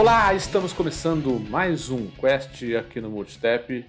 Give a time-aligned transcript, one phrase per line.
[0.00, 3.84] Olá, estamos começando mais um Quest aqui no Multitap.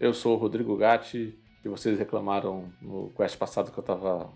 [0.00, 4.32] Eu sou o Rodrigo Gatti e vocês reclamaram no Quest passado que eu estava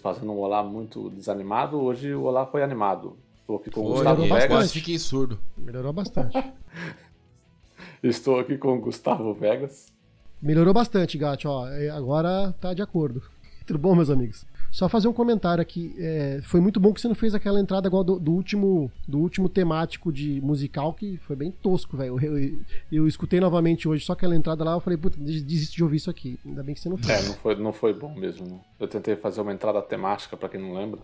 [0.00, 1.76] fazendo um olá muito desanimado.
[1.76, 3.18] Hoje o olá foi animado.
[3.40, 4.46] Estou aqui com o Gustavo Vegas.
[4.46, 5.40] Quase fiquei surdo.
[5.58, 6.38] Melhorou bastante.
[8.00, 9.92] Estou aqui com o Gustavo Vegas.
[10.40, 11.48] Melhorou bastante, Gatti.
[11.48, 13.24] Ó, é, agora tá de acordo.
[13.66, 14.46] Tudo bom, meus amigos?
[14.72, 15.94] Só fazer um comentário aqui.
[15.98, 19.18] É, foi muito bom que você não fez aquela entrada igual do, do último do
[19.18, 22.18] último temático de musical, que foi bem tosco, velho.
[22.18, 22.58] Eu, eu,
[22.90, 26.08] eu, escutei novamente hoje, só aquela entrada lá, eu falei, puta, desisto de ouvir isso
[26.08, 26.40] aqui.
[26.44, 27.10] Ainda bem que você não fez.
[27.10, 28.64] É, não foi, não foi bom mesmo.
[28.80, 31.00] Eu tentei fazer uma entrada temática, para quem não lembra.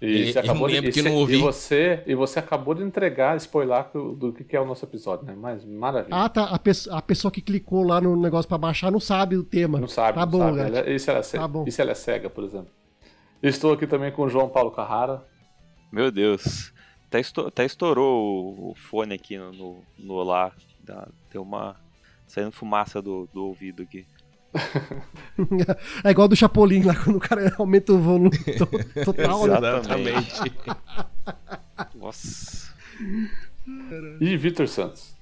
[0.00, 4.32] E, você acabou de, e, e, você, e você acabou de entregar, spoiler do, do
[4.32, 5.34] que é o nosso episódio, né?
[5.36, 6.14] Mas maravilha.
[6.14, 6.44] Ah, tá.
[6.44, 9.80] A, pe a pessoa que clicou lá no negócio para baixar não sabe o tema.
[9.80, 10.16] Não sabe.
[10.16, 10.60] Tá não bom, sabe.
[10.60, 11.64] Ela, isso, ela é cega, tá bom.
[11.66, 12.68] isso ela é cega, por exemplo.
[13.42, 15.24] Estou aqui também com o João Paulo Carrara.
[15.92, 16.72] Meu Deus.
[17.06, 20.52] Até, estourou, até estourou o fone aqui no, no, no Olá.
[21.30, 21.76] Deu uma.
[22.26, 24.06] saindo fumaça do, do ouvido aqui.
[26.02, 28.36] é igual do Chapolin lá, quando o cara aumenta o volume
[29.04, 29.56] total, né?
[29.56, 30.32] Exatamente.
[31.94, 32.74] Nossa.
[34.20, 35.14] E Vitor Santos.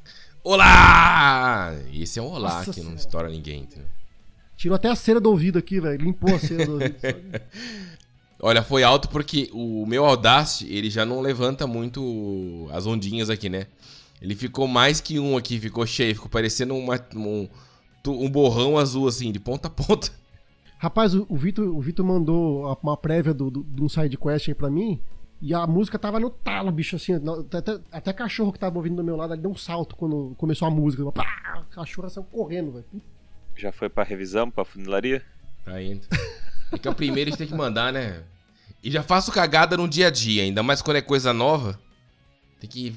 [0.42, 1.72] Olá!
[1.92, 2.90] Esse é um olá Nossa que senhora.
[2.90, 3.62] não estoura ninguém.
[3.62, 3.88] Entendeu?
[4.56, 6.02] Tirou até a cera do ouvido aqui, velho.
[6.02, 6.96] Limpou a cera do ouvido.
[8.40, 13.48] Olha, foi alto porque o meu Audacity, ele já não levanta muito as ondinhas aqui,
[13.48, 13.66] né?
[14.20, 17.48] Ele ficou mais que um aqui, ficou cheio, ficou parecendo uma, um,
[18.06, 20.10] um borrão azul, assim, de ponta a ponta.
[20.78, 24.48] Rapaz, o, o Vitor o Vitor mandou uma prévia do, do, de um side quest
[24.48, 25.00] aí pra mim.
[25.40, 27.12] E a música tava no talo, bicho, assim.
[27.14, 30.66] Até, até cachorro que tava ouvindo do meu lado, ele deu um salto quando começou
[30.66, 31.10] a música.
[31.12, 31.24] Pá,
[31.54, 32.84] a cachorra saiu correndo, velho.
[33.54, 35.22] Já foi pra revisão, pra funilaria?
[35.64, 36.06] Tá indo.
[36.72, 38.22] É que é o primeiro a gente tem que mandar, né?
[38.82, 41.78] E já faço cagada no dia a dia, ainda mais quando é coisa nova.
[42.60, 42.90] Tem que,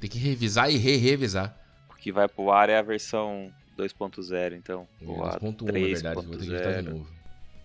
[0.00, 1.56] tem que revisar e re-revisar.
[1.90, 4.86] O que vai pro ar é a versão 2.0, então.
[5.00, 7.06] É, 2.1, na verdade, vou ter que editar de novo.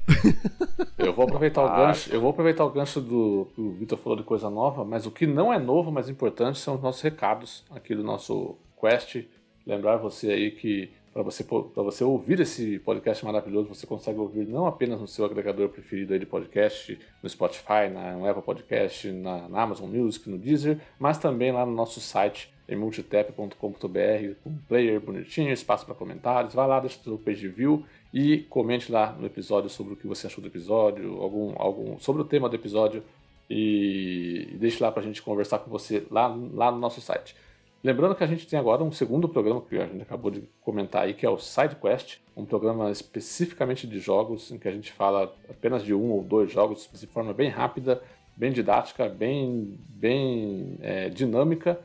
[0.98, 3.98] eu vou aproveitar o ah, gancho, eu vou aproveitar o gancho do que o Vitor
[3.98, 7.02] falou de coisa nova, mas o que não é novo, mas importante são os nossos
[7.02, 9.26] recados aqui do nosso Quest.
[9.66, 11.46] Lembrar você aí que para você,
[11.82, 16.26] você ouvir esse podcast maravilhoso, você consegue ouvir não apenas no seu agregador preferido de
[16.26, 21.54] podcast, no Spotify, na, no Apple Podcast, na, na, Amazon Music, no Deezer, mas também
[21.54, 26.54] lá no nosso site, em com um player bonitinho, espaço para comentários.
[26.54, 30.08] Vai lá, deixa o seu page view e comente lá no episódio sobre o que
[30.08, 33.02] você achou do episódio, algum, algum sobre o tema do episódio
[33.50, 37.38] e, e deixe lá para a gente conversar com você lá, lá no nosso site.
[37.86, 41.04] Lembrando que a gente tem agora um segundo programa que a gente acabou de comentar
[41.04, 45.32] aí, que é o SideQuest, um programa especificamente de jogos, em que a gente fala
[45.48, 48.02] apenas de um ou dois jogos de forma bem rápida,
[48.36, 51.80] bem didática, bem, bem é, dinâmica.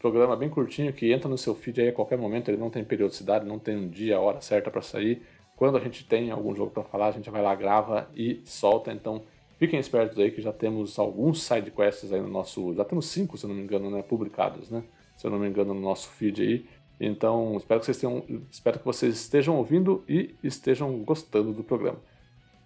[0.00, 2.82] Programa bem curtinho que entra no seu feed aí a qualquer momento, ele não tem
[2.82, 5.22] periodicidade, não tem um dia, hora certa para sair.
[5.54, 8.92] Quando a gente tem algum jogo para falar, a gente vai lá, grava e solta.
[8.92, 9.22] Então
[9.56, 12.74] fiquem espertos aí que já temos alguns sidequests aí no nosso.
[12.74, 14.82] Já temos cinco, se não me engano, né, publicados, né?
[15.16, 16.66] Se eu não me engano, no nosso feed aí.
[17.00, 21.98] Então, espero que vocês, tenham, espero que vocês estejam ouvindo e estejam gostando do programa.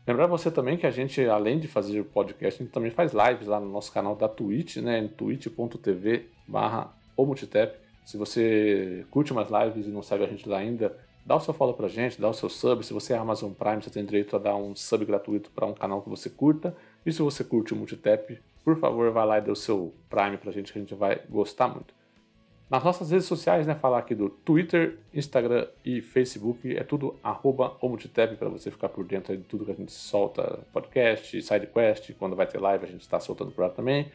[0.07, 3.47] Lembrar você também que a gente, além de fazer podcast, a gente também faz lives
[3.47, 6.95] lá no nosso canal da Twitch, né, twitch.tv barra
[8.07, 11.53] Se você curte umas lives e não segue a gente lá ainda, dá o seu
[11.53, 12.85] follow pra gente, dá o seu sub.
[12.87, 15.75] Se você é Amazon Prime, você tem direito a dar um sub gratuito para um
[15.75, 16.75] canal que você curta.
[17.05, 20.39] E se você curte o Multitap, por favor, vá lá e dê o seu Prime
[20.39, 21.98] pra gente, que a gente vai gostar muito.
[22.71, 27.71] Nas nossas redes sociais, né, falar aqui do Twitter, Instagram e Facebook, é tudo arroba
[27.71, 32.47] para você ficar por dentro de tudo que a gente solta, podcast, sidequest, quando vai
[32.47, 34.13] ter live a gente está soltando por lá também.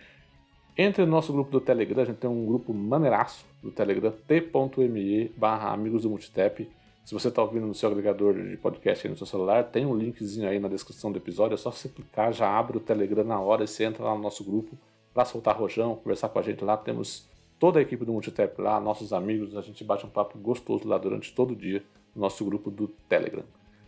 [0.77, 5.29] Entre no nosso grupo do Telegram, a gente tem um grupo maneiraço do Telegram, t.me
[5.35, 6.69] barra amigos do Multitap.
[7.03, 9.95] Se você está ouvindo no seu agregador de podcast aí no seu celular, tem um
[9.95, 13.39] linkzinho aí na descrição do episódio, é só você clicar, já abre o Telegram na
[13.39, 14.77] hora e você entra lá no nosso grupo
[15.11, 17.32] para soltar rojão, conversar com a gente lá, temos
[17.63, 20.97] toda a equipe do Multitap lá, nossos amigos, a gente bate um papo gostoso lá
[20.97, 21.81] durante todo o dia
[22.13, 23.45] no nosso grupo do Telegram.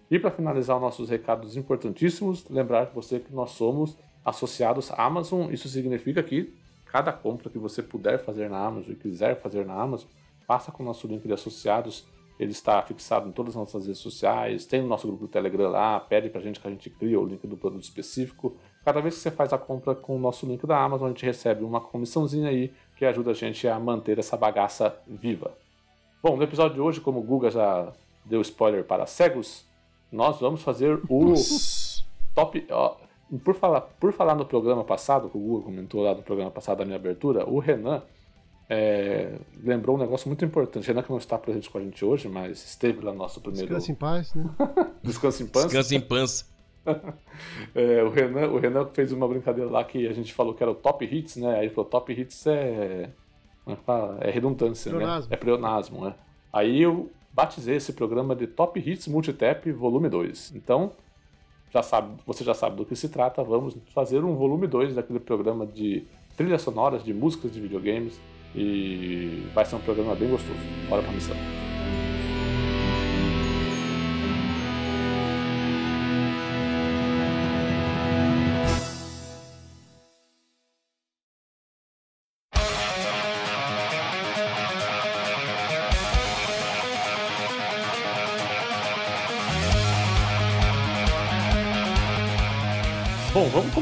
[0.10, 5.52] E para finalizar os nossos recados importantíssimos, lembrar você que nós somos associados à Amazon.
[5.52, 6.54] Isso significa que
[6.86, 10.08] cada compra que você puder fazer na Amazon e quiser fazer na Amazon,
[10.48, 12.08] passa com o nosso link de associados.
[12.40, 15.70] Ele está fixado em todas as nossas redes sociais, tem no nosso grupo do Telegram
[15.70, 18.56] lá, pede para a gente que a gente crie o link do produto específico.
[18.86, 21.26] Cada vez que você faz a compra com o nosso link da Amazon, a gente
[21.26, 25.52] recebe uma comissãozinha aí que ajuda a gente a manter essa bagaça viva.
[26.24, 27.92] Bom, no episódio de hoje, como o Guga já
[28.24, 29.66] deu spoiler para cegos,
[30.12, 32.04] nós vamos fazer o Nossa.
[32.34, 32.66] top.
[32.72, 32.96] Ó,
[33.44, 36.80] por, falar, por falar no programa passado, que o Guga comentou lá no programa passado
[36.80, 38.02] da minha abertura, o Renan
[38.70, 40.88] é, lembrou um negócio muito importante.
[40.88, 43.68] Renan que não está presente com a gente hoje, mas esteve lá no nosso primeiro.
[43.68, 44.50] Descansa em paz, né?
[45.04, 45.66] Descansa em paz.
[45.66, 46.55] Descansa em pança.
[47.74, 50.72] É, o, Renan, o Renan fez uma brincadeira lá que a gente falou que era
[50.72, 51.56] o Top Hits, né?
[51.60, 53.10] Aí ele falou: Top Hits é.
[53.68, 55.30] É, é redundância, pleonasmo.
[55.30, 55.36] né?
[55.36, 56.16] É pleonasmo, né?
[56.54, 60.54] Aí eu batizei esse programa de Top Hits Multitap Volume 2.
[60.56, 60.92] Então,
[61.74, 65.20] já sabe, você já sabe do que se trata, vamos fazer um volume 2 daquele
[65.20, 66.06] programa de
[66.38, 68.20] trilhas sonoras de músicas de videogames
[68.56, 70.60] e vai ser um programa bem gostoso.
[70.88, 71.36] Bora pra missão.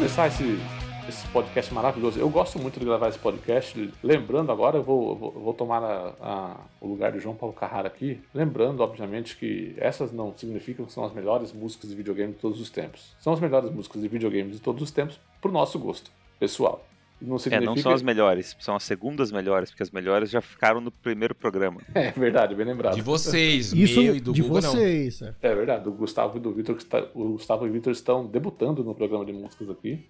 [0.04, 0.60] Começar esse,
[1.08, 2.20] esse podcast maravilhoso.
[2.20, 3.90] Eu gosto muito de gravar esse podcast.
[4.04, 7.88] Lembrando agora, eu vou, vou, vou tomar a, a, o lugar de João Paulo Carrara
[7.88, 8.20] aqui.
[8.34, 12.60] Lembrando, obviamente, que essas não significam que são as melhores músicas de videogame de todos
[12.60, 13.16] os tempos.
[13.18, 16.86] São as melhores músicas de videogame de todos os tempos pro nosso gosto pessoal.
[17.22, 17.64] Não significa...
[17.64, 20.92] É, não são as melhores, são as segundas melhores, porque as melhores já ficaram no
[20.92, 21.82] primeiro programa.
[21.94, 22.96] É verdade, bem lembrado.
[22.96, 25.22] De vocês, Isso meu e do de Google, vocês.
[25.22, 25.34] não.
[25.42, 26.78] É verdade, o Gustavo e do Vitor,
[27.14, 30.06] o Gustavo e o Vitor estão debutando no programa de músicas aqui.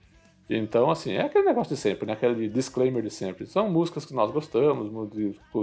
[0.49, 2.13] Então, assim, é aquele negócio de sempre, né?
[2.13, 3.45] Aquele disclaimer de sempre.
[3.45, 4.91] São músicas que nós gostamos,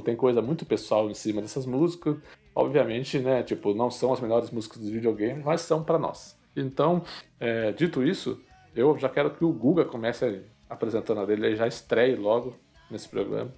[0.04, 2.16] tem coisa muito pessoal em cima dessas músicas.
[2.54, 3.42] Obviamente, né?
[3.42, 6.36] Tipo, não são as melhores músicas de videogame, mas são para nós.
[6.56, 7.02] Então,
[7.38, 8.40] é, dito isso,
[8.74, 12.56] eu já quero que o Guga comece apresentando a dele, ele já estreie logo
[12.88, 13.50] nesse programa.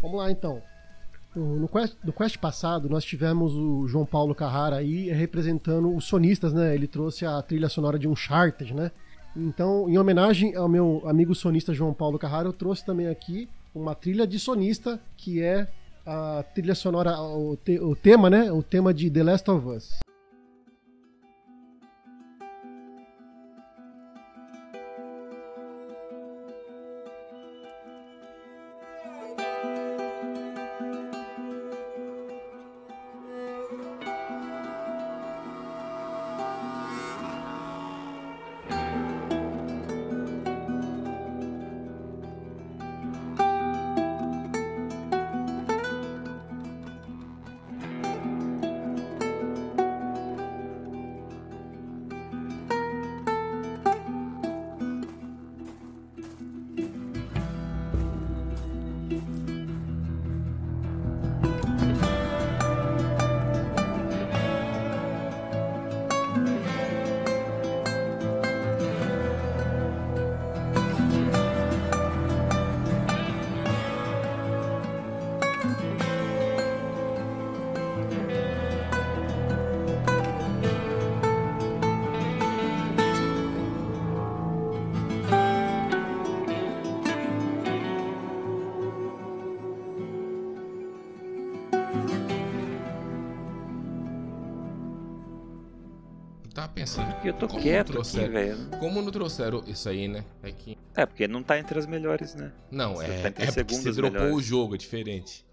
[0.00, 0.62] Vamos lá então.
[1.34, 6.52] No quest, no quest passado, nós tivemos o João Paulo Carrara aí representando os sonistas,
[6.52, 6.74] né?
[6.74, 8.90] Ele trouxe a trilha sonora de Uncharted, né?
[9.36, 13.94] Então, em homenagem ao meu amigo sonista João Paulo Carrara, eu trouxe também aqui uma
[13.94, 15.68] trilha de sonista, que é
[16.04, 18.50] a trilha sonora, o, te, o tema, né?
[18.50, 20.07] O tema de The Last of Us.
[97.62, 98.56] Quieto não aqui, trouxeram, velho.
[98.78, 100.24] Como não trouxeram isso aí, né?
[100.42, 100.76] É que.
[100.96, 102.52] É, porque não tá entre as melhores, né?
[102.70, 104.36] Não, Você é, tá entre é porque você dropou melhores.
[104.36, 105.44] o jogo, é diferente.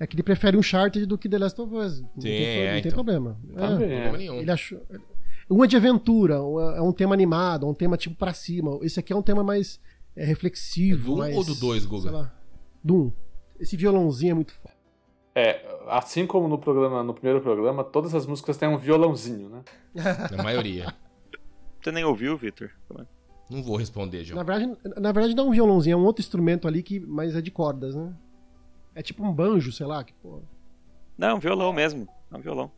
[0.00, 2.00] É que ele prefere Uncharted do que The Last of Us.
[2.00, 2.92] Não tem, Sim, é, não tem então.
[2.92, 3.36] problema.
[3.56, 4.18] É, Também, Problema é.
[4.18, 4.34] nenhum.
[4.36, 4.80] ele achou.
[5.50, 8.78] Um é de aventura, é é um tema animado, um tema tipo pra cima.
[8.82, 9.80] Esse aqui é um tema mais
[10.14, 11.02] é, reflexivo.
[11.02, 12.02] É do um mais, ou do dois, Guga?
[12.02, 12.34] sei lá,
[12.84, 13.12] Do um.
[13.58, 14.74] Esse violãozinho é muito foda.
[15.34, 19.62] É, assim como no programa, no primeiro programa, todas as músicas têm um violãozinho, né?
[20.36, 20.94] Na maioria.
[21.80, 22.70] Você nem ouviu, Victor?
[23.50, 24.44] Não vou responder, Na João.
[24.44, 27.40] verdade, na verdade não é um violãozinho, é um outro instrumento ali que mas é
[27.40, 28.12] de cordas, né?
[28.94, 30.42] É tipo um banjo, sei lá, que pô.
[31.16, 32.06] Não, um violão mesmo.
[32.32, 32.70] É um violão.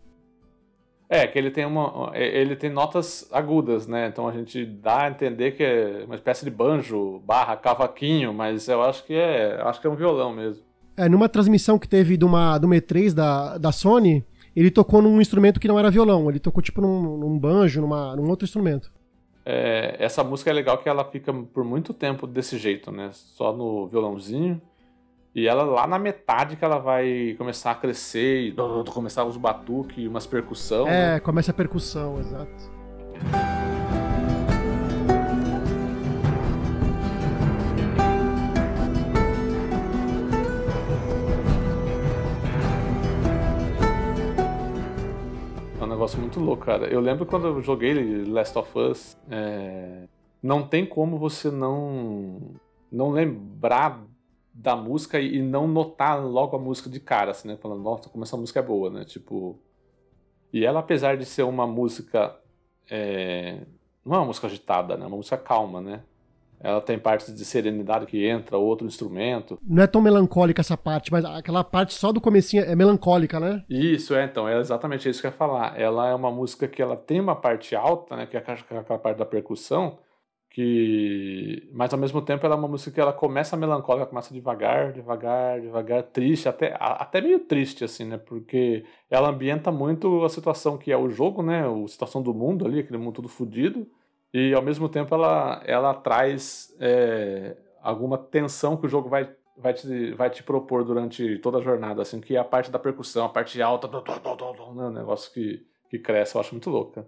[1.09, 2.13] É, que ele tem uma.
[2.15, 4.07] Ele tem notas agudas, né?
[4.07, 8.69] Então a gente dá a entender que é uma espécie de banjo barra cavaquinho, mas
[8.69, 9.61] eu acho que é.
[9.63, 10.63] Acho que é um violão mesmo.
[10.97, 15.21] É, numa transmissão que teve de uma, do E3 da, da Sony, ele tocou num
[15.21, 18.91] instrumento que não era violão, ele tocou tipo num, num banjo, numa, num outro instrumento.
[19.45, 23.11] É, essa música é legal que ela fica por muito tempo desse jeito, né?
[23.13, 24.61] Só no violãozinho.
[25.35, 28.55] E ela lá na metade que ela vai começar a crescer e
[28.93, 30.87] começar os batuques, umas percussão.
[30.87, 31.17] né?
[31.17, 32.80] É, começa a percussão, exato.
[46.11, 46.87] Negócio muito louco, cara.
[46.89, 50.09] Eu lembro quando eu joguei Last of Us, é,
[50.43, 52.55] não tem como você não
[52.91, 54.03] não lembrar
[54.53, 57.57] da música e não notar logo a música de cara, assim, né?
[57.57, 59.05] Falando, nossa, como essa música é boa, né?
[59.05, 59.59] Tipo.
[60.53, 62.37] E ela, apesar de ser uma música.
[62.91, 63.61] É...
[64.05, 65.05] Não é uma música agitada, né?
[65.05, 66.03] É uma música calma, né?
[66.63, 69.59] Ela tem partes de serenidade que entra, outro instrumento.
[69.67, 73.65] Não é tão melancólica essa parte, mas aquela parte só do comecinho é melancólica, né?
[73.69, 75.81] Isso, é, então, é exatamente isso que eu ia falar.
[75.81, 79.17] Ela é uma música que ela tem uma parte alta, né, que é aquela parte
[79.17, 79.99] da percussão,
[80.51, 84.93] que mas ao mesmo tempo ela é uma música que ela começa melancólica, começa devagar,
[84.93, 88.19] devagar, devagar, triste, até até meio triste assim, né?
[88.19, 91.63] Porque ela ambienta muito a situação que é o jogo, né?
[91.67, 93.87] A situação do mundo ali, aquele mundo tudo fodido,
[94.33, 99.75] e ao mesmo tempo ela ela traz é, alguma tensão que o jogo vai vai
[99.75, 103.27] te, vai te propor durante toda a jornada, assim, que é a parte da percussão,
[103.27, 104.91] a parte alta, do, do, do, né?
[105.01, 107.07] negócio que, que cresce, eu acho muito louca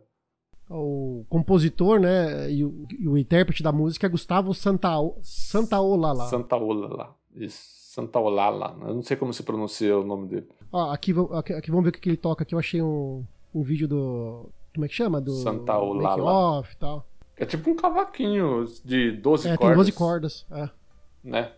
[0.73, 5.15] o compositor, né, e o, e o, intérprete da música é Gustavo Santaolala.
[5.23, 6.25] Santaolala.
[6.27, 7.15] Santaolala.
[7.35, 7.83] Isso.
[7.93, 8.77] Santaolala.
[8.81, 10.49] Eu não sei como se pronuncia o nome dele.
[10.73, 12.43] Ó, aqui, aqui, aqui vamos ver o que ele toca.
[12.43, 13.23] Aqui eu achei um,
[13.55, 14.49] um vídeo do.
[14.73, 15.21] Como é que chama?
[15.21, 16.23] Do Santaolala.
[16.23, 17.07] Off e tal.
[17.37, 19.69] É tipo um cavaquinho de 12 é, cordas.
[19.69, 20.71] Tem 12 cordas, é.
[21.25, 21.53] Né?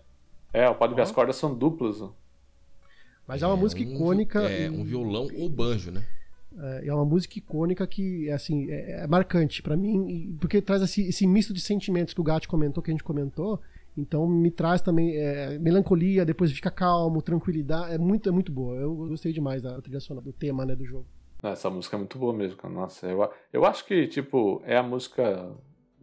[0.53, 2.01] É, pode ver, as cordas são duplas.
[3.27, 4.41] Mas é uma é, música um, icônica.
[4.43, 6.05] É, um violão ou banjo, né?
[6.57, 11.03] É, é uma música icônica que assim, é, é marcante para mim, porque traz esse,
[11.09, 13.61] esse, misto de sentimentos que o Gatti comentou, que a gente comentou.
[13.97, 17.95] Então me traz também é, melancolia, depois fica calmo, tranquilidade.
[17.95, 18.77] É muito, é muito boa.
[18.77, 21.07] Eu gostei demais da trilha sonora, do tema né, do jogo.
[21.51, 22.73] Essa música é muito boa mesmo, cara.
[22.73, 25.51] Nossa, eu, eu acho que, tipo, é a música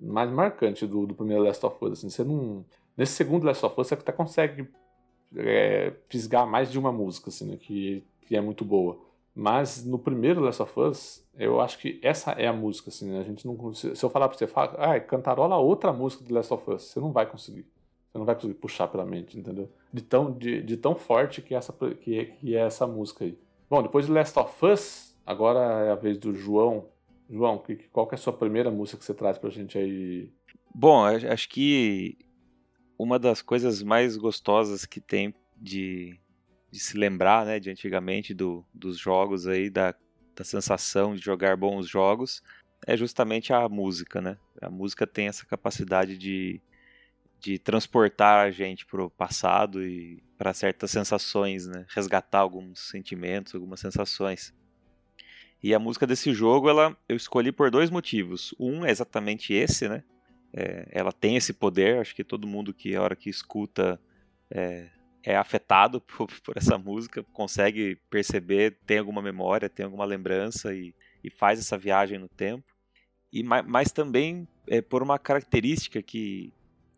[0.02, 2.00] mais marcante do, do primeiro Last of Us.
[2.00, 2.66] Assim, você não,
[2.98, 4.68] nesse segundo Last of Us, você até consegue
[5.36, 9.00] é, fisgar mais de uma música, assim, né, que, que é muito boa.
[9.34, 13.22] Mas no primeiro Last of Us, eu acho que essa é a música, assim, né?
[13.22, 16.54] A gente não se eu falar pra você, fala, ah, cantarola outra música do Last
[16.54, 17.66] of Us, você não vai conseguir.
[18.12, 19.70] Você não vai conseguir puxar pela mente, entendeu?
[19.94, 23.38] De tão, de, de tão forte que, essa, que, que é essa música aí.
[23.70, 26.90] Bom, depois de Last of Us, agora é a vez do João.
[27.30, 30.30] João, que, qual que é a sua primeira música que você traz pra gente aí?
[30.74, 32.18] Bom, acho que
[32.98, 36.20] uma das coisas mais gostosas que tem de,
[36.70, 39.96] de se lembrar, né, de antigamente do, dos jogos aí, da,
[40.36, 42.42] da sensação de jogar bons jogos,
[42.86, 44.38] é justamente a música, né?
[44.62, 46.62] A música tem essa capacidade de,
[47.40, 51.86] de transportar a gente para o passado e para certas sensações, né?
[51.90, 54.54] Resgatar alguns sentimentos, algumas sensações.
[55.64, 58.54] E a música desse jogo, ela, eu escolhi por dois motivos.
[58.60, 60.04] Um é exatamente esse, né?
[60.54, 64.02] É, ela tem esse poder, acho que todo mundo que a hora que escuta
[64.50, 64.90] é,
[65.24, 70.94] é afetado por, por, essa música, consegue perceber, tem alguma memória, tem alguma lembrança e,
[71.24, 72.66] e faz essa viagem no tempo.
[73.32, 76.52] E, mas também é por uma característica que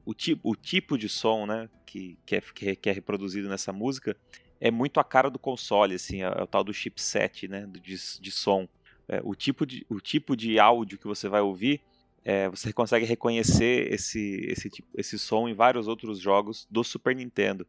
[0.06, 4.18] o tipo, o tipo de som né, que, que, é, que é reproduzido nessa música
[4.64, 7.82] é muito a cara do console, assim, é, é o tal do chipset né, de,
[8.22, 8.66] de som.
[9.10, 11.82] É, o, tipo de, o tipo de áudio que você vai ouvir,
[12.24, 17.14] é, você consegue reconhecer esse, esse, tipo, esse som em vários outros jogos do Super
[17.14, 17.68] Nintendo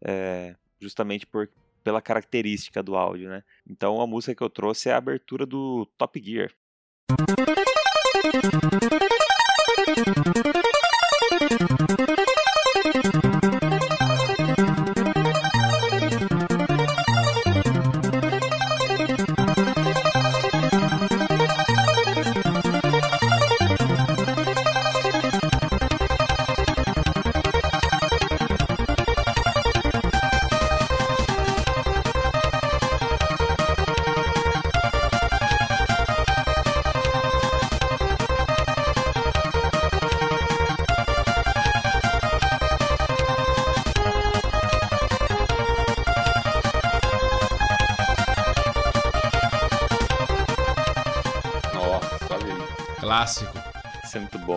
[0.00, 1.50] é, justamente por,
[1.84, 3.44] pela característica do áudio, né?
[3.68, 6.50] Então a música que eu trouxe é a abertura do Top Gear.
[8.70, 9.09] Clássico.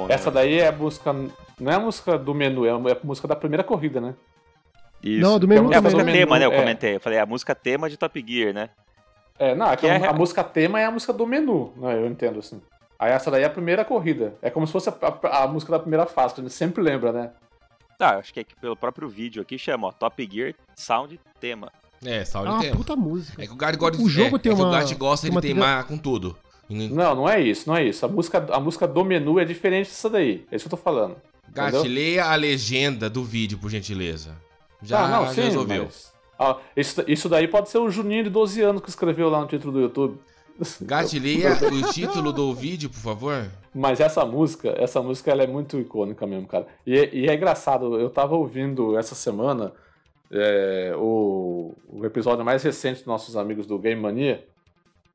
[0.03, 0.15] É bom, né?
[0.15, 1.13] Essa daí é a música.
[1.59, 4.13] Não é a música do menu, é a música da primeira corrida, né?
[5.01, 5.21] Isso.
[5.21, 6.15] Não, do menu é a música também.
[6.15, 6.45] tema, né?
[6.45, 6.59] Eu É.
[6.59, 6.95] comentei.
[6.95, 8.69] Eu falei, a música tema de Top Gear, né?
[9.37, 11.73] É, não, é que Que a, é- a música tema é a música do menu,
[11.75, 11.95] né?
[11.95, 12.61] Eu entendo assim.
[12.99, 14.35] Aí essa daí é a primeira corrida.
[14.41, 16.81] É como se fosse a, a- a música da primeira fase, que a gente sempre
[16.81, 17.31] lembra, né?
[17.99, 21.71] Ah, acho que é que pelo próprio vídeo aqui chama, ó, Top Gear Sound Tema.
[22.05, 22.71] É, É saúde uma tem.
[22.75, 23.41] puta música.
[23.41, 25.21] É que o Gart gosta O jogo é, tem é que uma- o Gart gosta
[25.25, 26.37] tem de uma trilha- teimar com tudo.
[26.73, 28.05] Não, não é isso, não é isso.
[28.05, 30.45] A música, a música do menu é diferente dessa daí.
[30.51, 31.15] É isso que eu tô falando.
[31.83, 34.35] Leia a legenda do vídeo, por gentileza.
[34.81, 35.83] Já, ah, não, sim, resolveu.
[35.85, 39.39] mas- Ah, isso, isso daí pode ser o Juninho de 12 anos que escreveu lá
[39.41, 40.17] no título do YouTube.
[40.81, 43.45] Gart, leia o título do vídeo, por favor.
[43.73, 46.67] Mas essa música, essa música ela é muito icônica mesmo, cara.
[46.85, 49.71] E, é- e é engraçado, eu tava ouvindo essa semana
[50.31, 54.43] é, o, o episódio mais recente dos nossos amigos do Game Mania.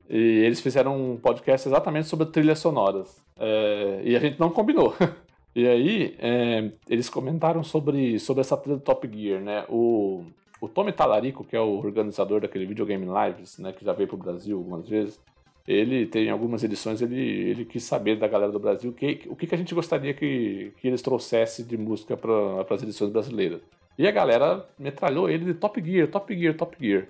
[0.09, 3.21] E eles fizeram um podcast exatamente sobre trilhas sonoras.
[3.37, 4.95] É, e a gente não combinou.
[5.55, 9.65] e aí, é, eles comentaram sobre, sobre essa trilha do Top Gear, né?
[9.69, 10.25] O,
[10.59, 13.71] o Tommy Talarico, que é o organizador daquele Videogame Lives, né?
[13.71, 15.19] Que já veio pro Brasil algumas vezes.
[15.67, 19.45] Ele tem algumas edições, ele, ele quis saber da galera do Brasil que, o que,
[19.45, 23.61] que a gente gostaria que, que eles trouxessem de música para as edições brasileiras.
[23.95, 27.07] E a galera metralhou ele de Top Gear, Top Gear, Top Gear.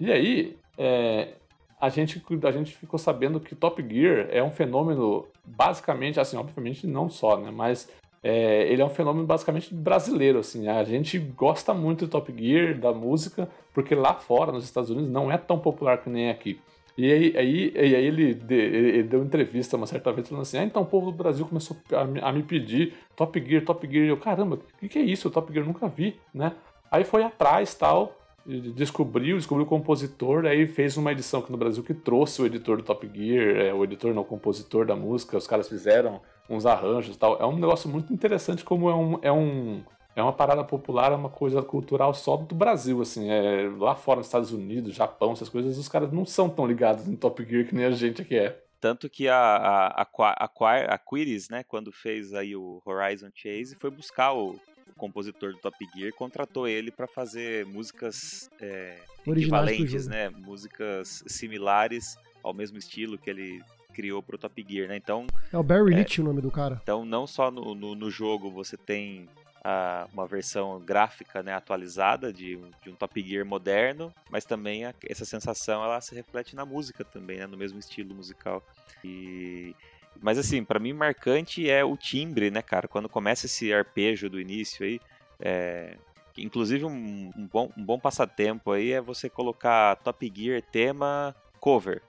[0.00, 1.34] E aí, é,
[1.80, 6.86] a, gente, a gente ficou sabendo que Top Gear é um fenômeno basicamente, assim, obviamente
[6.86, 7.50] não só, né?
[7.50, 7.88] Mas
[8.22, 10.68] é, ele é um fenômeno basicamente brasileiro, assim.
[10.68, 15.10] A gente gosta muito de Top Gear, da música, porque lá fora, nos Estados Unidos,
[15.10, 16.60] não é tão popular que nem aqui.
[16.98, 20.64] E aí, aí, aí ele, de, ele, deu entrevista uma certa vez falando assim: ah,
[20.64, 24.04] então o povo do Brasil começou a, a me pedir Top Gear, Top Gear.
[24.04, 25.30] E eu, caramba, o que, que, é isso?
[25.30, 26.52] Top Gear nunca vi, né?
[26.90, 31.82] Aí foi atrás tal, descobriu, descobriu o compositor, aí fez uma edição aqui no Brasil
[31.82, 35.36] que trouxe o editor do Top Gear, é, o editor não, o compositor da música,
[35.36, 37.40] os caras fizeram uns arranjos tal.
[37.40, 39.82] É um negócio muito interessante como é um, é um
[40.16, 43.30] é uma parada popular, é uma coisa cultural só do Brasil, assim.
[43.30, 47.06] É, lá fora, nos Estados Unidos, Japão, essas coisas, os caras não são tão ligados
[47.08, 48.60] em Top Gear que nem a gente aqui é.
[48.80, 53.76] Tanto que a, a, a, a, a Quiris, né, quando fez aí o Horizon Chase,
[53.78, 54.58] foi buscar o
[55.00, 62.52] compositor do Top Gear, contratou ele para fazer músicas é, equivalentes, né, músicas similares ao
[62.52, 63.62] mesmo estilo que ele
[63.94, 64.96] criou pro Top Gear, né?
[64.96, 66.78] Então é o Barry é, Leach o nome do cara.
[66.82, 69.28] Então não só no, no, no jogo você tem
[69.64, 74.94] a, uma versão gráfica né, atualizada de, de, um Top Gear moderno, mas também a,
[75.08, 78.62] essa sensação ela se reflete na música também, né, no mesmo estilo musical.
[79.04, 79.74] E,
[80.22, 82.86] mas assim, para mim marcante é o timbre, né, cara?
[82.86, 85.00] Quando começa esse arpejo do início aí,
[85.38, 85.96] é,
[86.36, 92.02] inclusive um, um, bom, um bom passatempo aí é você colocar Top Gear tema cover.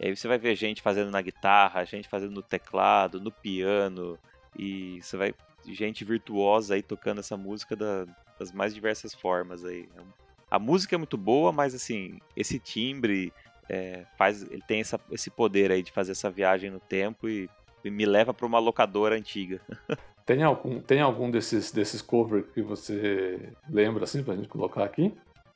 [0.00, 4.18] E aí você vai ver gente fazendo na guitarra, gente fazendo no teclado, no piano,
[4.58, 5.34] e você vai
[5.64, 8.04] gente virtuosa aí tocando essa música da,
[8.38, 9.88] das mais diversas formas aí.
[10.50, 13.32] A música é muito boa, mas assim, esse timbre
[13.68, 17.48] é, faz, ele tem essa, esse poder aí de fazer essa viagem no tempo e,
[17.84, 19.60] e me leva para uma locadora antiga.
[20.26, 25.12] tem algum, tem algum desses, desses covers que você lembra assim pra gente colocar aqui?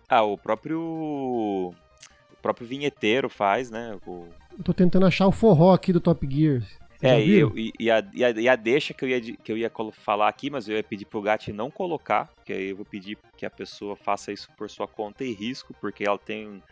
[0.08, 3.98] Ah, o próprio o próprio vinheteiro faz, né?
[4.06, 4.26] O...
[4.56, 6.62] Eu tô tentando achar o forró aqui do Top Gear.
[7.02, 9.52] É, e, eu, e, e, a, e, a, e, a, deixa que eu, ia, que
[9.52, 12.76] eu ia falar aqui, mas eu ia pedir pro Gatti não colocar, que aí eu
[12.76, 16.62] vou pedir que a pessoa faça isso por sua conta e risco, porque ela tem.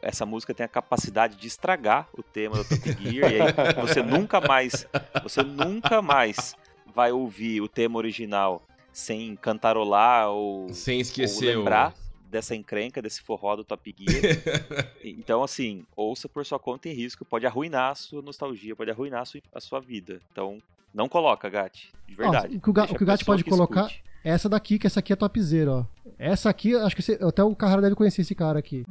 [0.00, 4.02] Essa música tem a capacidade de estragar o tema do Top Gear, e aí você
[4.02, 4.86] nunca mais.
[5.22, 6.54] Você nunca mais
[6.94, 11.94] vai ouvir o tema original sem cantarolar ou, sem esquecer ou lembrar
[12.30, 14.22] dessa encrenca, desse forró do Top Gear.
[15.04, 19.22] então, assim, ouça por sua conta em risco, pode arruinar a sua nostalgia, pode arruinar
[19.22, 20.20] a sua, a sua vida.
[20.32, 20.58] Então,
[20.92, 22.56] não coloca, Gat, de verdade.
[22.56, 23.90] o que o, o, que o Gat pode colocar
[24.24, 25.84] é essa daqui, que essa aqui é topzera, ó.
[26.18, 28.84] Essa aqui, acho que você, até o Carrara deve conhecer esse cara aqui.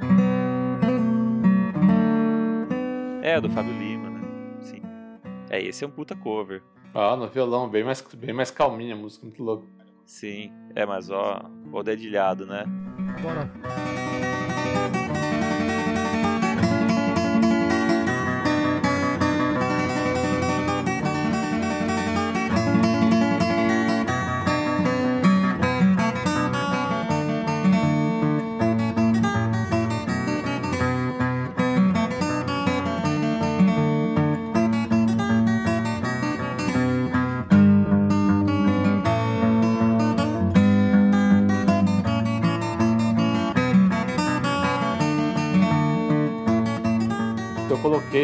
[3.23, 4.19] É, do Fábio Lima, né?
[4.59, 4.81] Sim.
[5.49, 6.61] É, esse é um puta cover.
[6.93, 9.65] Ah, no violão, bem mais, bem mais calminha a música, muito louco.
[10.05, 12.65] Sim, é, mas ó, o dedilhado, né?
[13.21, 14.02] Bora.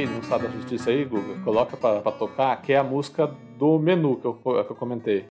[0.06, 4.18] No Estado da Justiça aí, Google, coloca para tocar, que é a música do menu
[4.18, 5.26] que eu, que eu comentei.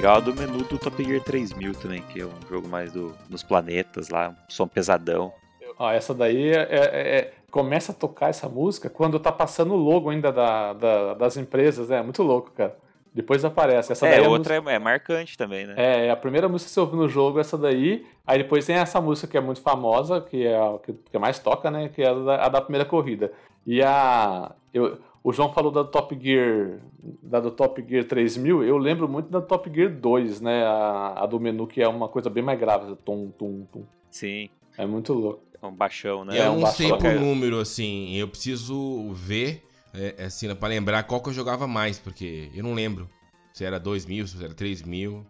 [0.00, 3.42] Legal do menu do Top Gear 3000 também, que é um jogo mais do, nos
[3.42, 5.30] planetas lá, um som pesadão.
[5.78, 9.76] Ó, essa daí é, é, é, começa a tocar essa música quando tá passando o
[9.76, 11.98] logo ainda da, da, das empresas, né?
[11.98, 12.74] É muito louco, cara.
[13.12, 13.92] Depois aparece.
[13.92, 14.72] Essa é, daí é outra música...
[14.72, 15.74] é, é, marcante também, né?
[15.76, 18.06] É, a primeira música que você ouve no jogo, essa daí.
[18.26, 21.38] Aí depois tem essa música que é muito famosa, que é a que, que mais
[21.38, 21.90] toca, né?
[21.90, 23.32] Que é a da, a da primeira corrida.
[23.66, 24.52] E a.
[24.72, 26.80] Eu, o João falou da Top Gear,
[27.22, 30.64] da do Top Gear 3000, eu lembro muito da Top Gear 2, né?
[30.64, 33.84] A, a do menu, que é uma coisa bem mais grave, tum, tum, tum.
[34.10, 34.48] Sim.
[34.78, 35.42] É muito louco.
[35.62, 36.38] É um baixão, né?
[36.38, 38.14] Eu É um não sei por número, assim.
[38.16, 42.72] Eu preciso ver, é, assim, pra lembrar qual que eu jogava mais, porque eu não
[42.72, 43.08] lembro.
[43.52, 45.26] Se era 2 mil, se era 3 mil.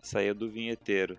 [0.00, 1.18] Saiu do vinheteiro.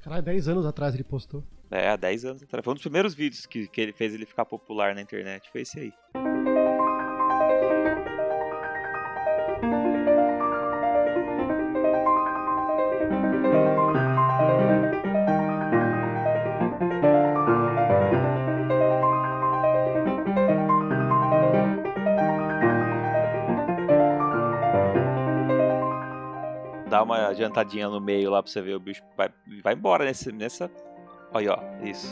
[0.00, 1.42] Caralho, 10 anos atrás ele postou.
[1.68, 2.64] É, há 10 anos atrás.
[2.64, 5.50] Foi um dos primeiros vídeos que, que ele fez ele ficar popular na internet.
[5.50, 5.92] Foi esse aí.
[27.36, 29.02] Adiantadinha no meio lá pra você ver o bicho.
[29.16, 29.28] Vai,
[29.62, 30.70] vai embora nesse, nessa.
[31.32, 31.84] Olha, ó.
[31.84, 32.08] Isso.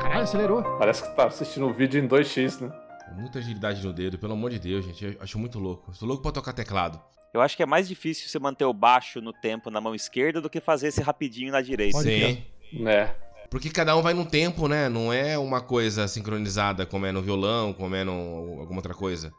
[0.00, 0.62] Caralho, acelerou.
[0.78, 2.89] Parece que tá assistindo um vídeo em 2x, né?
[3.30, 5.04] Muita agilidade no dedo, pelo amor de Deus, gente.
[5.04, 5.92] Eu acho muito louco.
[5.92, 7.00] Estou louco pra tocar teclado.
[7.32, 10.40] Eu acho que é mais difícil você manter o baixo no tempo na mão esquerda
[10.40, 11.96] do que fazer esse rapidinho na direita.
[11.98, 12.42] Pode Sim.
[12.72, 13.14] Né?
[13.48, 14.88] Porque cada um vai num tempo, né?
[14.88, 19.32] Não é uma coisa sincronizada como é no violão, como é no alguma outra coisa.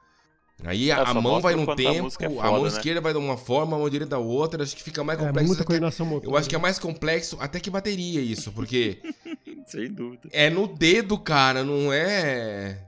[0.63, 2.67] Aí a, É, a mão vai num a tempo, é a foda, mão né?
[2.69, 4.63] esquerda vai de uma forma, a mão direita da outra.
[4.63, 5.47] Acho que fica mais É, complexo.
[5.47, 6.31] muita até- coordenação motora.
[6.33, 9.01] eu acho que é mais complexo até que bateria isso, porque
[9.67, 10.29] Sem dúvida.
[10.31, 12.87] é no dedo, cara, não é.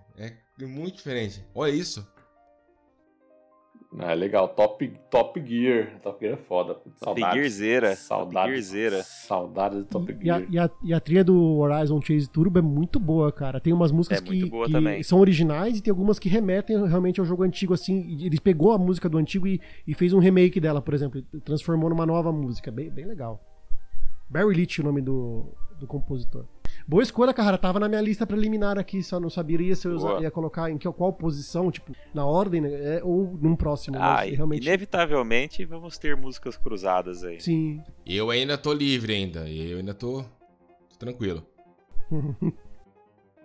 [0.61, 1.43] É muito diferente.
[1.53, 2.07] Olha isso.
[3.99, 4.47] É legal.
[4.49, 5.99] Top, top Gear.
[6.01, 6.73] Top Gear é foda.
[6.73, 7.35] Top Saudades.
[7.35, 7.89] Gearzeira.
[7.89, 8.51] Top Saudades.
[8.51, 9.03] Gearzeira.
[9.03, 10.47] Saudades do Top E a, Gear.
[10.51, 13.59] e, a, e a trilha do Horizon Chase Turbo é muito boa, cara.
[13.59, 17.25] Tem umas músicas É que, que são originais e tem algumas que remetem realmente ao
[17.25, 18.17] jogo antigo, assim.
[18.25, 21.21] Ele pegou a música do antigo e, e fez um remake dela, por exemplo.
[21.45, 22.71] Transformou numa nova música.
[22.71, 23.39] Bem, bem legal.
[24.27, 26.45] Barry Leach, o nome do, do compositor.
[26.87, 27.57] Boa escolha, cara.
[27.57, 30.91] Tava na minha lista preliminar aqui, só não saberia se eu ia colocar em que,
[30.91, 32.97] qual posição, tipo, na ordem, né?
[32.97, 33.97] é, ou num próximo.
[33.97, 34.65] Ah, mas realmente.
[34.65, 37.39] inevitavelmente vamos ter músicas cruzadas aí.
[37.39, 37.81] Sim.
[38.05, 39.49] Eu ainda tô livre ainda.
[39.49, 40.23] Eu ainda tô,
[40.89, 41.45] tô tranquilo.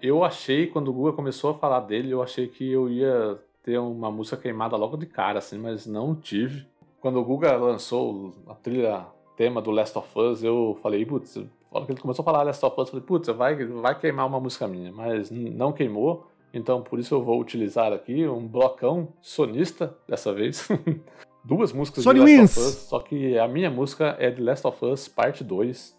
[0.01, 3.79] Eu achei, quando o Guga começou a falar dele, eu achei que eu ia ter
[3.79, 6.65] uma música queimada logo de cara, assim, mas não tive.
[7.01, 11.37] Quando o Guga lançou a trilha tema do Last of Us, eu falei, putz,
[11.71, 14.27] hora que ele começou a falar Last of Us, eu falei, putz, vai, vai queimar
[14.27, 19.13] uma música minha, mas não queimou, então por isso eu vou utilizar aqui um blocão
[19.21, 20.67] sonista dessa vez.
[21.45, 22.57] Duas músicas Sony de Last Wins.
[22.59, 25.97] of Us, só que a minha música é de Last of Us Parte 2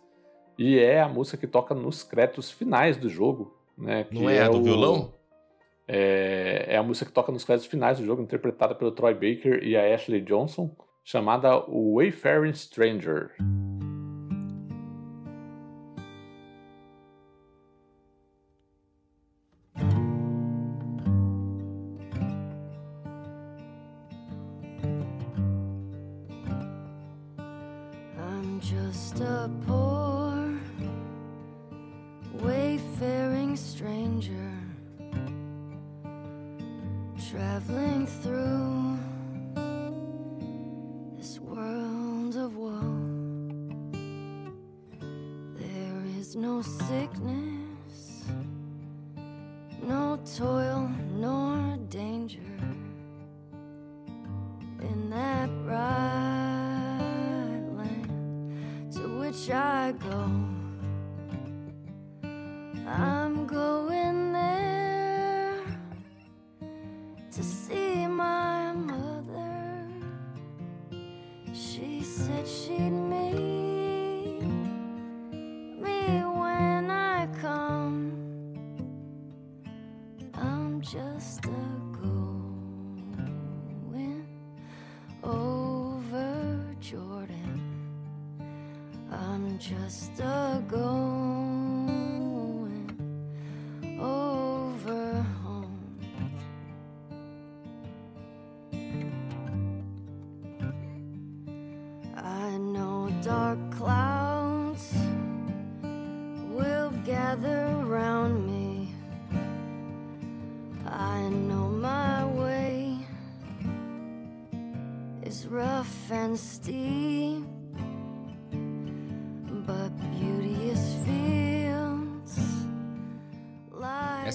[0.58, 4.04] e é a música que toca nos créditos finais do jogo, né?
[4.04, 5.14] que Não é, a do o- violão?
[5.88, 9.64] é, é a música que toca nos créditos finais do jogo, interpretada pelo Troy Baker
[9.64, 10.70] e a Ashley Johnson,
[11.04, 13.32] chamada Wayfaring Stranger.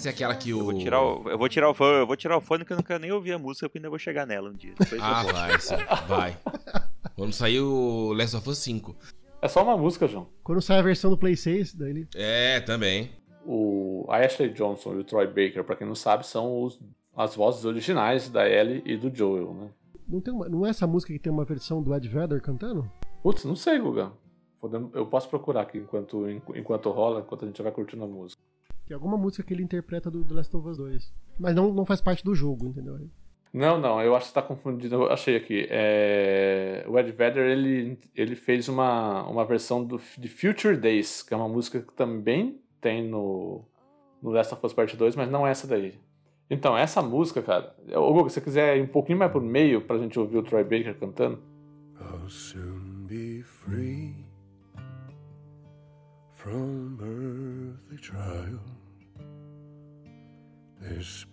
[0.04, 0.58] Essa é aquela que o.
[0.58, 2.72] Eu vou tirar o, eu vou tirar o fone, eu vou tirar o fone que
[2.72, 4.74] eu não quero nem ouvir a música, porque ainda vou chegar nela um dia.
[4.78, 5.74] Depois Ah, vai, sim,
[6.06, 6.36] vai.
[7.16, 8.94] Quando sair o Last of Us 5.
[9.40, 10.26] É só uma música, João.
[10.42, 12.08] Quando sai a versão do Play 6, daí ele.
[12.14, 13.10] É, também.
[13.46, 16.78] O, a Ashley Johnson e o Troy Baker, pra quem não sabe, são os-
[17.16, 19.68] as vozes originais da Ellie e do Joel, né?
[20.08, 22.90] Não, tem uma- não é essa música que tem uma versão do Ed Vedder cantando?
[23.22, 24.12] Putz, não sei, Guga.
[24.60, 28.40] Podemos- Eu posso procurar aqui enquanto, enquanto rola, enquanto a gente vai curtindo a música.
[28.86, 31.12] Tem alguma música que ele interpreta do The Last of Us 2.
[31.38, 32.98] Mas não, não faz parte do jogo, entendeu?
[33.52, 34.94] Não, não, eu acho que você tá confundindo.
[34.96, 35.66] Eu achei aqui.
[35.70, 41.32] É, O Ed Vedder, ele, ele fez uma, uma versão do, de Future Days, que
[41.32, 43.64] é uma música que também tem no,
[44.20, 45.94] no Last of Us Part 2, mas não é essa daí.
[46.50, 47.74] Então, essa música, cara.
[47.94, 50.42] Ô, Guga, se você quiser ir um pouquinho mais por meio pra gente ouvir o
[50.42, 51.40] Troy Baker cantando.
[52.00, 54.14] I'll soon be free
[56.32, 57.96] from earthly.
[61.04, 61.26] Rests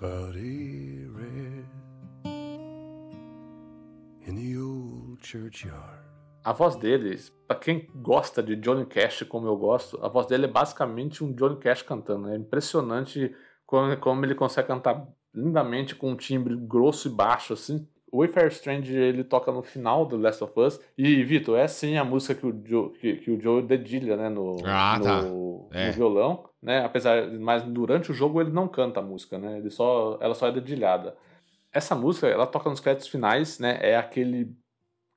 [4.27, 6.03] in the old churchyard.
[6.43, 10.43] A voz dele, pra quem gosta de Johnny Cash como eu gosto, a voz dele
[10.45, 12.27] é basicamente um Johnny Cash cantando.
[12.27, 13.33] É impressionante
[13.65, 17.87] como, como ele consegue cantar lindamente com um timbre grosso e baixo, assim.
[18.11, 20.79] O Wayfarer Strange ele toca no final do Last of Us.
[20.97, 24.27] E, Vitor, é sim a música que o Joe, que, que o Joe dedilha, né?
[24.29, 25.21] No, Ah, no, tá.
[25.21, 25.91] no É.
[25.91, 26.83] violão, né?
[26.83, 29.57] Apesar, mas durante o jogo ele não canta a música, né?
[29.59, 31.15] Ele só, ela só é dedilhada.
[31.71, 33.79] Essa música, ela toca nos créditos finais, né?
[33.81, 34.45] É aquele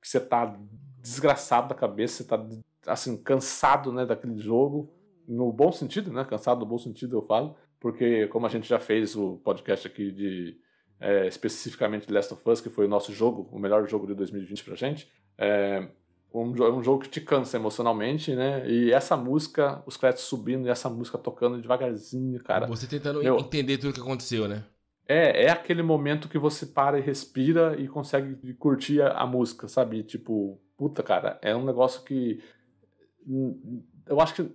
[0.01, 0.57] que você tá
[1.03, 2.41] desgraçado da cabeça, você tá
[2.87, 4.89] assim cansado, né, daquele jogo,
[5.27, 6.25] no bom sentido, né?
[6.25, 10.13] Cansado no bom sentido eu falo, porque como a gente já fez o podcast aqui
[10.13, 10.57] de
[11.05, 14.65] é, especificamente Last of Us, que foi o nosso jogo, o melhor jogo de 2020
[14.65, 15.87] pra gente, é
[16.33, 18.69] um, jo- um jogo que te cansa emocionalmente, né?
[18.69, 22.67] E essa música, os créditos subindo e essa música tocando devagarzinho, cara.
[22.67, 24.65] Você tentando meu- entender tudo que aconteceu, né?
[25.07, 29.69] É, é aquele momento que você para e respira e consegue curtir a, a música,
[29.69, 30.03] sabe?
[30.03, 32.43] Tipo, puta, cara, é um negócio que.
[33.27, 34.51] hum, Eu acho que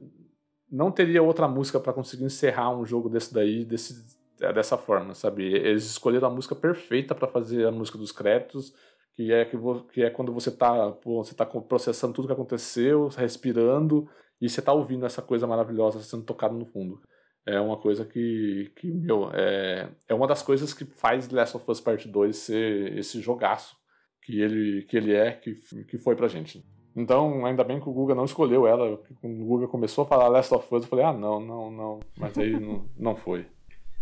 [0.72, 5.14] não teria outra música pra conseguir encerrar um jogo desse daí, desse, é, dessa forma,
[5.14, 5.44] sabe?
[5.46, 8.74] Eles escolheram a música perfeita pra fazer a música dos créditos,
[9.14, 12.34] que é, que, vo- que é quando você tá, pô, você tá processando tudo que
[12.34, 14.08] aconteceu, respirando,
[14.42, 17.02] e você tá ouvindo essa coisa maravilhosa sendo tocada no fundo
[17.46, 21.72] é uma coisa que, que meu, é, é uma das coisas que faz Last of
[21.72, 23.76] Us Part 2 ser esse jogaço
[24.22, 26.64] que ele, que ele é, que, que foi pra gente.
[26.96, 29.02] Então, ainda bem que o Guga não escolheu ela.
[29.20, 32.00] Quando o Guga começou a falar Last of Us, eu falei, ah, não, não, não.
[32.18, 33.48] Mas aí não, não foi.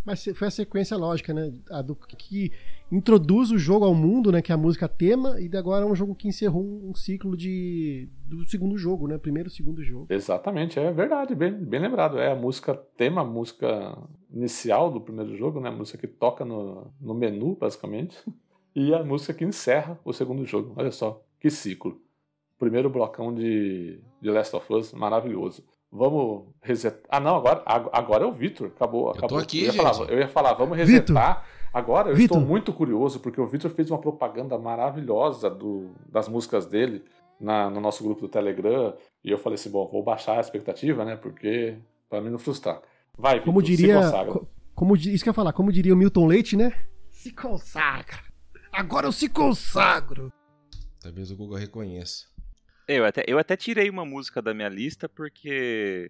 [0.07, 1.51] Mas foi a sequência lógica, né?
[1.69, 2.49] A do que
[2.89, 4.41] introduz o jogo ao mundo, né?
[4.41, 8.07] Que é a música tema, e agora é um jogo que encerrou um, ciclo de
[8.25, 9.17] do segundo jogo, né?
[9.17, 10.07] Primeiro segundo jogo.
[10.09, 12.17] Exatamente, é verdade, bem, bem lembrado.
[12.17, 13.97] É a música tema, a música
[14.31, 15.67] inicial do primeiro jogo, né?
[15.67, 18.17] A música que toca no, no menu, basicamente.
[18.79, 20.73] E a música que encerra o segundo jogo.
[20.75, 21.99] Olha só, que ciclo.
[22.59, 25.63] Primeiro blocão de, de Last of Us, maravilhoso.
[25.91, 27.01] Vamos resetar.
[27.09, 28.67] Ah, não, agora, ag- agora é o Vitor.
[28.75, 29.37] Acabou, tô acabou.
[29.39, 29.83] aqui, eu, ia gente.
[29.83, 31.45] falar, eu ia falar, vamos resetar.
[31.73, 32.37] Agora eu Vitor.
[32.37, 37.03] estou muito curioso, porque o Vitor fez uma propaganda maravilhosa do, das músicas dele
[37.39, 38.93] na, no nosso grupo do Telegram.
[39.23, 41.15] E eu falei assim: bom, vou baixar a expectativa, né?
[41.15, 41.77] Porque.
[42.09, 42.81] Pra mim não frustrar.
[43.17, 44.25] Vai, Como Vitor, se diria.
[44.31, 46.71] co- Como, isso que eu ia falar, como diria o Milton Leite, né?
[47.11, 48.19] Se consagra.
[48.71, 50.31] Agora eu se consagro.
[51.01, 52.25] Talvez o Google reconheça.
[52.87, 56.09] Eu até, eu até tirei uma música da minha lista porque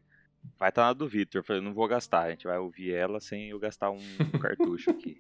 [0.60, 1.40] vai estar na do Victor.
[1.40, 4.00] Eu falei, não vou gastar, a gente vai ouvir ela sem eu gastar um
[4.42, 5.20] cartucho aqui.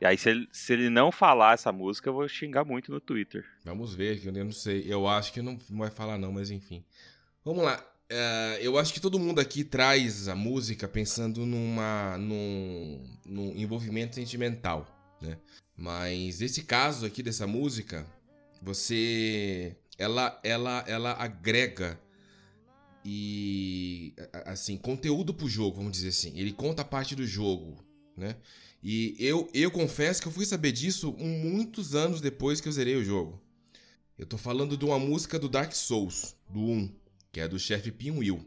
[0.00, 3.00] E aí, se ele, se ele não falar essa música, eu vou xingar muito no
[3.00, 3.44] Twitter.
[3.64, 4.84] Vamos ver, que eu não sei.
[4.86, 6.84] Eu acho que não vai falar não, mas enfim.
[7.44, 7.80] Vamos lá.
[8.08, 14.16] É, eu acho que todo mundo aqui traz a música pensando numa, num, num envolvimento
[14.16, 14.86] sentimental,
[15.20, 15.38] né?
[15.76, 18.04] Mas esse caso aqui dessa música,
[18.60, 22.00] você, ela, ela, ela agrega
[23.04, 24.14] e
[24.46, 26.38] assim conteúdo pro jogo, vamos dizer assim.
[26.38, 27.84] Ele conta parte do jogo,
[28.16, 28.36] né?
[28.82, 32.96] E eu, eu confesso que eu fui saber disso muitos anos depois que eu zerei
[32.96, 33.40] o jogo.
[34.18, 36.94] Eu tô falando de uma música do Dark Souls, do 1,
[37.32, 38.44] que é do chefe Pinwheel.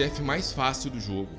[0.00, 1.38] Chefe mais fácil do jogo.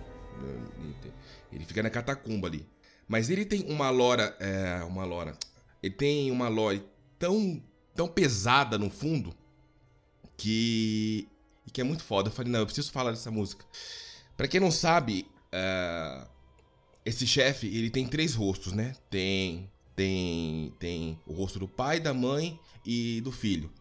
[1.52, 2.64] Ele fica na catacumba ali.
[3.08, 4.36] Mas ele tem uma lora.
[4.40, 5.36] É, uma lora.
[5.82, 6.84] ele tem uma lore
[7.18, 7.62] tão,
[7.96, 9.36] tão pesada no fundo
[10.38, 11.28] que,
[11.74, 12.30] que é muito foda.
[12.30, 13.66] Eu falei, não, eu preciso falar dessa música.
[14.38, 16.28] Pra quem não sabe, uh,
[17.04, 18.96] esse chefe, ele tem três rostos, né?
[19.10, 23.72] Tem, tem, tem o rosto do pai, da mãe e do filho.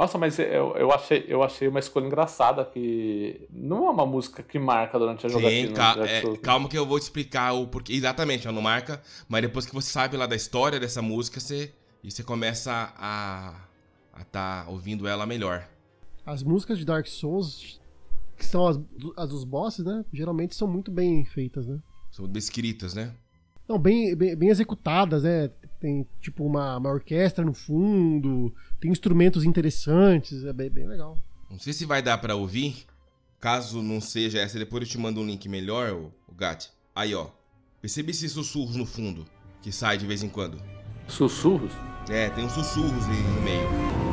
[0.00, 4.42] Nossa, mas eu, eu, achei, eu achei uma escolha engraçada que não é uma música
[4.42, 5.68] que marca durante a jogatina.
[5.68, 7.92] Sim, ca é, calma que eu vou te explicar o porquê.
[7.92, 11.74] Exatamente, ela não marca, mas depois que você sabe lá da história dessa música, você,
[12.02, 13.60] e você começa a
[14.22, 15.68] estar tá ouvindo ela melhor.
[16.24, 17.78] As músicas de Dark Souls,
[18.38, 18.80] que são as,
[19.18, 20.02] as dos bosses, né?
[20.14, 21.78] Geralmente são muito bem feitas, né?
[22.10, 23.12] São descritas, né?
[23.68, 25.50] Não, bem, bem, bem executadas, né?
[25.80, 31.18] Tem tipo uma, uma orquestra no fundo, tem instrumentos interessantes, é bem, bem legal.
[31.50, 32.86] Não sei se vai dar para ouvir.
[33.40, 36.68] Caso não seja essa, depois eu te mando um link melhor, o, o Gat.
[36.94, 37.28] Aí, ó.
[37.80, 39.24] Percebe esses sussurros no fundo
[39.62, 40.60] que sai de vez em quando?
[41.08, 41.72] Sussurros?
[42.08, 44.09] É, tem uns sussurros aí no meio.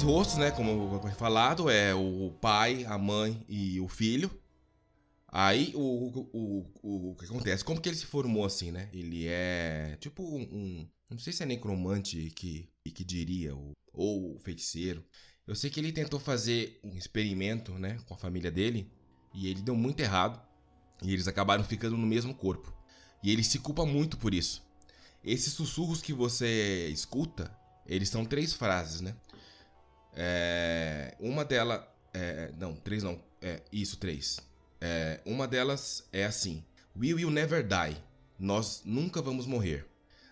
[0.00, 0.50] Três rostos, né?
[0.50, 4.30] Como foi falado, é o pai, a mãe e o filho.
[5.28, 7.64] Aí o, o, o, o que acontece?
[7.64, 8.88] Como que ele se formou assim, né?
[8.92, 10.88] Ele é tipo um.
[11.08, 15.04] Não sei se é necromante que, que diria, ou, ou feiticeiro.
[15.46, 18.90] Eu sei que ele tentou fazer um experimento, né, com a família dele,
[19.34, 20.40] e ele deu muito errado.
[21.02, 22.72] E eles acabaram ficando no mesmo corpo.
[23.22, 24.62] E ele se culpa muito por isso.
[25.22, 27.54] Esses sussurros que você escuta,
[27.86, 29.14] eles são três frases, né?
[30.14, 31.82] É, uma delas.
[32.12, 33.20] É, não, três não.
[33.40, 34.40] É, isso, três.
[34.80, 36.64] É, uma delas é assim:
[36.96, 37.96] We will never die.
[38.38, 39.86] Nós nunca vamos morrer.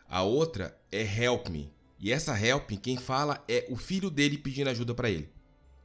[0.08, 1.70] A outra é Help me.
[2.00, 5.28] E essa help, quem fala é o filho dele pedindo ajuda para ele,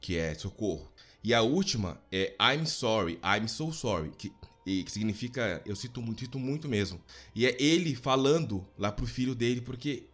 [0.00, 0.92] que é socorro.
[1.22, 4.32] E a última é I'm sorry, I'm so sorry, que,
[4.64, 7.00] que significa eu sinto muito, sinto muito mesmo.
[7.34, 10.04] E é ele falando lá pro filho dele, porque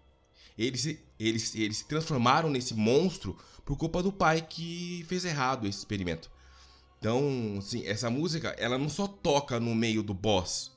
[0.57, 0.87] eles,
[1.19, 6.31] eles, eles se transformaram nesse monstro por culpa do pai que fez errado esse experimento.
[6.99, 10.73] Então, assim, essa música, ela não só toca no meio do boss.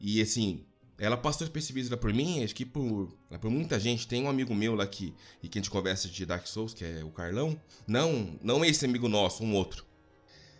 [0.00, 0.64] E assim,
[0.98, 4.08] ela passou despercebida por mim, acho que por, por muita gente.
[4.08, 6.84] Tem um amigo meu lá que, e que a gente conversa de Dark Souls, que
[6.84, 7.58] é o Carlão.
[7.86, 9.86] Não, não esse amigo nosso, um outro.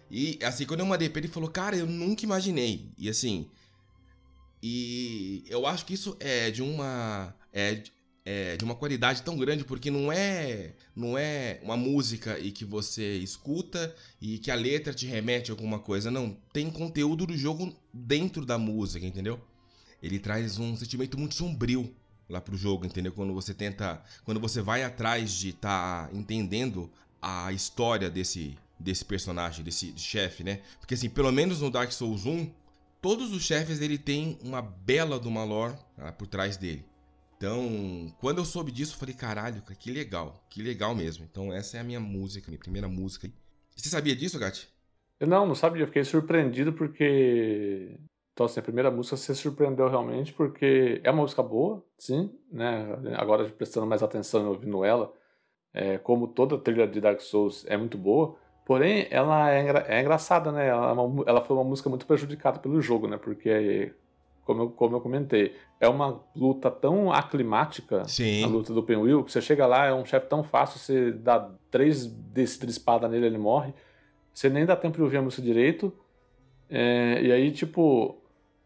[0.08, 2.88] E assim, quando eu mandei pra ele, ele falou, cara, eu nunca imaginei.
[2.96, 3.50] E assim.
[4.62, 7.34] E eu acho que isso é de uma.
[7.52, 7.82] É,
[8.30, 12.62] é, de uma qualidade tão grande porque não é não é uma música e que
[12.62, 16.10] você escuta e que a letra te remete a alguma coisa.
[16.10, 19.40] Não tem conteúdo do jogo dentro da música entendeu?
[20.02, 21.90] Ele traz um sentimento muito sombrio
[22.28, 23.12] lá pro jogo entendeu?
[23.12, 26.90] Quando você tenta quando você vai atrás de estar tá entendendo
[27.22, 30.60] a história desse desse personagem desse chefe né?
[30.78, 32.50] Porque assim pelo menos no Dark Souls 1
[33.00, 36.84] todos os chefes ele tem uma bela do lore ah, por trás dele
[37.38, 41.24] então, quando eu soube disso, eu falei, caralho, que legal, que legal mesmo.
[41.31, 43.31] Então, essa é a minha música, minha primeira música.
[43.77, 44.68] Você sabia disso, Gatti?
[45.20, 45.87] Eu não, não sabia.
[45.87, 47.96] Fiquei surpreendido porque.
[48.33, 52.87] Então, assim, a primeira música você surpreendeu realmente porque é uma música boa, sim, né?
[53.16, 55.12] Agora, prestando mais atenção e ouvindo ela,
[55.72, 60.01] é, como toda trilha de Dark Souls é muito boa, porém, ela é, engra é
[60.01, 60.68] engraçada, né?
[60.68, 63.16] Ela, é uma, ela foi uma música muito prejudicada pelo jogo, né?
[63.16, 63.92] Porque
[64.49, 68.42] como eu, como eu comentei, é uma luta tão aclimática, Sim.
[68.42, 71.51] a luta do Penwheel, que você chega lá, é um chefe tão fácil, você dá
[71.71, 73.75] três desses de espada nele, ele morre.
[74.33, 75.92] Você nem dá tempo de ouvir a música direito.
[76.71, 78.17] É, e aí, tipo,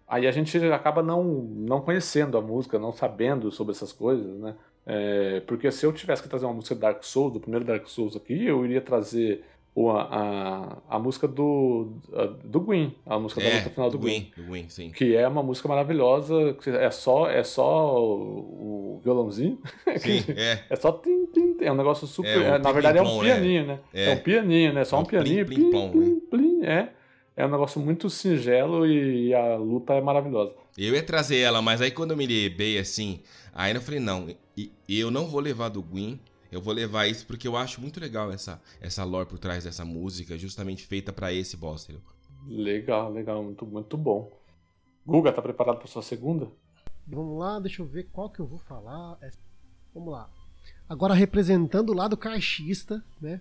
[0.06, 4.54] aí a gente acaba não, não conhecendo a música, não sabendo sobre essas coisas, né?
[4.86, 8.14] É, porque se eu tivesse que trazer uma música Dark Souls, do primeiro Dark Souls
[8.14, 11.94] aqui, eu iria trazer o, a, a música do,
[12.44, 14.90] do Gwen, a música é, da luta final do Gwen, Gwen, sim.
[14.90, 19.58] que é uma música maravilhosa, é só é só o, o violãozinho,
[19.96, 20.58] sim, é.
[20.68, 23.66] é só tim, tim, é um negócio super, é, é, na verdade é um pianinho,
[23.66, 23.80] né?
[23.94, 24.10] É.
[24.10, 24.84] é, um pianinho, né?
[24.84, 26.88] Só um, um pianinho, plim, plim, plim, plim, plim, é.
[27.34, 30.52] É um negócio muito singelo e a luta é maravilhosa.
[30.76, 33.20] Eu ia trazer ela, mas aí quando eu me lembrei assim,
[33.54, 34.28] aí eu falei, não,
[34.86, 36.20] eu não vou levar do Gwen,
[36.52, 39.86] eu vou levar isso porque eu acho muito legal essa, essa lore por trás dessa
[39.86, 41.84] música, justamente feita para esse boss.
[41.84, 42.02] Entendeu?
[42.46, 44.30] Legal, legal, muito, muito bom.
[45.06, 46.46] Guga, tá preparado para sua segunda?
[47.06, 49.16] Vamos lá, deixa eu ver qual que eu vou falar.
[49.22, 49.30] É,
[49.94, 50.28] vamos lá.
[50.86, 53.40] Agora representando o lado caixista, né?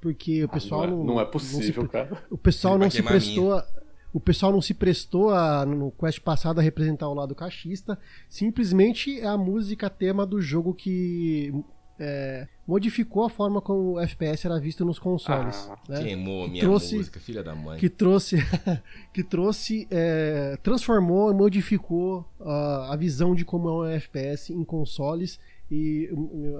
[0.00, 2.26] Porque o pessoal ah, não, é, não, é possível, não se, cara.
[2.28, 3.66] O pessoal não se prestou a,
[4.12, 7.98] o pessoal não se prestou a, no quest passado a representar o lado caixista.
[8.28, 11.52] Simplesmente é a música tema do jogo que
[11.98, 15.68] é, modificou a forma como o FPS era visto nos consoles.
[15.70, 16.02] Ah, né?
[16.02, 17.78] Queimou a minha trouxe- música, filha da mãe.
[17.78, 18.36] que trouxe,
[19.12, 24.64] que trouxe, é, transformou e modificou a, a visão de como é um FPS em
[24.64, 25.38] consoles.
[25.70, 26.10] E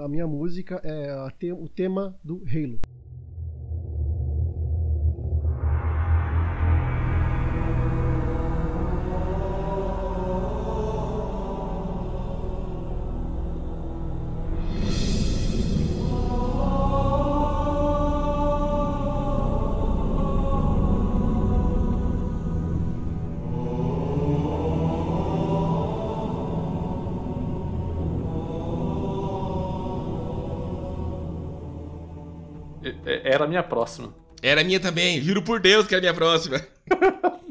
[0.03, 2.81] a minha música é a te- o tema do Halo.
[33.45, 34.15] Era a minha próxima.
[34.43, 36.61] Era a minha também, juro por Deus que era a minha próxima.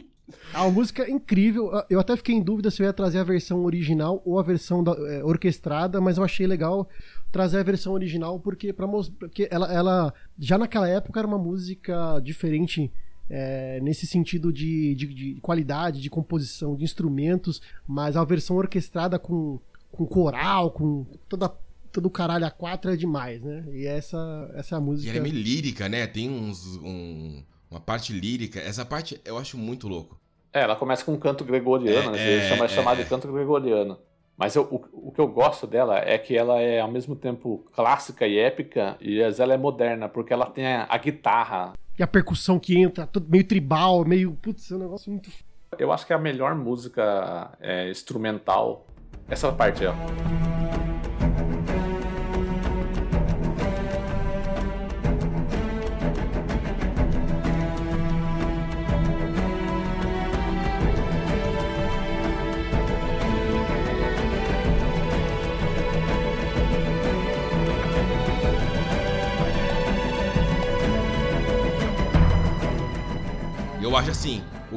[0.53, 1.71] A música é incrível.
[1.89, 4.83] Eu até fiquei em dúvida se eu ia trazer a versão original ou a versão
[4.83, 6.87] da- é, orquestrada, mas eu achei legal
[7.31, 11.39] trazer a versão original porque, pra, mos- porque ela, ela já naquela época era uma
[11.39, 12.91] música diferente
[13.31, 19.17] é, nesse sentido de, de, de qualidade, de composição, de instrumentos, mas a versão orquestrada
[19.17, 19.59] com,
[19.91, 21.51] com coral, com toda,
[21.93, 23.63] todo caralho a quatro é demais, né?
[23.71, 25.09] E essa, essa é a E música.
[25.11, 26.05] ela é meio lírica, né?
[26.07, 28.59] Tem uns, um- uma parte lírica.
[28.59, 30.19] Essa parte eu acho muito louco.
[30.51, 32.37] É, ela começa com um canto gregoriano, É, né?
[32.45, 33.03] é, chama, é, chamado é.
[33.03, 33.97] de canto gregoriano.
[34.35, 37.63] Mas eu- o, o que eu gosto dela é que ela é ao mesmo tempo
[37.71, 41.73] clássica e épica, e ela é moderna, porque ela tem a, a guitarra.
[41.97, 44.33] E a percussão que entra, tudo meio tribal, meio.
[44.41, 45.29] Putz, é um negócio muito
[45.77, 48.87] Eu acho que é a melhor música é, instrumental.
[49.29, 49.93] Essa parte, ó.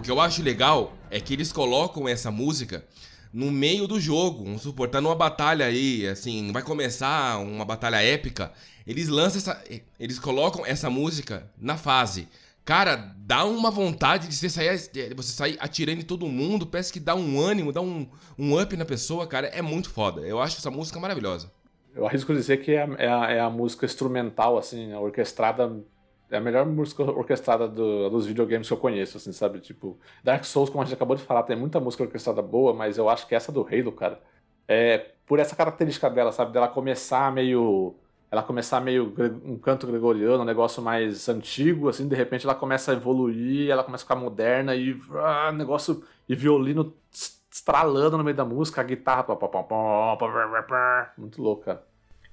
[0.07, 2.85] Que eu acho legal é que eles colocam essa música
[3.33, 4.45] no meio do jogo.
[4.45, 8.53] Vamos supor, tá numa batalha aí, assim, vai começar uma batalha épica.
[8.87, 9.65] Eles lançam essa.
[9.99, 12.29] Eles colocam essa música na fase.
[12.65, 14.79] Cara, dá uma vontade de você sair,
[15.17, 16.67] você sair atirando em todo mundo.
[16.67, 19.49] Parece que dá um ânimo, dá um, um up na pessoa, cara.
[19.49, 20.21] É muito foda.
[20.21, 21.51] Eu acho essa música maravilhosa.
[21.97, 25.85] Eu arrisco dizer que é é é a música instrumental, assim, a orquestrada.
[26.29, 29.61] É a melhor música orquestrada do- dos videogames que eu conheço, assim, sabe?
[29.61, 32.99] Tipo, Dark Souls, como a gente acabou de falar, tem muita música orquestrada boa, mas
[32.99, 34.21] eu acho que essa do Halo, cara,
[34.67, 36.53] é por essa característica dela, sabe?
[36.53, 37.95] Dela começar meio.
[38.29, 39.15] Ela começar meio
[39.45, 43.85] um canto gregoriano, um negócio mais antigo, assim, de repente ela começa a evoluir, ela
[43.85, 44.99] começa a ficar moderna e.
[45.15, 46.03] Ah, negócio.
[46.29, 49.23] E violino es- estralando no meio da música, a guitarra.
[49.25, 49.63] pá, pá, pá,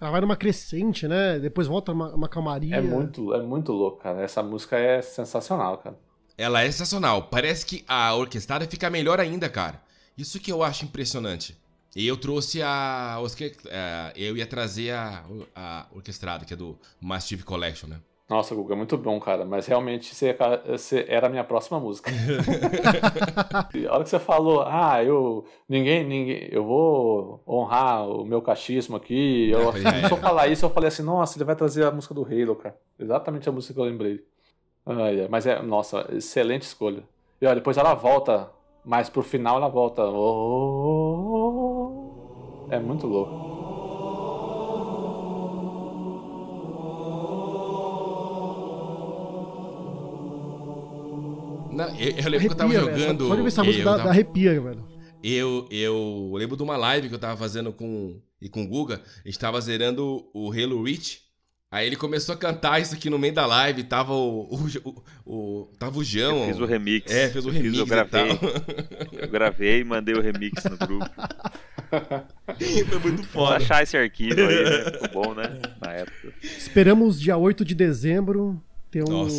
[0.03, 1.39] Ela vai numa crescente, né?
[1.39, 2.75] Depois volta uma, uma calmaria.
[2.75, 4.21] É muito, é muito louco, cara.
[4.21, 5.97] Essa música é sensacional, cara.
[6.37, 7.23] Ela é sensacional.
[7.29, 9.81] Parece que a orquestrada fica melhor ainda, cara.
[10.17, 11.57] Isso que eu acho impressionante.
[11.95, 13.17] E eu trouxe a.
[13.17, 15.23] a- Eu ia trazer a,
[15.55, 17.99] a orquestrada, que é do Massive Collection, né?
[18.33, 19.45] Nossa, Guga, é muito bom, cara.
[19.45, 20.35] Mas realmente você,
[20.67, 22.09] você era a minha próxima música.
[23.75, 25.45] E a hora que você falou, ah, eu.
[25.69, 26.47] Ninguém, ninguém.
[26.51, 29.49] Eu vou honrar o meu cachismo aqui.
[29.51, 30.19] Eu, Eu assim, começou é.
[30.19, 32.75] a falar isso, eu falei assim, nossa, ele vai trazer a música do Halo, cara.
[32.99, 34.19] Exatamente a música que eu lembrei.
[34.85, 37.03] Ai, ai, mas é, nossa, excelente escolha.
[37.41, 38.49] E ó, depois ela volta,
[38.83, 40.03] mas pro final ela volta.
[40.03, 41.91] "Oh".
[42.69, 43.52] É muito louco.
[51.75, 53.27] Não, eu, eu lembro que eu tava Arrepia, jogando.
[53.27, 54.87] Só de ver essa música eu, dá, tava- dá arrepia, velho.
[55.23, 59.01] eu, eu lembro de uma live que eu tava fazendo com, e com o Guga.
[59.23, 61.21] A gente tava zerando o Halo Reach.
[61.71, 63.83] Aí ele começou a cantar isso aqui no meio da live.
[63.83, 64.41] Tava o.
[64.43, 66.41] o, o, o- tava o João.
[66.41, 67.11] Eu fiz o remix.
[67.11, 68.37] É, fez o Eu remix eu e gravei.
[68.37, 68.49] tal.
[69.11, 71.09] Eu gravei e mandei o remix no grupo.
[71.89, 73.55] Foi muito Vamos foda.
[73.57, 74.91] achar esse arquivo aí, né?
[74.91, 75.59] Ficou bom, né?
[75.81, 76.33] Na época.
[76.43, 78.61] Esperamos dia 8 de dezembro
[78.93, 79.33] ter um Nossa.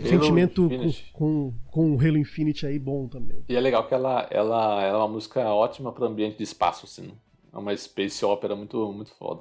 [0.00, 3.42] sentimento com, com, com o Halo Infinite aí bom também.
[3.48, 6.86] E é legal que ela, ela, ela é uma música ótima para ambiente de espaço,
[6.86, 7.12] assim.
[7.52, 9.40] É uma space opera muito, muito foda.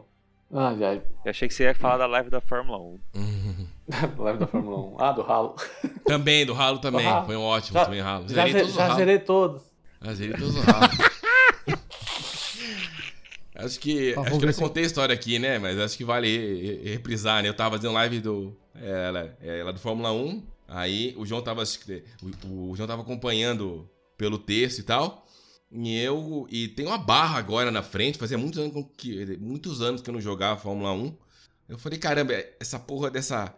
[0.52, 1.02] Ai, ai.
[1.24, 3.00] Eu achei que você ia falar da live da Fórmula 1.
[4.18, 4.96] Live da Fórmula 1.
[5.00, 5.56] Ah, do Halo.
[6.06, 7.04] Também, do Halo também.
[7.06, 7.26] Do Halo.
[7.26, 8.28] Foi um ótimo Já, também, Halo.
[8.28, 8.96] já, Zerei ze- todos os já Halo.
[8.96, 9.64] zerei todos.
[10.02, 11.11] Já zerei todos os Halo.
[13.66, 15.60] Acho que, Tá, acho que eu não contei a história aqui, né?
[15.60, 17.50] Mas acho que vale re- re- reprisar, né?
[17.50, 18.56] Eu tava fazendo live do.
[18.76, 20.44] é, Ela, é, ela do Fórmula 1.
[20.68, 21.64] Aí o João tava.
[22.44, 25.26] O, o João tava acompanhando pelo texto e tal.
[25.72, 26.48] E eu.
[26.50, 28.18] E tem uma barra agora na frente.
[28.18, 31.16] Fazia muitos anos que, muitos anos que eu não jogava Fórmula 1.
[31.70, 33.56] Eu falei, caramba, essa porra dessa,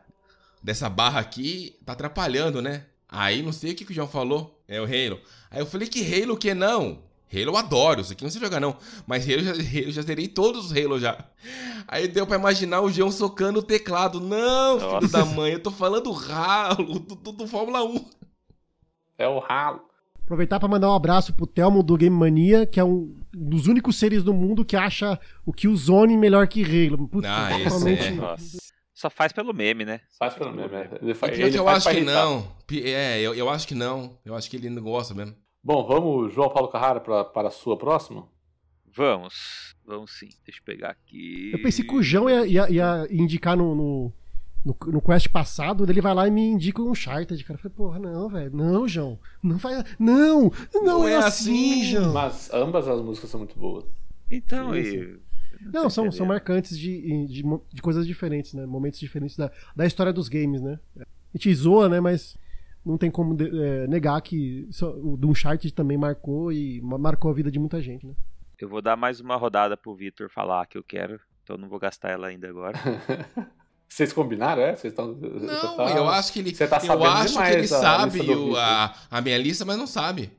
[0.61, 2.85] dessa barra aqui tá atrapalhando, né?
[3.09, 4.63] Aí não sei o que, que o João falou.
[4.67, 5.19] É o Halo.
[5.49, 7.03] Aí eu falei que Halo que não?
[7.33, 8.75] Halo eu adoro, isso aqui não sei jogar não.
[9.07, 11.17] Mas Halo, já- Halo já terei todos os Halo já.
[11.87, 14.19] Aí deu pra imaginar o João socando o teclado.
[14.19, 15.07] Não, filho Nossa.
[15.07, 18.05] da mãe, eu tô falando ralo do, do, do Fórmula 1.
[19.17, 19.81] É o ralo.
[20.23, 23.97] Aproveitar pra mandar um abraço pro Telmo do Game Mania, que é um dos únicos
[23.99, 27.07] seres do mundo que acha o Killzone melhor que Halo.
[27.07, 28.11] Putz, Ah, esse totalmente- é.
[28.11, 28.57] Nossa.
[28.93, 29.99] Só faz pelo meme, né?
[30.17, 30.73] Faz pelo meme.
[30.75, 30.89] é.
[31.01, 32.13] Ele, fa pior ele que eu faz acho que irritar.
[32.25, 32.47] não.
[32.71, 34.17] É, eu, eu acho que não.
[34.23, 35.35] Eu acho que ele não gosta mesmo.
[35.63, 38.27] Bom, vamos, João Paulo Carrara, pra, para a sua próxima?
[38.95, 39.75] Vamos.
[39.85, 40.27] Vamos sim.
[40.45, 41.51] Deixa eu pegar aqui.
[41.53, 44.13] Eu pensei que o João ia, ia- ia indicar no, no,
[44.63, 47.57] no, no quest passado, ele vai lá e me indica um Uncharted, cara.
[47.57, 48.55] Eu falei, porra, não, velho.
[48.55, 49.17] Não, João.
[49.41, 49.83] Não faz.
[49.97, 50.51] Não!
[50.73, 51.83] Não, Não é é assim, assim.
[51.91, 52.13] João.
[52.13, 53.85] Mas ambas as músicas são muito boas.
[54.29, 55.17] Então, e.
[55.61, 56.27] Não, são, são entendendo.
[56.27, 58.65] marcantes de, de, de coisas diferentes, né?
[58.65, 60.77] Momentos diferentes da, da história dos games, né?
[60.99, 61.05] A
[61.37, 61.99] gente zoa, né?
[62.01, 62.35] Mas
[62.85, 67.31] não tem como é, negar que só- o do Uncharted também marcou e ma- marcou
[67.31, 68.13] a vida de muita gente, né?
[68.59, 71.19] Eu vou dar mais uma rodada pro Vitor falar que eu quero.
[71.43, 72.77] Então eu não vou gastar ela ainda agora.
[73.89, 74.75] Vocês combinaram, é?
[74.75, 75.13] Vocês estão.
[75.13, 76.55] Não, eu acho que ele.
[76.55, 79.85] Você tá eu acho que ele a sabe o- a, a minha lista, mas não
[79.85, 80.31] sabe.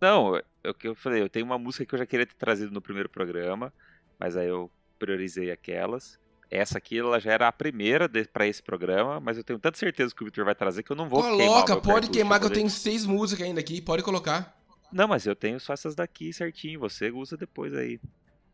[0.00, 2.34] Não, é o que eu falei, eu tenho uma música que eu já queria ter
[2.34, 3.72] trazido no primeiro programa,
[4.18, 6.18] mas aí eu priorizei aquelas.
[6.50, 10.14] Essa aqui ela já era a primeira pra esse programa, mas eu tenho tanta certeza
[10.14, 12.46] que o Vitor vai trazer que eu não vou queimar o Coloca, pode queimar, que
[12.46, 14.56] eu tenho seis músicas ainda aqui, pode colocar.
[14.92, 17.98] Não, mas eu tenho só essas daqui certinho, você usa depois aí.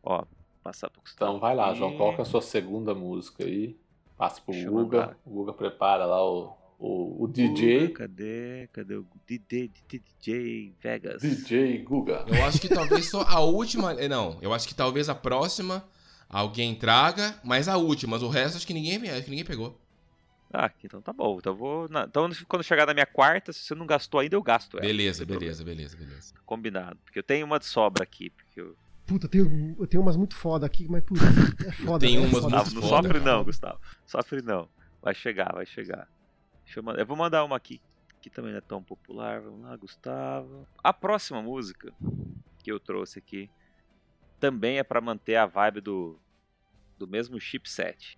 [0.01, 0.25] Ó,
[0.63, 1.31] passar pro Gustavo.
[1.33, 1.73] Então vai lá.
[1.75, 1.93] João.
[2.17, 3.77] É a sua segunda música aí?
[4.17, 5.17] Passa pro Deixa Guga.
[5.23, 7.89] O Guga prepara lá o, o, o Guga, DJ.
[7.89, 8.69] Cadê?
[8.73, 11.21] Cadê o DJ, DJ Vegas?
[11.21, 12.25] DJ Guga.
[12.27, 13.93] Eu acho que talvez só a última.
[13.93, 15.85] eh, Não, eu acho que talvez a próxima
[16.33, 18.11] alguém traga, mas a última.
[18.15, 19.79] Mas o resto acho que ninguém, acho que ninguém pegou.
[20.51, 21.37] Ah, então tá bom.
[21.39, 21.89] Então eu vou.
[21.89, 24.85] na- Então quando chegar na minha quarta, se você não gastou ainda, eu gasto ela.
[24.85, 26.33] Beleza, tem beleza, beleza, beleza.
[26.45, 26.97] Combinado.
[27.03, 28.29] Porque eu tenho uma de sobra aqui.
[28.29, 28.75] Porque eu...
[29.05, 31.21] Puta, eu tenho, eu tenho umas muito foda aqui, mas putz,
[31.67, 32.05] é foda.
[32.05, 32.55] tenho é umas foda.
[32.55, 33.03] muito não foda.
[33.07, 33.79] sofre não, Gustavo.
[34.05, 34.69] Sofre não.
[35.01, 36.07] Vai chegar, vai chegar.
[36.63, 36.99] Deixa eu, mandar...
[36.99, 37.81] eu vou mandar uma aqui.
[38.21, 39.41] Que também não é tão popular.
[39.41, 40.67] Vamos lá, Gustavo.
[40.83, 41.91] A próxima música
[42.63, 43.49] que eu trouxe aqui
[44.39, 46.19] também é pra manter a vibe do,
[47.05, 48.17] do mesmo chipset.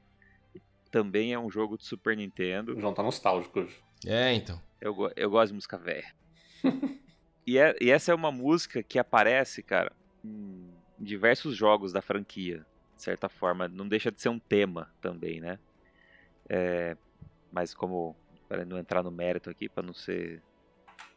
[0.91, 2.73] Também é um jogo de Super Nintendo.
[2.75, 3.75] O João tá nostálgico hoje.
[4.05, 4.61] É, então.
[4.79, 6.13] Eu, eu gosto de música velha.
[7.45, 9.91] e, é- e essa é uma música que aparece, cara,
[10.23, 10.69] em
[10.99, 12.65] diversos jogos da franquia.
[12.95, 15.59] De certa forma, não deixa de ser um tema também, né?
[16.47, 16.95] É,
[17.51, 18.15] mas como,
[18.47, 20.41] para não entrar no mérito aqui, para não ser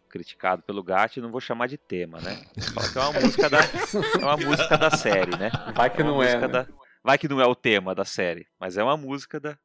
[0.08, 2.42] criticado pelo Gat, não vou chamar de tema, né?
[2.74, 5.50] Vou falar que é uma música da, é uma música da série, né?
[5.74, 6.38] Vai que É uma não é.
[6.40, 6.48] né?
[6.48, 6.66] da-
[7.08, 9.56] Vai que não é o tema da série, mas é uma música da,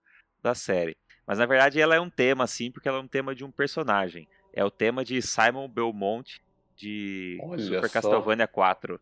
[0.41, 0.95] da série.
[1.27, 3.51] Mas na verdade ela é um tema, sim, porque ela é um tema de um
[3.51, 4.29] personagem.
[4.53, 6.39] É o tema de Simon Belmont
[6.73, 7.89] de Olha Super só.
[7.95, 8.97] Castlevania 4.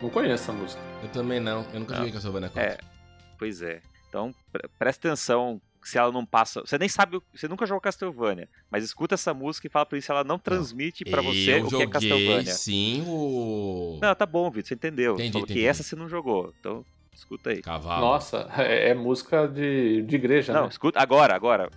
[0.00, 0.80] Não conheço essa música.
[1.02, 1.66] Eu também não.
[1.74, 2.62] Eu nunca joguei Castlevania 4.
[2.62, 2.95] É,
[3.38, 3.80] pois é.
[4.08, 6.60] Então pre- presta atenção se ela não passa.
[6.62, 9.96] Você nem sabe, o- você nunca jogou Castlevania, mas escuta essa música e fala pra
[9.96, 12.52] ele se ela não transmite pra você o que é Castlevania.
[12.52, 13.98] sim, o...
[14.02, 15.14] Não, tá bom, Vitor, você entendeu.
[15.14, 15.66] Entendi, Falou que entendi.
[15.66, 16.52] essa você não jogou.
[16.58, 16.84] Então,
[17.14, 17.62] escuta aí.
[17.62, 18.00] Cavalo.
[18.00, 20.68] Nossa, é, é música de, de igreja, Não, né?
[20.70, 21.70] escuta agora, agora.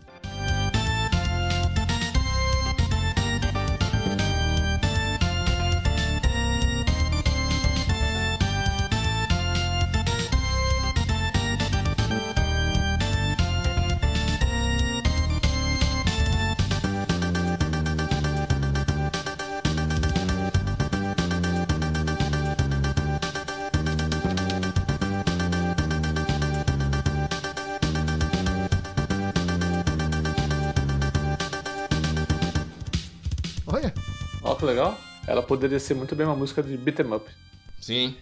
[35.50, 37.28] Poderia ser muito bem uma música de beat 'em up.
[37.82, 38.16] Sim.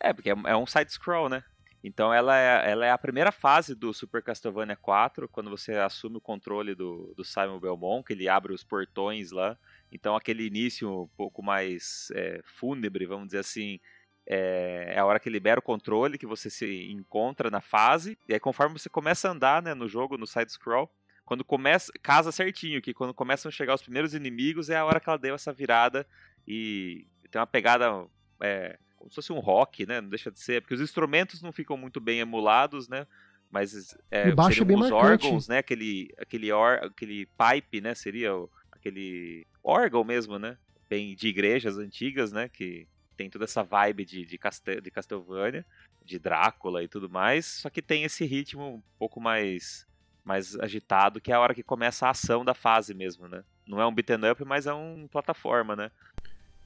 [0.00, 1.44] É, porque é é um side-scroll, né?
[1.84, 6.16] Então ela é, ela é a primeira fase do Super Castlevania 4, quando você assume
[6.16, 9.56] o controle do, do Simon Belmont, que ele abre os portões lá.
[9.92, 13.78] Então aquele início um pouco mais é, fúnebre, vamos dizer assim,
[14.26, 18.18] é, é a hora que libera o controle, que você se encontra na fase.
[18.28, 20.90] E aí conforme você começa a andar né, no jogo, no side-scroll,
[21.24, 25.00] quando começa, casa certinho, que quando começam a chegar os primeiros inimigos é a hora
[25.00, 26.06] que ela deu essa virada
[26.46, 28.06] e tem uma pegada
[28.40, 30.00] é, como se fosse um rock, né?
[30.00, 33.06] Não deixa de ser, porque os instrumentos não ficam muito bem emulados, né?
[33.50, 35.26] Mas é, o baixo seriam é bem os marcante.
[35.26, 35.58] órgãos, né?
[35.58, 37.94] Aquele, aquele, or, aquele pipe, né?
[37.94, 40.56] Seria o- aquele órgão mesmo, né?
[40.88, 42.48] Bem de igrejas antigas, né?
[42.48, 45.64] Que tem toda essa vibe de, de, Castel, de Castlevania,
[46.04, 47.46] de Drácula e tudo mais.
[47.46, 49.86] Só que tem esse ritmo um pouco mais,
[50.24, 53.44] mais agitado, que é a hora que começa a ação da fase mesmo, né?
[53.66, 55.90] Não é um beaten up, mas é um plataforma, né?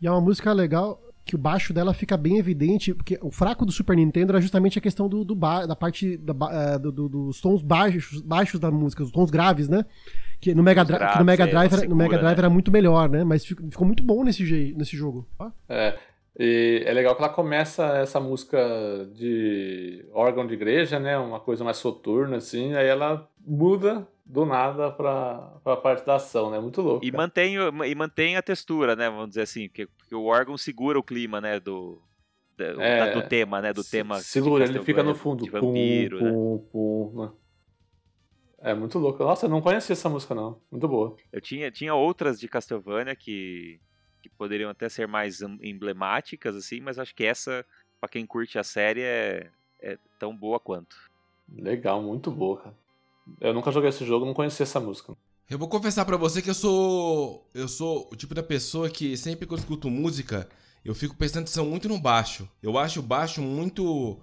[0.00, 3.66] E é uma música legal que o baixo dela fica bem evidente, porque o fraco
[3.66, 6.90] do Super Nintendo era justamente a questão do, do ba- da parte da eh, do-
[6.90, 9.84] do- dos tons baixos, baixos da música, os tons graves, né?
[10.40, 12.36] Que no Mega, graves, que no Mega é, Drive, ela era, no Mega segura, Drive
[12.36, 12.40] né?
[12.40, 13.24] era muito melhor, né?
[13.24, 15.26] Mas ficou, ficou muito bom nesse, nesse jogo.
[15.38, 15.50] Ó.
[15.68, 15.98] É,
[16.38, 18.58] e é legal que ela começa essa música
[19.14, 21.18] de órgão de igreja, né?
[21.18, 26.50] Uma coisa mais soturna, assim, aí ela muda do nada pra, pra parte da ação,
[26.50, 26.60] né?
[26.60, 27.04] Muito louco.
[27.04, 27.22] E cara.
[27.22, 27.54] mantém,
[27.86, 29.08] e mantém a textura, né?
[29.10, 31.58] Vamos dizer assim, porque, porque o órgão segura o clima, né?
[31.58, 32.00] Do,
[32.56, 33.72] da- É, do tema, né?
[33.72, 34.20] Do Se- tema.
[34.20, 35.44] Segura, ele fica no fundo.
[35.44, 36.30] De vampiro, pum, né?
[36.32, 37.30] pum, pum, né?
[38.60, 39.22] É muito louco.
[39.22, 40.60] Nossa, eu não conhecia essa música, não.
[40.70, 41.16] Muito boa.
[41.32, 43.80] Eu tinha, tinha outras de Castlevania que,
[44.22, 47.64] que poderiam até ser mais em- emblemáticas, assim, mas acho que essa,
[48.00, 49.50] pra quem curte a série, é,
[49.80, 50.96] é tão boa quanto.
[51.52, 52.74] Legal, muito boa, cara.
[53.40, 55.14] Eu nunca joguei esse jogo, não conhecia essa música.
[55.48, 57.48] Eu vou confessar pra você que eu sou.
[57.54, 60.46] Eu sou o tipo da pessoa que sempre que eu escuto música,
[60.84, 62.48] eu fico prestando atenção muito no baixo.
[62.62, 64.20] Eu acho o baixo muito.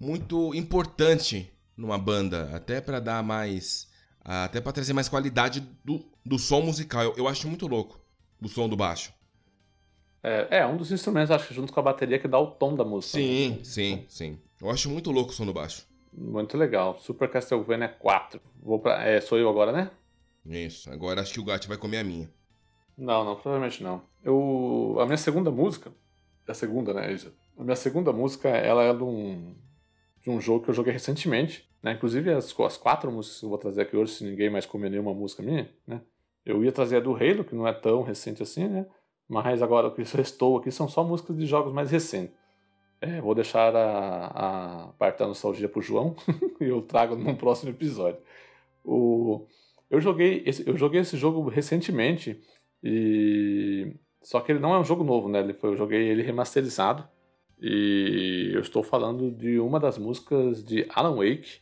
[0.00, 2.50] muito importante numa banda.
[2.54, 3.88] Até pra dar mais.
[4.24, 7.02] Até pra trazer mais qualidade do, do som musical.
[7.04, 8.00] Eu, eu acho muito louco
[8.40, 9.12] o som do baixo.
[10.24, 12.74] É, é um dos instrumentos, acho que junto com a bateria, que dá o tom
[12.74, 13.18] da música.
[13.18, 14.38] Sim, sim, sim.
[14.58, 15.86] Eu acho muito louco o som do baixo.
[16.10, 16.98] Muito legal.
[16.98, 18.40] Super Castlevania 4.
[18.62, 19.04] Vou pra...
[19.04, 19.90] É, sou eu agora, né?
[20.46, 20.90] Isso.
[20.90, 22.30] Agora acho que o gato vai comer a minha.
[22.96, 24.02] Não, não, provavelmente não.
[24.22, 25.92] Eu, a minha segunda música,
[26.48, 27.34] a segunda, né, Isa?
[27.58, 29.54] A minha segunda música, ela é de um,
[30.22, 31.92] de um jogo que eu joguei recentemente, né?
[31.92, 34.88] Inclusive as, as quatro músicas que eu vou trazer aqui hoje, se ninguém mais comer
[34.88, 36.00] nenhuma música minha, né?
[36.46, 38.86] Eu ia trazer a do Halo, que não é tão recente assim, né?
[39.28, 42.34] Mas agora o que restou aqui são só músicas de jogos mais recentes.
[43.00, 44.26] É, vou deixar a,
[44.86, 46.16] a parte da nostalgia pro João
[46.60, 48.20] e eu trago num próximo episódio.
[48.84, 49.46] O,
[49.90, 52.40] eu, joguei esse, eu joguei esse jogo recentemente
[52.82, 55.40] e só que ele não é um jogo novo, né?
[55.40, 57.06] Ele foi, eu joguei ele remasterizado
[57.60, 61.60] e eu estou falando de uma das músicas de Alan Wake.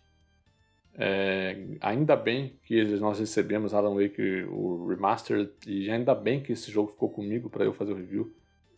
[0.95, 6.70] É, ainda bem que nós recebemos Alan Wake o remaster e ainda bem que esse
[6.70, 8.32] jogo ficou comigo para eu fazer o review,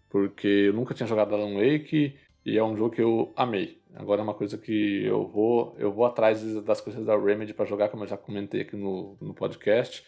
[0.08, 2.14] porque eu nunca tinha jogado Alan Wake
[2.46, 3.80] e é um jogo que eu amei.
[3.94, 7.64] Agora é uma coisa que eu vou eu vou atrás das coisas da Remedy para
[7.64, 10.04] jogar, como eu já comentei aqui no, no podcast.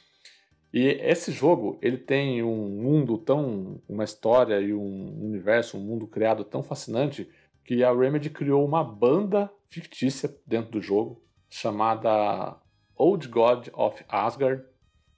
[0.73, 3.81] E esse jogo, ele tem um mundo tão.
[3.89, 7.29] uma história e um universo, um mundo criado tão fascinante
[7.65, 11.26] que a Remedy criou uma banda fictícia dentro do jogo
[11.57, 12.57] chamada
[12.95, 14.63] Old God of Asgard.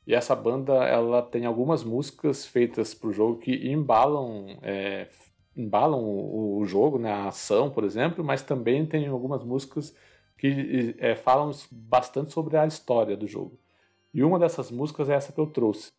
[0.07, 5.09] E essa banda ela tem algumas músicas feitas para o jogo que embalam, é,
[5.57, 9.95] embalam o, o jogo, né, a ação, por exemplo, mas também tem algumas músicas
[10.39, 13.59] que é, falam bastante sobre a história do jogo.
[14.15, 15.93] E uma dessas músicas é essa que eu trouxe.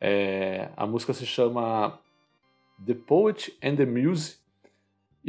[0.00, 1.98] É, a música se chama
[2.84, 4.36] The Poet and the Muse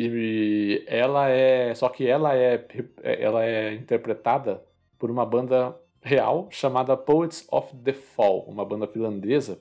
[0.02, 2.66] e ela é, só que ela é,
[3.04, 4.64] ela é interpretada
[4.98, 9.60] por uma banda real chamada Poets of the Fall, uma banda finlandesa.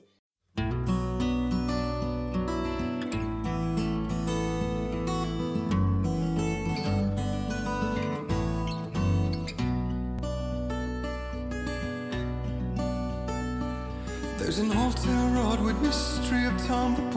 [14.37, 16.57] There's an town road with mystery of
[16.95, 17.11] the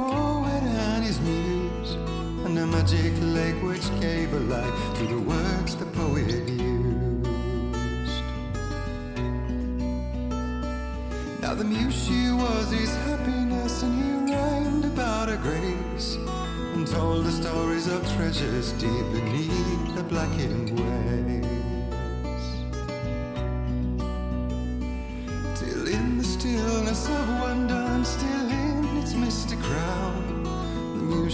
[2.82, 7.28] magic lake which gave a light to the words the poet used.
[11.40, 16.16] Now the muse she was his happiness, and he rhymed about her grace,
[16.74, 22.46] and told the stories of treasures deep beneath the blackened waves.
[25.60, 27.81] Till in the stillness of wonder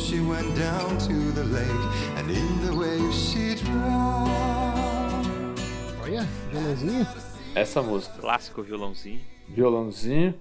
[0.08, 1.84] she went down to the lake,
[2.16, 5.58] and in the waves she drowned.
[6.02, 7.06] Olha, violãozinho.
[7.54, 9.20] Essa música, Clássico violãozinho.
[9.48, 10.34] violãozinho.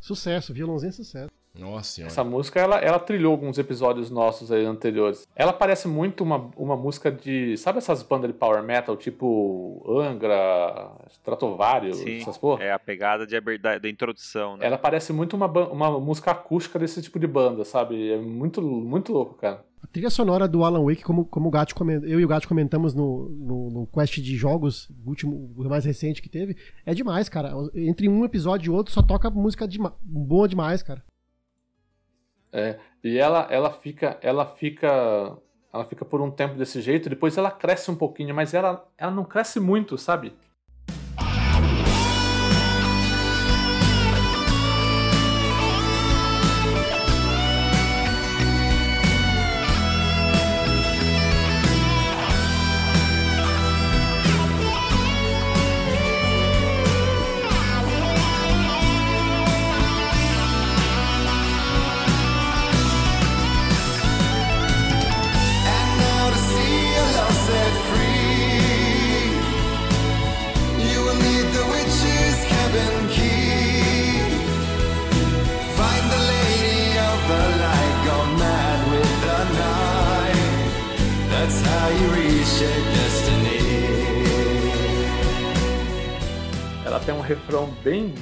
[0.00, 1.30] Sucesso, violãozinho é sucesso.
[1.58, 2.12] Nossa senhora.
[2.12, 5.26] Essa música, ela, ela trilhou alguns episódios nossos aí anteriores.
[5.36, 7.56] Ela parece muito uma, uma música de.
[7.56, 12.64] Sabe essas bandas de power metal, tipo Angra, Stratovarius, Sim, essas porra?
[12.64, 14.66] é a pegada de da, da introdução, né?
[14.66, 18.12] Ela parece muito uma, uma música acústica desse tipo de banda, sabe?
[18.12, 19.64] É muito, muito louco, cara.
[19.80, 22.02] A trilha sonora do Alan Wake, como, como o Gato coment...
[22.04, 25.84] eu e o Gato comentamos no, no, no Quest de jogos, o último, o mais
[25.84, 27.52] recente que teve, é demais, cara.
[27.74, 29.78] Entre um episódio e outro só toca música de...
[30.02, 31.04] boa demais, cara.
[32.54, 35.36] É, e ela, ela fica, ela fica,
[35.72, 39.10] ela fica por um tempo desse jeito, depois ela cresce um pouquinho, mas ela, ela
[39.10, 40.32] não cresce muito, sabe?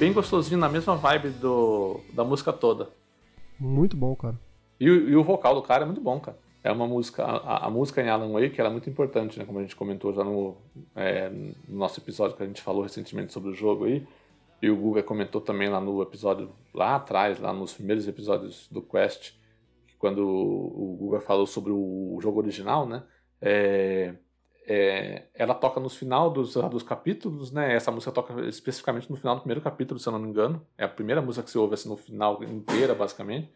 [0.03, 2.89] Bem, gostosinho, na mesma vibe do, da música toda.
[3.59, 4.37] Muito bom, cara.
[4.79, 6.37] E, o- e o vocal do cara é muito bom, cara.
[6.61, 9.45] É uma música, a, a música em Alan Wake ela é muito importante, né?
[9.45, 10.55] Como a gente comentou já no,
[10.95, 14.05] é, no nosso episódio que a gente falou recentemente sobre o jogo aí.
[14.61, 18.81] E o Guga comentou também lá no episódio, lá atrás, lá nos primeiros episódios do
[18.81, 19.33] Quest,
[19.87, 23.03] que quando o Guga falou sobre o jogo original, né?
[23.41, 24.13] É,
[24.65, 27.73] é, ela toca no final dos, dos capítulos, né?
[27.75, 30.65] Essa música toca especificamente no final do primeiro capítulo, se eu não me engano.
[30.77, 33.51] É a primeira música que se ouve assim, no final inteira, basicamente.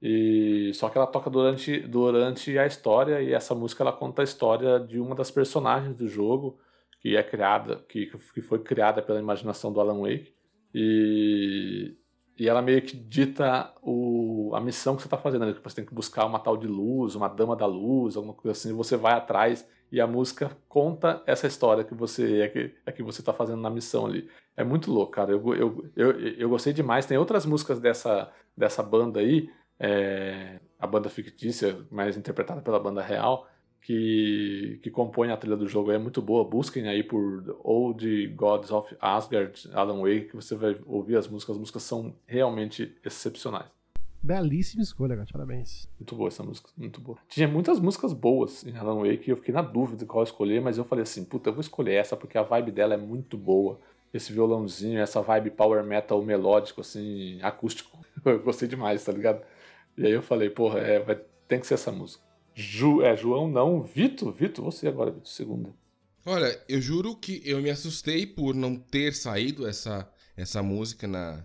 [0.00, 4.24] E só que ela toca durante, durante a história e essa música ela conta a
[4.24, 6.58] história de uma das personagens do jogo
[7.00, 10.32] que é criada, que, que foi criada pela imaginação do Alan Wake
[10.74, 11.96] e,
[12.38, 15.84] e ela meio que dita o, a missão que você está fazendo, que você tem
[15.84, 18.96] que buscar uma tal de luz, uma dama da luz, alguma coisa assim, e você
[18.96, 23.20] vai atrás e a música conta essa história que você é que, é que você
[23.20, 24.26] está fazendo na missão ali.
[24.56, 25.32] É muito louco, cara.
[25.32, 27.04] Eu, eu, eu, eu gostei demais.
[27.04, 33.02] Tem outras músicas dessa, dessa banda aí, é, a banda fictícia, mas interpretada pela banda
[33.02, 33.46] real,
[33.82, 35.92] que, que compõe a trilha do jogo.
[35.92, 36.42] É muito boa.
[36.42, 41.56] Busquem aí por Old Gods of Asgard, Alan Wake, que você vai ouvir as músicas.
[41.56, 43.68] As músicas são realmente excepcionais.
[44.22, 45.28] Belíssima escolha, cara.
[45.32, 45.88] Parabéns.
[45.98, 47.18] Muito boa essa música, muito boa.
[47.28, 50.60] Tinha muitas músicas boas em Alan Wake e eu fiquei na dúvida de qual escolher,
[50.60, 53.36] mas eu falei assim, puta, eu vou escolher essa porque a vibe dela é muito
[53.36, 53.80] boa.
[54.14, 57.98] Esse violãozinho, essa vibe power metal melódico, assim, acústico.
[58.24, 59.42] Eu gostei demais, tá ligado?
[59.96, 61.18] E aí eu falei, porra, é, vai,
[61.48, 62.22] tem que ser essa música.
[62.54, 65.74] Ju, é, João não, Vitor, Vitor, você agora, Vitor, segunda.
[66.24, 71.44] Olha, eu juro que eu me assustei por não ter saído essa, essa música na,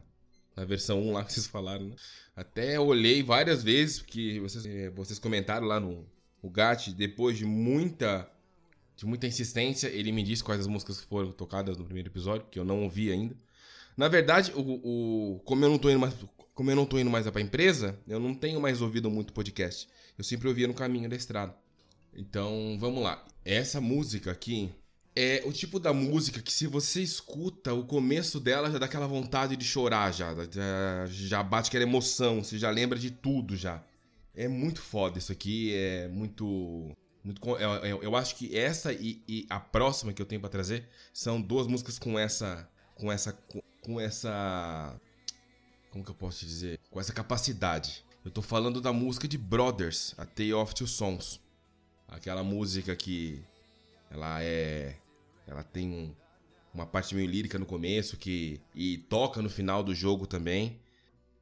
[0.55, 1.95] na versão 1 lá que vocês falaram, né?
[2.37, 6.05] Até olhei várias vezes, porque vocês, eh, vocês comentaram lá no
[6.39, 8.31] o Gat, depois de muita
[8.95, 12.59] de muita insistência, ele me disse quais as músicas foram tocadas no primeiro episódio, que
[12.59, 13.35] eu não ouvi ainda.
[13.95, 14.59] Na verdade, o,
[15.35, 16.13] o, como, eu não tô indo mais,
[16.53, 19.87] como eu não tô indo mais pra empresa, eu não tenho mais ouvido muito podcast.
[20.15, 21.55] Eu sempre ouvia no caminho da estrada.
[22.15, 23.25] Então, vamos lá.
[23.43, 24.71] Essa música aqui
[25.19, 29.07] é o tipo da música que se você escuta o começo dela já dá aquela
[29.07, 33.83] vontade de chorar já, já, já bate aquela emoção, você já lembra de tudo já.
[34.35, 36.91] É muito foda isso aqui, é muito
[37.23, 40.49] muito eu, eu- eu acho que essa e, e a próxima que eu tenho pra
[40.49, 43.33] trazer são duas músicas com essa com essa
[43.83, 44.95] com, essa
[45.91, 46.79] como que eu posso te dizer?
[46.91, 48.05] Com essa capacidade.
[48.23, 51.39] Eu tô falando da música de Brothers, a Tale of Two Songs.
[52.07, 53.41] Aquela música que
[54.11, 54.95] ela é
[55.47, 56.15] ela tem um-
[56.73, 60.79] uma parte meio lírica no começo que e toca no final do jogo também.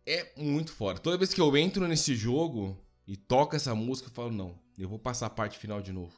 [0.06, 0.99] É muito foda.
[0.99, 2.78] Toda vez que eu entro nesse jogo
[3.08, 6.14] e toca essa música, eu falo não, eu vou passar a parte final de novo.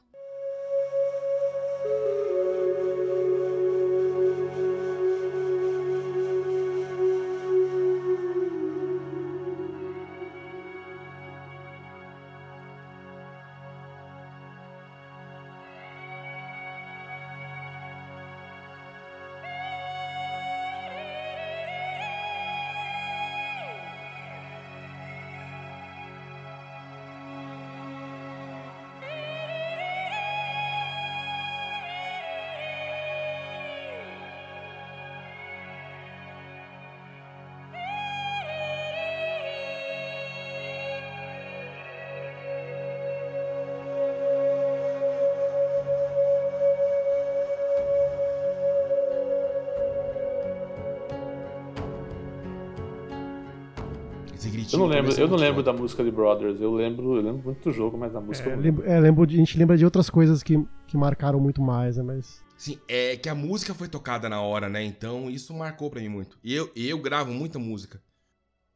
[54.78, 56.60] Eu não lembro, eu não lembro da música de Brothers.
[56.62, 58.82] Eu lembro, eu lembro muito do jogo, mas da música É, eu lembro.
[58.82, 60.58] lembro, é, lembro de- a gente lembra de outras coisas que,
[60.88, 62.04] que marcaram muito mais, né?
[62.04, 62.42] Mas.
[62.58, 64.84] Sim, é que a música foi tocada na hora, né?
[64.84, 66.38] Então isso marcou pra mim muito.
[66.44, 68.02] E eu, eu gravo muita música.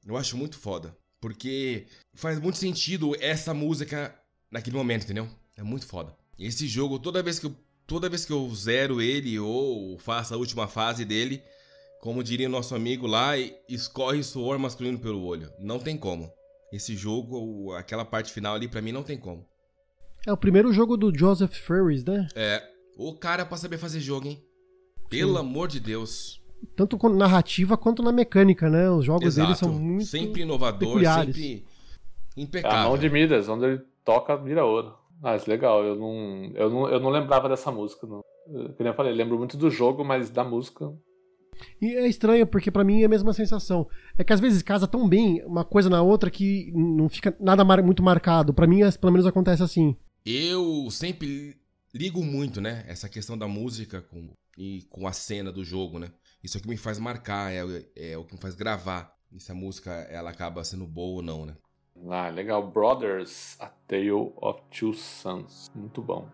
[0.06, 0.95] Eu acho muito foda.
[1.20, 4.14] Porque faz muito sentido essa música
[4.52, 5.28] naquele momento, entendeu?
[5.56, 6.16] É muito foda.
[6.39, 7.54] Esse jogo, toda vez que eu,
[7.86, 11.41] toda vez que eu zero ele ou faço a última fase dele,
[12.02, 13.38] como diria o nosso amigo lá,
[13.70, 15.49] escorre suor masculino pelo olho.
[15.60, 16.30] Não tem como.
[16.74, 19.45] Esse jogo, aquela parte final ali, pra mim não tem como.
[20.26, 22.28] É o primeiro jogo do Joseph Ferris, né?
[22.36, 22.62] É,
[22.97, 24.43] o cara pra saber fazer jogo, hein?
[25.10, 26.41] Pelo amor de Deus.
[26.76, 28.89] Tanto com narrativa quanto na mecânica, né?
[28.89, 29.47] Os jogos Exato.
[29.47, 30.06] dele são muito.
[30.06, 31.36] sempre inovador, peculiares.
[31.36, 31.66] sempre
[32.38, 32.89] É a impecável.
[32.89, 34.93] mão de Midas, onde ele toca, mira ouro.
[35.24, 35.84] Ah, isso é legal.
[35.84, 38.22] Eu não, eu não, eu não lembrava dessa música, não.
[38.47, 40.91] Eu, nem eu falei, lembro muito do jogo, mas da música.
[41.82, 43.88] E é estranho, porque pra mim é a mesma sensação.
[44.18, 47.64] É que às vezes casa tão bem uma coisa na outra que não fica nada
[47.64, 48.53] mar- muito marcado.
[48.53, 49.95] Pra mim, é- pelo menos acontece assim.
[50.26, 51.55] Eu sempre
[51.93, 52.84] ligo muito, né?
[52.88, 56.12] Essa questão da música com, e com a cena do jogo, né?
[56.43, 59.14] Isso é o que me faz marcar, é, o- é o que me faz gravar.
[59.32, 61.53] E se a música ela acaba sendo boa ou não, né?
[62.09, 62.66] Ah, legal.
[62.70, 65.68] Brothers, A Tale of Two Sons.
[65.76, 66.28] Muito bom.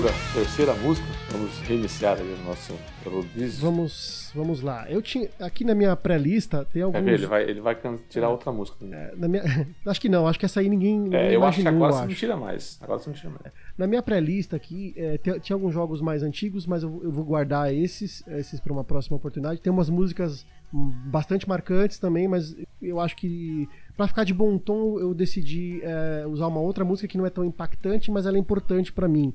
[0.00, 1.06] Guga, terceira música.
[1.30, 2.72] Vamos reiniciar aí o nosso
[3.04, 3.60] rodízio.
[3.60, 4.90] Vamos, vamos lá.
[4.90, 7.02] Eu tinha aqui na minha pré-lista tem Quer alguns.
[7.04, 7.12] ver?
[7.12, 7.76] Ele vai, ele vai
[8.08, 8.78] tirar outra música.
[8.78, 8.98] também.
[9.18, 9.42] na minha-
[9.86, 12.00] acho que não, acho que essa aí ninguém, ninguém É, eu acho que imaginou, agora
[12.02, 12.78] você não tira mais.
[12.80, 13.54] Agora você não tira mais.
[13.76, 17.24] Na minha pré-lista aqui, é, tinha alguns jogos mais antigos, mas eu, vou- eu vou
[17.24, 19.60] guardar esses, esses para uma próxima oportunidade.
[19.60, 24.98] Tem umas músicas bastante marcantes também, mas eu acho que pra ficar de bom tom
[24.98, 28.40] eu decidi é, usar uma outra música que não é tão impactante, mas ela é
[28.40, 29.34] importante pra mim.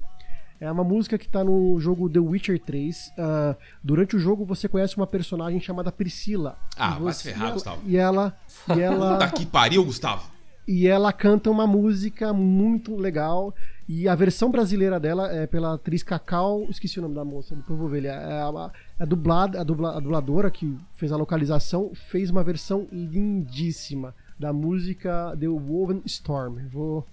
[0.60, 3.12] É uma música que tá no jogo The Witcher 3.
[3.18, 6.58] Ah, durante o jogo você conhece uma personagem chamada Priscila.
[6.78, 7.82] Ah, E vai se ferrar, Gustavo.
[7.86, 8.34] E ela,
[8.76, 10.30] e ela Tá que pariu, Gustavo.
[10.68, 13.54] e ela canta uma música muito legal.
[13.88, 16.66] E a versão brasileira dela é pela atriz Cacau.
[16.70, 18.06] Esqueci o nome da moça, depois eu vou ver.
[18.06, 22.88] É a, a, dublada, a, dubla- a dubladora que fez a localização fez uma versão
[22.92, 26.68] lindíssima da música The Woven Storm.
[26.72, 27.06] Vou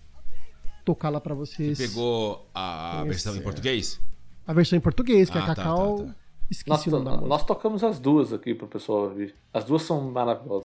[0.85, 1.79] tocá-la pra vocês.
[1.79, 3.43] Pegou a Esse versão em é.
[3.43, 4.01] português?
[4.47, 5.99] A versão em português, que é Ah, a tá, Cacau.
[5.99, 6.15] tá, tá.
[6.51, 9.35] Esqueci Nós, o nome nós tocamos as duas aqui pro pessoal ouvir.
[9.55, 10.63] As duas são maravilhosas.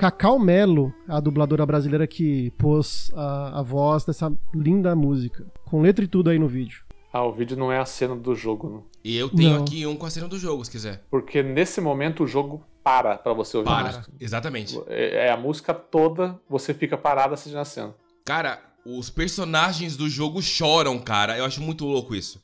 [0.00, 5.44] Cacau Melo, a dubladora brasileira que pôs a, a voz dessa linda música.
[5.66, 6.82] Com letra e tudo aí no vídeo.
[7.12, 8.84] Ah, o vídeo não é a cena do jogo, não.
[9.04, 9.62] E eu tenho Não.
[9.62, 11.02] aqui um com a cena do jogo, se quiser.
[11.10, 13.86] Porque nesse momento o jogo para pra você ouvir a Para.
[13.88, 14.12] música.
[14.18, 14.80] Exatamente.
[14.86, 17.94] É, é a música toda, você fica parado assistindo a cena.
[18.24, 21.36] Cara, os personagens do jogo choram, cara.
[21.36, 22.42] Eu acho muito louco isso.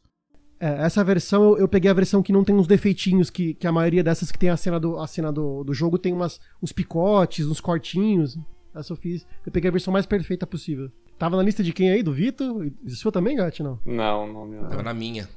[0.59, 3.67] É, essa versão, eu, eu peguei a versão que não tem uns defeitinhos, que, que
[3.67, 6.41] a maioria dessas que tem a cena do, a cena do, do jogo tem umas,
[6.63, 8.39] uns picotes, uns cortinhos.
[8.75, 9.27] Essa eu fiz.
[9.45, 10.91] Eu peguei a versão mais perfeita possível.
[11.19, 12.03] Tava na lista de quem aí?
[12.03, 12.71] Do Vitor?
[12.85, 13.63] E sua também, Gatti?
[13.63, 13.79] Não.
[13.87, 15.29] Não, não me Tava na minha.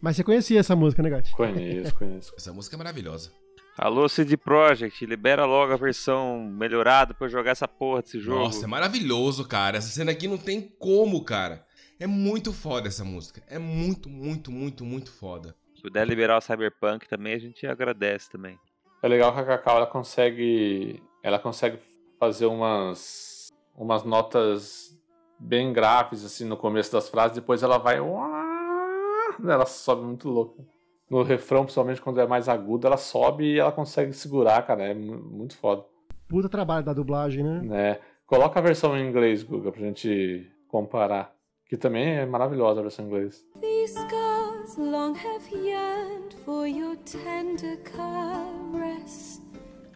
[0.00, 1.32] Mas você conhecia essa música, né, Gatti?
[1.32, 2.32] Conheço, conheço.
[2.36, 3.30] Essa música é maravilhosa.
[3.76, 8.38] Alô, CD Projekt, libera logo a versão melhorada pra eu jogar essa porra desse jogo.
[8.38, 9.78] Nossa, é maravilhoso, cara.
[9.78, 11.63] Essa cena aqui não tem como, cara.
[12.00, 13.42] É muito foda essa música.
[13.48, 15.54] É muito, muito, muito, muito foda.
[15.74, 18.58] Se puder liberar o Cyberpunk também, a gente agradece também.
[19.02, 21.02] É legal que a Cacau ela consegue.
[21.22, 21.78] Ela consegue
[22.18, 23.48] fazer umas.
[23.76, 24.90] umas notas
[25.38, 27.98] bem graves assim no começo das frases, depois ela vai.
[27.98, 30.62] Ela sobe muito louca.
[31.10, 34.84] No refrão, principalmente quando é mais agudo, ela sobe e ela consegue segurar, cara.
[34.84, 35.84] É mu- muito foda.
[36.28, 37.60] Puta trabalho da dublagem, né?
[37.62, 38.00] né?
[38.26, 41.33] Coloca a versão em inglês, Guga, pra gente comparar.
[41.74, 43.44] Que também é maravilhosa a versão em inglês.
[43.60, 49.40] These scars long have yearned for your tender caress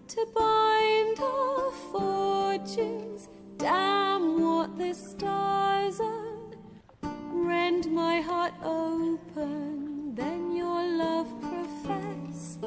[0.08, 3.30] to bind our fortunes.
[3.58, 6.50] Damn what the stars are.
[7.32, 12.58] Rend my heart open, then your love profess.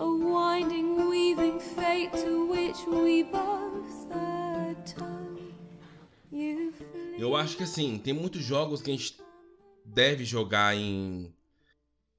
[0.00, 4.45] A winding, weaving fate to which we both atone.
[7.18, 9.16] Eu acho que assim, tem muitos jogos que a gente
[9.84, 11.32] deve jogar em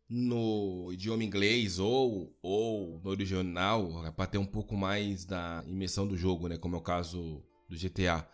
[0.09, 6.18] no idioma inglês ou, ou no original para ter um pouco mais da imersão do
[6.18, 6.57] jogo, né?
[6.57, 8.26] Como é o caso do GTA.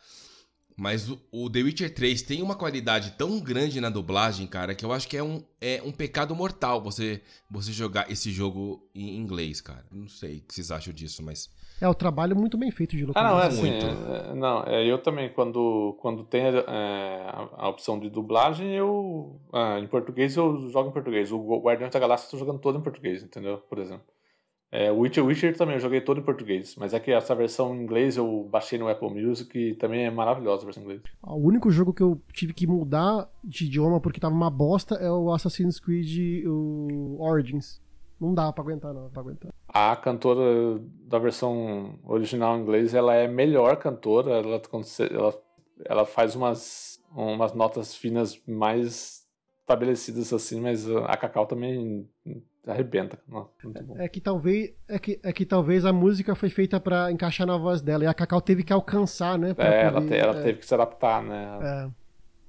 [0.75, 4.83] Mas o, o The Witcher 3 tem uma qualidade tão grande na dublagem, cara, que
[4.83, 9.17] eu acho que é um, é um pecado mortal você, você jogar esse jogo em
[9.17, 9.85] inglês, cara.
[9.91, 11.49] Não sei o que vocês acham disso, mas.
[11.83, 13.69] É, o trabalho muito bem feito de Ah, não, é assim.
[13.69, 13.85] Muito.
[13.85, 19.37] é- não, é, eu também, quando, quando tem é, a, a opção de dublagem, eu.
[19.51, 21.29] ah, em português eu jogo em português.
[21.29, 23.57] O Guardiões da Galáxia eu tô jogando todo em português, entendeu?
[23.57, 24.05] Por exemplo.
[24.71, 26.73] É, o Witcher, Witcher também eu joguei todo em português.
[26.77, 30.09] Mas é que essa versão em inglês eu baixei no Apple Music e também é
[30.09, 31.01] maravilhosa a versão em inglês.
[31.21, 35.11] O único jogo que eu tive que mudar de idioma porque tava uma bosta é
[35.11, 37.82] o Assassin's Creed o Origins.
[38.23, 39.51] Não dá pra aguentar, não, pra aguentar.
[39.67, 44.61] A cantora da versão original em inglês, ela é melhor cantora, ela,
[45.11, 45.41] ela,
[45.85, 49.23] ela faz umas, umas notas finas mais
[49.59, 52.09] estabelecidas assim, mas a Cacau também
[52.65, 53.19] arrebenta.
[53.27, 53.49] Nossa,
[53.83, 53.97] bom.
[53.97, 57.57] É que talvez é que, é que talvez a música foi feita pra encaixar na
[57.57, 59.53] voz dela e a Cacau teve que alcançar, né?
[59.57, 61.59] É, ela, poder- te- ela é, teve que se adaptar, né?
[61.61, 61.89] é.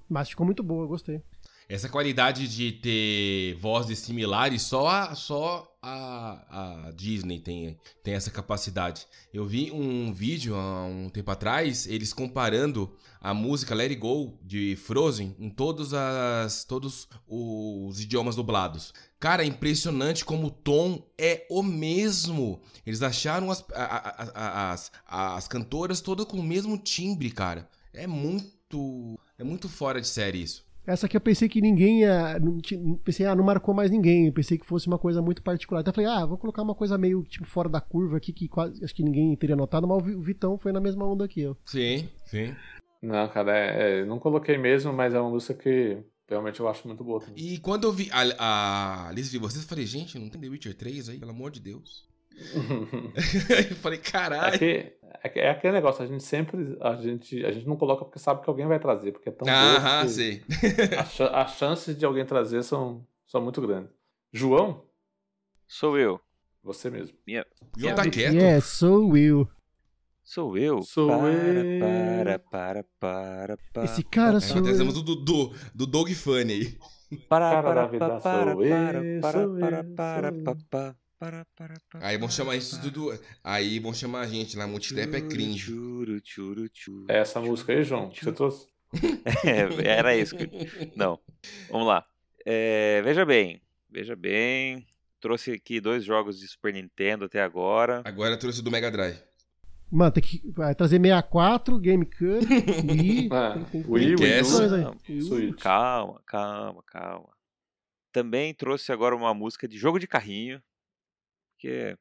[0.09, 1.21] Mas ficou muito boa, eu gostei.
[1.69, 8.31] Essa qualidade de ter vozes similares, só a, só a, a Disney tem, tem essa
[8.31, 9.07] capacidade.
[9.33, 14.39] Eu vi um vídeo há um tempo atrás, eles comparando a música Let It Go
[14.43, 18.93] de Frozen em todos, as, todos os idiomas dublados.
[19.19, 22.61] Cara, é impressionante como o tom é o mesmo.
[22.85, 27.69] Eles acharam as, a- a- a- as, as cantoras todas com o mesmo timbre, cara.
[27.95, 29.19] É muito.
[29.39, 30.63] É muito fora de série isso.
[30.87, 32.39] Essa aqui eu pensei que ninguém ia.
[33.05, 34.27] Pensei, ah, não marcou mais ninguém.
[34.27, 35.81] Eu pensei que fosse uma coisa muito particular.
[35.81, 38.49] Então eu falei, ah, vou colocar uma coisa meio tipo fora da curva aqui, que
[38.49, 41.27] quase, acho que ninguém teria notado, mas o Vi- o Vitão foi na mesma onda
[41.27, 41.57] que eu.
[41.65, 42.55] Sim, sim.
[43.03, 46.87] Não, cara, é, é, não coloquei mesmo, mas é uma música que realmente eu acho
[46.87, 47.35] muito boa também.
[47.43, 50.49] E quando eu vi a, a Liz vi vocês, eu falei, gente, não tem The
[50.49, 52.07] Witcher 3 aí, pelo amor de Deus.
[53.71, 54.59] eu falei, É, caralho.
[54.59, 56.77] que, é, que- é aquele negócio, a gente sempre.
[56.81, 59.47] A gente, a gente não coloca porque sabe que alguém vai trazer, porque é tão
[59.47, 60.43] boa Aham, que sei.
[60.99, 63.91] a cha- as chances de alguém trazer são, são muito grandes.
[64.33, 64.85] João,
[65.67, 66.21] Sou eu.
[66.63, 67.17] você mesmo.
[67.27, 68.37] Minha, João tá quieto.
[68.37, 69.49] É, sou eu.
[70.23, 70.83] Sou eu.
[70.83, 71.29] Sou para,
[71.61, 71.79] eu.
[71.79, 73.85] para, para, para, para.
[73.85, 74.79] Esse cara sou nós eu.
[74.79, 76.79] temos o do, do, do Dog Funny aí.
[77.29, 79.43] Para, Cara para, da vida para, sou para, eu, para, sou para, eu, para, sou
[79.43, 79.61] eu.
[79.61, 80.97] para, para, para, para, para.
[82.01, 83.19] Aí vão chamar isso tudo.
[83.43, 85.59] Aí vão chamar a gente lá, multitap é cringe.
[85.67, 88.67] Churu, churu, churu, É essa música aí, João, que você trouxe?
[89.45, 90.37] É, era isso.
[90.37, 90.49] que-
[90.97, 91.19] Não.
[91.71, 92.05] Vamos lá.
[92.47, 93.61] É, veja bem.
[93.91, 94.87] Veja bem.
[95.21, 98.03] Trouxe aqui dois jogos de Super Nintendo até agora.
[98.05, 99.19] Agora trouxe o do Mega Drive.
[99.91, 102.47] Mano, tem que vai trazer 64, GameCube
[103.01, 103.29] e.
[103.33, 103.57] Ah,
[103.89, 105.55] Wii, U.
[105.57, 107.29] Calma, calma, calma.
[108.13, 110.61] Também trouxe agora uma música de jogo de carrinho.
[111.65, 111.97] Porque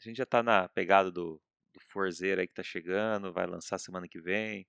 [0.00, 1.38] a gente já tá na pegada do,
[1.74, 4.66] do Forzeiro aí que tá chegando, vai lançar semana que vem.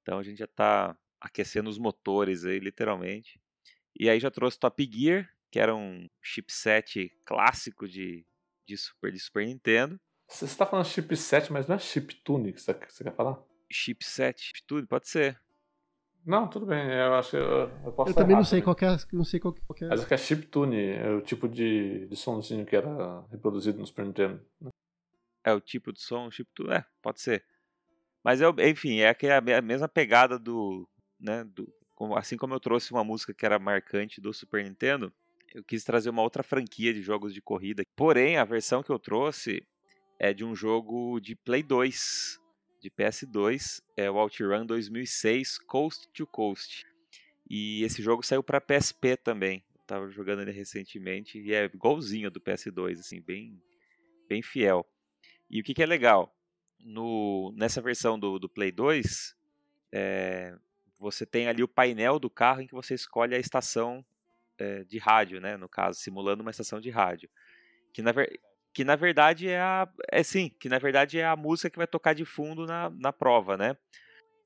[0.00, 3.40] Então a gente já tá aquecendo os motores aí, literalmente.
[3.98, 8.24] E aí já trouxe Top Gear, que era um chipset clássico de,
[8.64, 10.00] de, Super, de Super Nintendo.
[10.28, 13.42] Você está falando chipset, mas não é chiptune que você você quer falar?
[13.68, 15.36] Chipset, tudo, pode ser.
[16.26, 18.84] Não, tudo bem, eu acho que eu, eu posso Eu também não sei qual que
[18.84, 18.96] é.
[19.12, 19.88] Não sei qual qual que é.
[19.88, 23.86] Mas acho que é chiptune, é o tipo de, de somzinho que era reproduzido no
[23.86, 24.44] Super Nintendo.
[25.44, 27.44] É o tipo de som, tipo, tu- é, pode ser.
[28.24, 30.88] Mas eu, enfim, é aquela a mesma pegada do,
[31.20, 31.72] né, do,
[32.16, 35.12] assim como eu trouxe uma música que era marcante do Super Nintendo,
[35.54, 37.84] eu quis trazer uma outra franquia de jogos de corrida.
[37.94, 39.62] Porém, a versão que eu trouxe
[40.18, 42.36] é de um jogo de Play 2,
[42.86, 46.86] de PS2, é o OutRun 2006 Coast to Coast.
[47.48, 49.64] E esse jogo saiu para PSP também.
[49.74, 53.60] Eu tava jogando ele recentemente e é igualzinho do PS2, assim, bem,
[54.28, 54.86] bem fiel.
[55.50, 56.32] E o que, que é legal?
[56.78, 59.36] No, nessa versão do, do Play 2,
[59.92, 60.56] é,
[60.98, 64.04] você tem ali o painel do carro em que você escolhe a estação
[64.58, 65.56] é, de rádio, né?
[65.56, 67.28] No caso, simulando uma estação de rádio.
[67.92, 68.12] Que na,
[68.76, 69.88] que na verdade é a.
[70.12, 73.10] É sim, que na verdade é a música que vai tocar de fundo na, na
[73.10, 73.74] prova, né?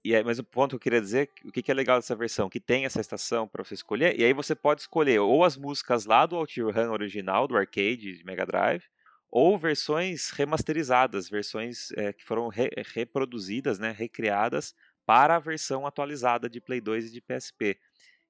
[0.04, 2.48] E aí, mas o ponto que eu queria dizer, o que, é legal dessa versão,
[2.48, 6.04] que tem essa estação para você escolher, e aí você pode escolher ou as músicas
[6.06, 8.84] lá do OutRun original, do arcade de Mega Drive,
[9.28, 16.48] ou versões remasterizadas, versões é, que foram re reproduzidas, né, recriadas para a versão atualizada
[16.48, 17.76] de Play 2 e de PSP.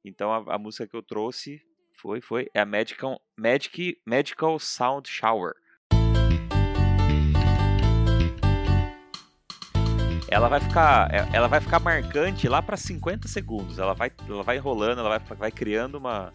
[0.02, 1.60] Então a, a música que eu trouxe
[1.92, 5.54] foi, foi, é a Magical, Magic, Magical Sound Shower.
[10.30, 13.78] Ela vai ficar é, ela vai ficar marcante lá para 50 segundos.
[13.78, 16.32] Ela vai ela vai enrolando, ela vai, vai criando uma,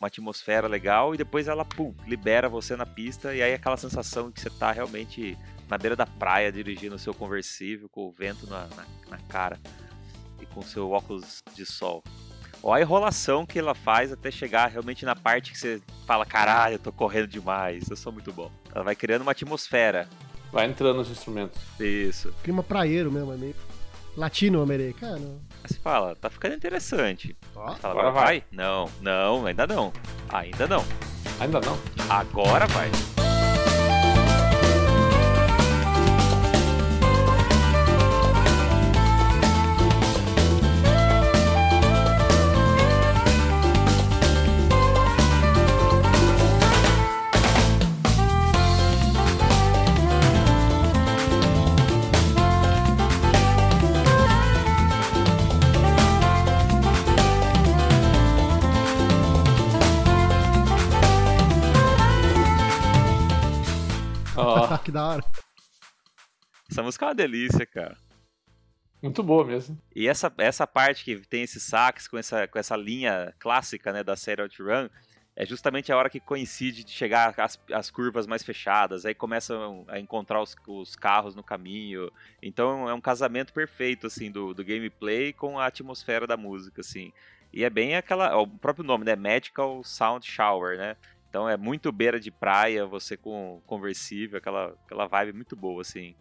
[0.00, 4.30] uma atmosfera legal e depois ela pum, libera você na pista e aí aquela sensação
[4.30, 5.36] que você tá realmente
[5.68, 9.58] na beira da praia dirigindo o seu conversível com o vento na, na, na cara
[10.40, 12.02] e com seu óculos de sol.
[12.62, 16.74] Olha a enrolação que ela faz até chegar realmente na parte que você fala: caralho,
[16.74, 18.52] eu tô correndo demais, eu sou muito bom.
[18.72, 20.08] Ela vai criando uma atmosfera.
[20.52, 21.58] Vai entrando nos instrumentos.
[21.80, 22.32] Isso.
[22.44, 23.54] Clima praieiro mesmo, é meio
[24.16, 25.40] latino-americano.
[25.64, 27.34] Aí você fala, tá ficando interessante.
[27.56, 28.24] Ó, Fala, Agora agora vai.
[28.40, 28.44] vai?
[28.52, 29.92] Não, não, ainda não.
[30.28, 30.84] Ainda não.
[31.40, 31.78] Ainda não.
[32.10, 32.90] Agora vai.
[64.92, 65.24] Que da hora.
[66.70, 67.96] Essa música é uma delícia, cara.
[69.02, 69.80] muito boa mesmo.
[69.96, 74.04] E essa, essa parte que tem esses saques com essa, com essa linha clássica né,
[74.04, 74.88] da série OutRun
[75.34, 79.06] é justamente a hora que coincide de chegar às, às curvas mais fechadas.
[79.06, 82.12] Aí começam a encontrar os, os carros no caminho.
[82.42, 86.82] Então é um casamento perfeito assim do, do gameplay com a atmosfera da música.
[86.82, 87.12] assim.
[87.52, 88.36] E é bem aquela.
[88.38, 89.16] O próprio nome, né?
[89.16, 90.96] Magical Sound Shower, né?
[91.32, 96.14] Então é muito beira de praia, você com conversível, aquela, aquela vibe muito boa, assim.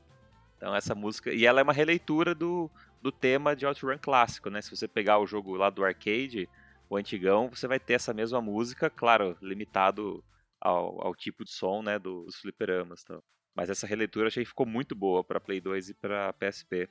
[0.56, 1.34] Então essa música.
[1.34, 4.62] E ela é uma releitura do, do tema de OutRun clássico, né?
[4.62, 6.48] Se você pegar o jogo lá do arcade,
[6.90, 10.24] o antigão, você vai ter essa mesma música, claro, limitado
[10.62, 12.00] ao, ao tipo de som, né?
[12.00, 13.02] Dos fliperamas.
[13.04, 13.22] Então.
[13.54, 16.88] Mas essa releitura achei que ficou muito boa para Play 2 e para PSP.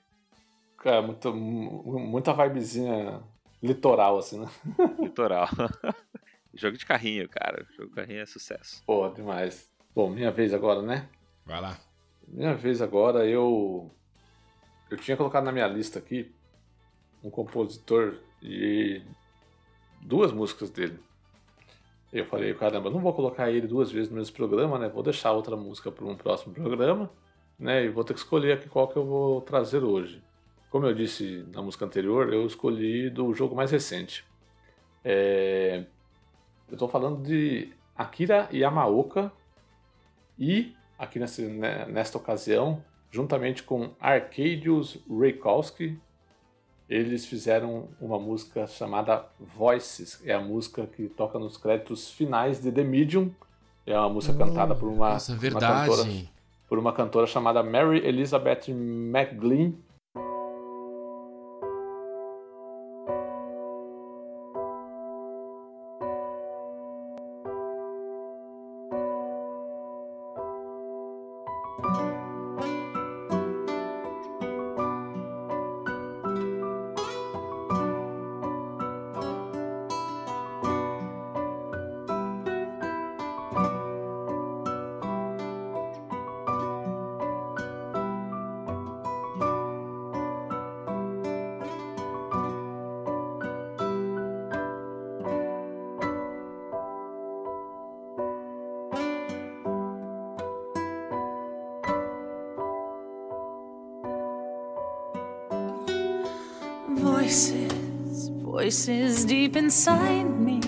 [0.77, 3.23] Cara, muito, mu- muita vibezinha
[3.62, 4.47] litoral, assim, né?
[4.99, 5.49] Litoral.
[6.55, 7.66] jogo de carrinho, cara.
[7.77, 8.82] Jogo de carrinho é sucesso.
[8.86, 9.70] Pô, demais.
[9.94, 11.09] Bom, minha vez agora, né?
[11.44, 11.78] Vai lá.
[12.27, 13.90] Minha vez agora, eu.
[14.90, 16.32] Eu tinha colocado na minha lista aqui
[17.22, 19.02] um compositor e
[20.01, 20.98] duas músicas dele.
[22.12, 24.89] Eu falei, caramba, eu não vou colocar ele duas vezes no mesmo programa, né?
[24.89, 27.10] Vou deixar outra música para um próximo programa,
[27.59, 27.85] né?
[27.85, 30.22] E vou ter que escolher aqui qual que eu vou trazer hoje.
[30.70, 34.24] Como eu disse na música anterior, eu escolhi do jogo mais recente.
[35.05, 35.85] É,
[36.70, 39.32] Eu estou falando de Akira Yamaoka
[40.38, 45.98] e, aqui nessa, né, nesta ocasião, juntamente com Arcadius Reykowski,
[46.88, 50.20] eles fizeram uma música chamada Voices.
[50.24, 53.30] É a música que toca nos créditos finais de The Medium.
[53.84, 56.09] É uma música cantada por uma, Nossa, uma cantora,
[56.68, 59.74] por uma cantora chamada Mary Elizabeth McGlynn.
[108.51, 110.59] Voices, deep inside me.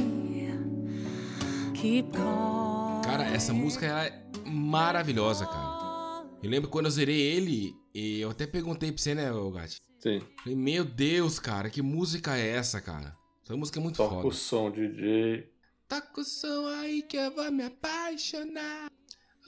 [1.74, 3.02] Keep calling.
[3.02, 6.24] Cara, essa música ela é maravilhosa, cara.
[6.40, 9.80] Eu lembro quando eu zerei ele, e eu até perguntei pra você, né, Gatti?
[9.98, 10.22] Sim.
[10.44, 13.16] Falei, meu Deus, cara, que música é essa, cara?
[13.44, 14.28] Essa música é muito Toca foda.
[14.28, 15.50] o som, DJ.
[15.88, 18.92] Toca o som aí que eu vou me apaixonar.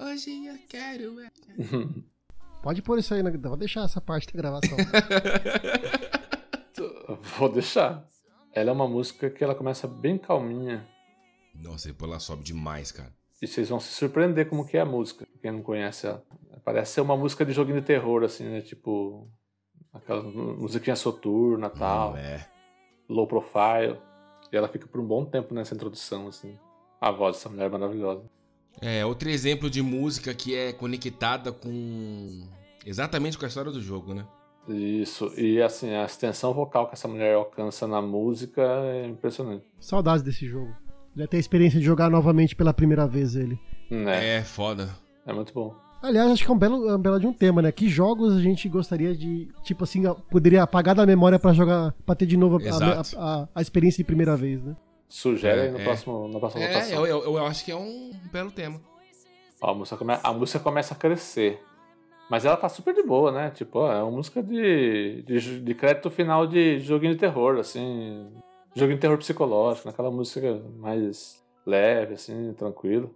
[0.00, 1.20] Hoje eu quero.
[1.20, 1.30] é.
[2.64, 3.30] Pode pôr isso aí, na...
[3.30, 4.76] vou deixar essa parte da gravação.
[7.38, 8.04] Vou deixar.
[8.54, 10.86] Ela é uma música que ela começa bem calminha.
[11.54, 13.12] Nossa, depois ela sobe demais, cara.
[13.42, 15.26] E vocês vão se surpreender como que é a música.
[15.42, 16.24] Quem não conhece ela.
[16.64, 18.60] Parece ser uma música de joguinho de terror, assim, né?
[18.60, 19.28] Tipo.
[19.92, 22.16] Aquela musiquinha soturna e tal.
[22.16, 22.48] É.
[23.08, 23.98] Low profile.
[24.52, 26.56] E ela fica por um bom tempo nessa introdução, assim.
[27.00, 28.24] A voz dessa mulher é maravilhosa.
[28.80, 32.48] É, outro exemplo de música que é conectada com.
[32.86, 34.26] Exatamente com a história do jogo, né?
[34.68, 35.30] Isso.
[35.38, 39.64] E assim, a extensão vocal que essa mulher alcança na música é impressionante.
[39.80, 40.74] Saudades desse jogo.
[41.16, 43.58] Já ter a experiência de jogar novamente pela primeira vez ele.
[43.90, 44.38] Né?
[44.38, 44.88] É, foda.
[45.26, 45.74] É muito bom.
[46.02, 47.72] Aliás, acho que é um belo, é um belo de um tema, né?
[47.72, 52.14] Que jogos a gente gostaria de, tipo assim, poderia apagar da memória pra jogar, pra
[52.14, 54.76] ter de novo a- a, a, a experiência de primeira vez, né?
[55.08, 55.84] Sugere É, aí no é.
[55.84, 57.06] próximo, na próxima É, votação.
[57.06, 58.80] eu, eu, eu acho que é um belo tema.
[59.62, 61.62] Ó, a, música come- a música começa a crescer.
[62.30, 63.50] Mas ela tá super de boa, né?
[63.50, 68.32] Tipo, ó, é uma música de, de, de crédito final de joguinho de terror, assim.
[68.74, 73.14] Joguinho de terror psicológico, aquela música mais leve, assim, tranquilo.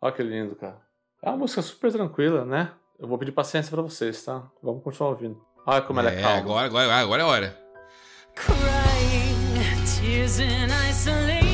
[0.00, 0.78] Ó que lindo, cara.
[1.22, 2.70] É uma música super tranquila, né?
[2.98, 4.42] Eu vou pedir paciência pra vocês, tá?
[4.62, 5.40] Vamos continuar ouvindo.
[5.66, 6.38] Olha como ela é É, calma.
[6.38, 7.58] agora, agora, agora é a hora.
[8.34, 11.45] Crying tears in isolation.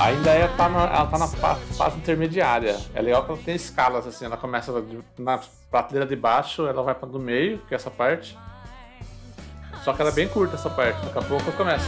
[0.00, 2.76] Ainda é, tá na, ela tá na fa- fase intermediária.
[2.94, 4.24] É legal que ela tem escalas, assim.
[4.24, 4.72] Ela começa
[5.18, 5.38] na
[5.70, 8.36] prateleira de baixo, ela vai pra do meio, que é essa parte.
[9.84, 11.04] Só que ela é bem curta essa parte.
[11.04, 11.84] Daqui a pouco começa.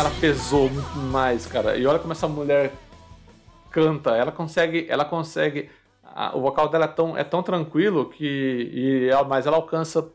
[0.00, 1.76] Ela pesou muito mais, cara.
[1.76, 2.72] E olha como essa mulher
[3.70, 4.16] canta.
[4.16, 4.86] Ela consegue.
[4.88, 5.70] Ela consegue.
[6.02, 8.24] a- o vocal dela é tão, é tão tranquilo que.
[8.72, 10.08] E, ela- mas ela alcança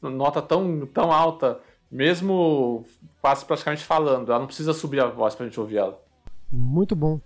[0.00, 1.60] nota tão, tão alta,
[1.90, 2.84] mesmo
[3.20, 4.30] quase praticamente falando.
[4.30, 6.00] Ela não precisa subir a voz pra gente ouvir ela.
[6.50, 7.20] Muito bom.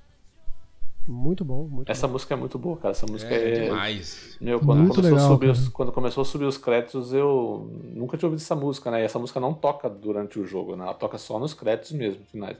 [1.06, 2.90] Muito bom, muito Essa música é muito boa, cara.
[2.90, 3.64] Essa música É, é.
[3.64, 4.36] demais.
[4.40, 7.70] Meu, quando Muito começou, legal, a subir os, quando começou a subir os créditos, eu
[7.94, 9.02] nunca tinha ouvido essa música, né?
[9.02, 10.84] E essa música não toca durante o jogo, né?
[10.84, 12.56] Ela toca só nos créditos mesmo, finais.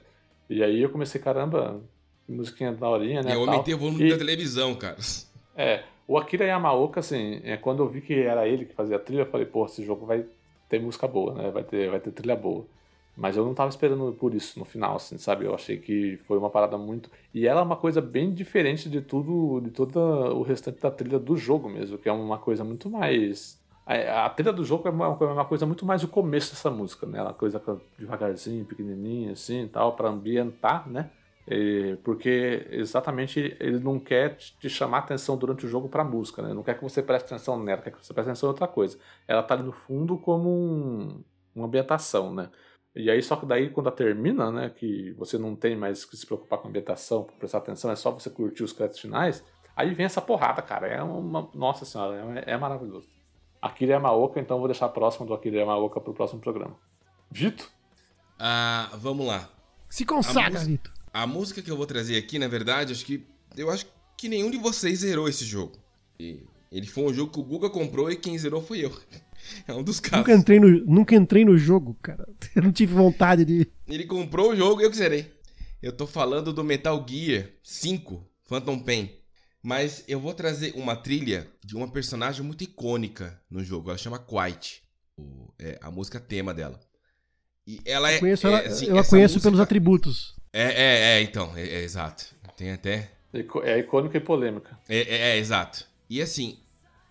[0.49, 1.81] E aí eu comecei, caramba,
[2.27, 3.35] musiquinha da horinha, né?
[3.35, 3.53] eu tal.
[3.53, 4.97] aumentei o volume E- da televisão, cara.
[5.59, 8.99] É, o Akira Yamaoka, assim, é, quando eu vi que era ele que fazia a
[8.99, 10.23] trilha, eu falei, pô, esse jogo vai
[10.69, 11.49] ter música boa, né?
[11.49, 12.63] Vai ter, vai ter trilha boa.
[13.17, 15.43] Mas eu não tava esperando por isso no final, assim, sabe?
[15.43, 17.09] Eu achei que foi uma parada muito.
[17.33, 21.17] E ela é uma coisa bem diferente de tudo, de todo o restante da trilha
[21.17, 23.59] do jogo mesmo, que é uma coisa muito mais.
[23.87, 27.07] A, trilha do jogo é uma, é uma coisa muito mais o começo dessa música,
[27.07, 27.19] né?
[27.19, 27.59] Uma coisa
[27.97, 31.09] devagarzinho, pequenininha, assim tal, pra ambientar, né?
[32.03, 36.53] Porque exatamente ele não quer te te chamar atenção durante o jogo pra música, né?
[36.53, 38.99] Não quer que você preste atenção nela, quer que você preste atenção em outra coisa.
[39.27, 41.23] Ela tá ali no fundo como um,
[41.55, 42.49] uma ambientação, né?
[42.97, 44.71] E aí, só que daí, quando ela termina, né?
[44.75, 48.09] Que você não tem mais que se preocupar com a ambientação, prestar atenção, é só
[48.09, 49.43] você curtir os créditos finais.
[49.75, 50.87] Aí vem essa porrada, cara.
[50.87, 51.47] É uma.
[51.53, 53.07] Nossa senhora, é, é maravilhoso.
[53.61, 56.75] Akira Yamaoka, então eu vou deixar próximo do Akira Yamaoka pro próximo programa.
[57.29, 57.71] Vito?
[58.39, 59.47] Ah, vamos lá.
[59.87, 60.91] Se consagra, Vitor.
[61.13, 63.23] A música que eu vou trazer aqui, na verdade, acho que.
[63.55, 63.85] Eu acho
[64.17, 65.73] que nenhum de vocês zerou esse jogo.
[66.19, 68.91] E ele foi um jogo que o Guga comprou e quem zerou foi eu.
[69.67, 70.19] É um dos casos.
[70.19, 72.27] Nunca entrei, no, nunca entrei no jogo, cara.
[72.55, 73.67] Eu não tive vontade de.
[73.87, 75.31] Ele comprou o jogo e eu que zerei.
[75.81, 79.11] Eu tô falando do Metal Gear 5, Phantom Pain.
[79.61, 83.89] Mas eu vou trazer uma trilha de uma personagem muito icônica no jogo.
[83.89, 84.81] Ela chama Quiet.
[85.17, 86.79] O- é a música tema dela.
[87.65, 88.15] E ela é.
[88.15, 90.35] Eu, conheço é, ela, assim, eu a conheço música- pelos atributos.
[90.53, 91.51] É, é, é, então.
[91.55, 92.25] É, é, exato.
[92.55, 93.11] Tem até.
[93.63, 94.77] É icônica e polêmica.
[94.87, 95.85] É, é, é, exato.
[96.09, 96.59] E assim,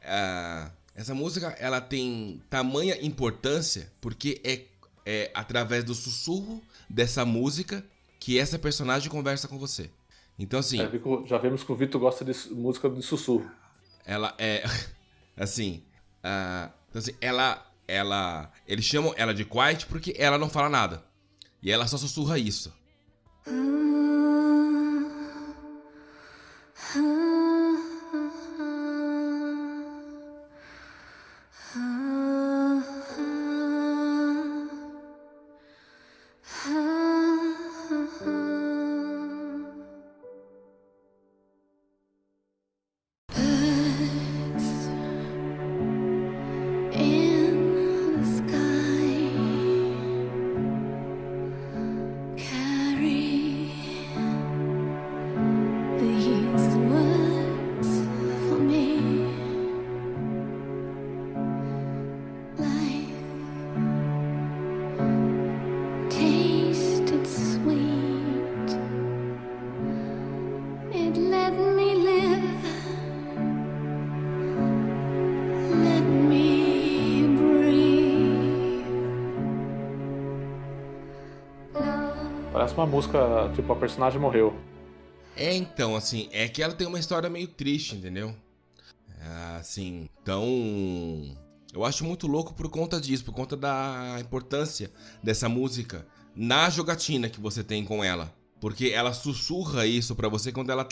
[0.04, 4.62] ah, essa música ela tem tamanha importância porque é,
[5.04, 6.60] é através do sussurro
[6.90, 7.84] dessa música
[8.18, 9.90] que essa personagem conversa com você.
[10.38, 13.02] Então, assim, Já, vi que o- já vemos que o Vitor gosta de música de
[13.02, 13.48] sussurro.
[14.04, 14.64] ela é.
[15.36, 15.82] Assim.
[16.24, 17.62] ah, então, assim, ela.
[17.86, 18.50] Ela.
[18.66, 21.04] Eles chamam ela de quiet porque ela não fala nada.
[21.62, 22.72] E ela só sussurra isso.
[26.94, 27.25] In
[82.86, 83.18] uma música,
[83.54, 84.54] tipo, a personagem morreu.
[85.36, 88.34] É, então, assim, é que ela tem uma história meio triste, entendeu?
[89.20, 91.36] É, Assim, então.
[91.74, 94.90] Eu acho muito louco por conta disso, por conta da importância
[95.22, 98.32] dessa música na jogatina que você tem com ela.
[98.58, 100.88] Porque ela sussurra isso pra você quando ela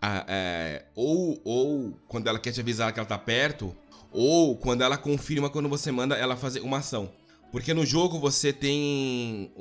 [0.00, 3.76] ah, é, ou, ou quando ela quer te avisar que ela tá perto,
[4.10, 7.12] ou quando ela confirma quando você manda ela fazer uma ação.
[7.52, 9.52] Porque no jogo você tem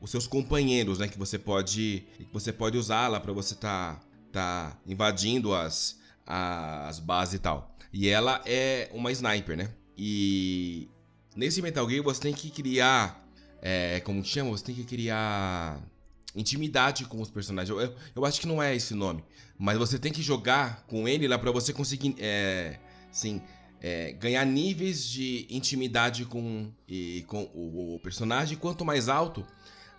[0.00, 1.08] os seus companheiros, né?
[1.08, 4.00] Que você pode, que você pode usá-la pra você tá,
[4.32, 7.76] tá invadindo as, as bases e tal.
[7.92, 9.70] E ela é uma sniper, né?
[9.96, 10.88] E
[11.36, 13.26] nesse Metal Gear você tem que criar,
[13.60, 14.50] é, como que chama?
[14.50, 15.80] Você tem que criar
[16.34, 17.70] intimidade com os personagens.
[17.70, 19.24] Eu, eu, eu acho que não é esse nome,
[19.58, 22.78] mas você tem que jogar com ele lá pra você conseguir, é,
[23.10, 23.42] sim,
[23.80, 28.56] é, ganhar níveis de intimidade com, e, com o, o personagem.
[28.56, 29.44] Quanto mais alto,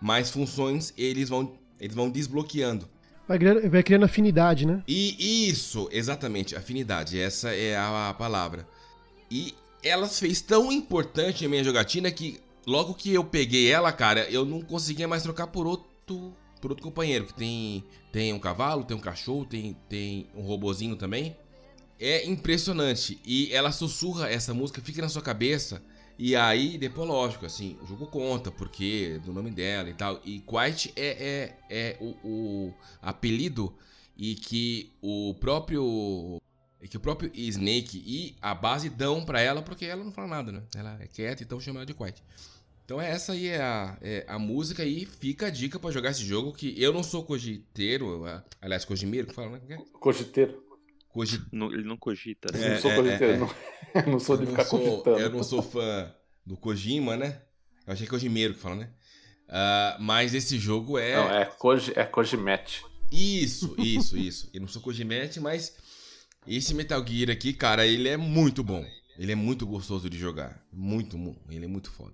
[0.01, 2.89] mais funções eles vão, eles vão desbloqueando.
[3.27, 4.83] Vai criando, vai criando afinidade, né?
[4.87, 8.67] E isso, exatamente, afinidade, essa é a, a palavra.
[9.29, 9.53] E
[9.83, 14.43] ela fez tão importante a minha jogatina que logo que eu peguei ela, cara, eu
[14.43, 18.97] não conseguia mais trocar por outro, por outro companheiro, que tem, tem um cavalo, tem
[18.97, 21.35] um cachorro, tem, tem um robozinho também.
[21.99, 23.19] É impressionante.
[23.23, 25.81] E ela sussurra essa música, fica na sua cabeça.
[26.17, 30.19] E aí, depois, lógico, assim, o jogo conta, porque do nome dela e tal.
[30.23, 33.73] E Quiet é, é, é o, o apelido
[34.15, 36.39] e que o próprio.
[36.89, 40.51] que o próprio Snake e a base dão pra ela, porque ela não fala nada,
[40.51, 40.63] né?
[40.75, 42.21] Ela é quieta, então chama ela de Quiet.
[42.85, 46.25] Então essa aí é a, é a música e fica a dica pra jogar esse
[46.25, 48.25] jogo, que eu não sou cogiteiro,
[48.61, 49.77] aliás, cogimiro, que fala, né?
[49.93, 50.61] Cogiteiro.
[51.11, 51.41] Cogi...
[51.51, 52.65] Não- ele não cogita, né?
[52.67, 53.37] É, não sou é, cogiteiro, é.
[53.37, 53.55] não.
[53.93, 55.19] Eu não sou de não ficar sou, cogitando.
[55.19, 56.13] eu não sou fã
[56.45, 57.41] do Kojima, né?
[57.85, 58.89] Eu achei que é Kojimeiro que fala, né?
[59.49, 61.15] Ah, mas esse jogo é...
[61.15, 62.83] Não, é, Koji, é Kojimete.
[63.11, 64.49] Isso, isso, isso.
[64.53, 65.75] Eu não sou Kojimete, mas
[66.47, 68.85] esse Metal Gear aqui, cara, ele é muito bom.
[69.17, 70.65] Ele é muito gostoso de jogar.
[70.71, 72.13] Muito, mu- ele é muito foda.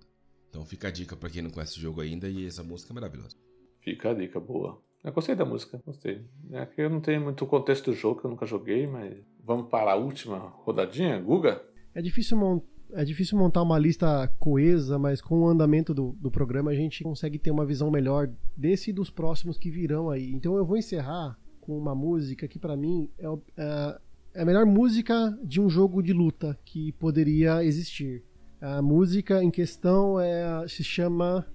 [0.49, 2.95] Então fica a dica pra quem não conhece o jogo ainda e essa música é
[2.95, 3.35] maravilhosa.
[3.83, 4.81] Fica a dica boa.
[5.07, 6.21] Eu gostei da música, gostei.
[6.51, 9.69] É que eu não tenho muito contexto do jogo, que eu nunca joguei, mas vamos
[9.69, 11.61] para a última rodadinha, Guga?
[11.95, 12.61] É difícil,
[12.91, 17.03] é difícil montar uma lista coesa, mas com o andamento do, do programa a gente
[17.05, 20.29] consegue ter uma visão melhor desse e dos próximos que virão aí.
[20.33, 23.27] Então eu vou encerrar com uma música que pra mim é,
[23.57, 23.97] é-
[24.35, 28.23] é a melhor música de um jogo de luta que poderia existir.
[28.59, 31.47] A música em questão é, se chama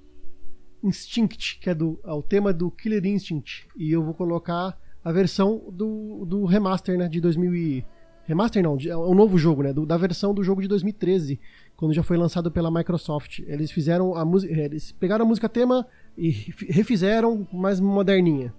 [0.82, 3.66] Instinct, que é, do, é o tema do Killer Instinct.
[3.76, 7.84] E eu vou colocar a versão do, do remaster, né, de 2000 e...
[8.24, 11.40] Remaster não, é um novo jogo, né, do- da versão do jogo de 2013,
[11.76, 13.40] quando já foi lançado pela Microsoft.
[13.40, 15.86] Eles fizeram a música, eles pegaram a música tema
[16.16, 16.30] e
[16.68, 18.54] refizeram mais moderninha.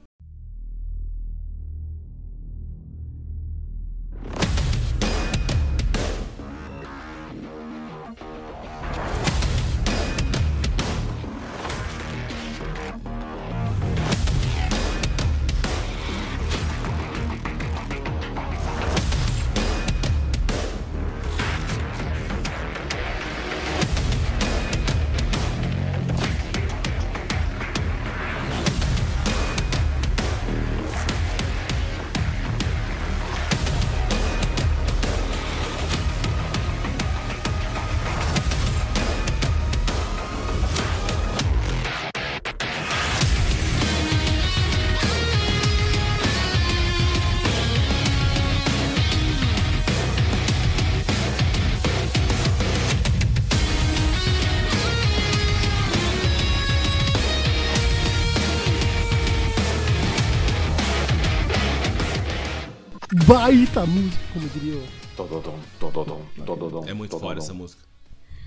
[63.44, 64.88] Baita música, como diria o
[65.18, 67.28] Tododom, tododom, tododom, É muito tododom.
[67.28, 67.84] fora essa música.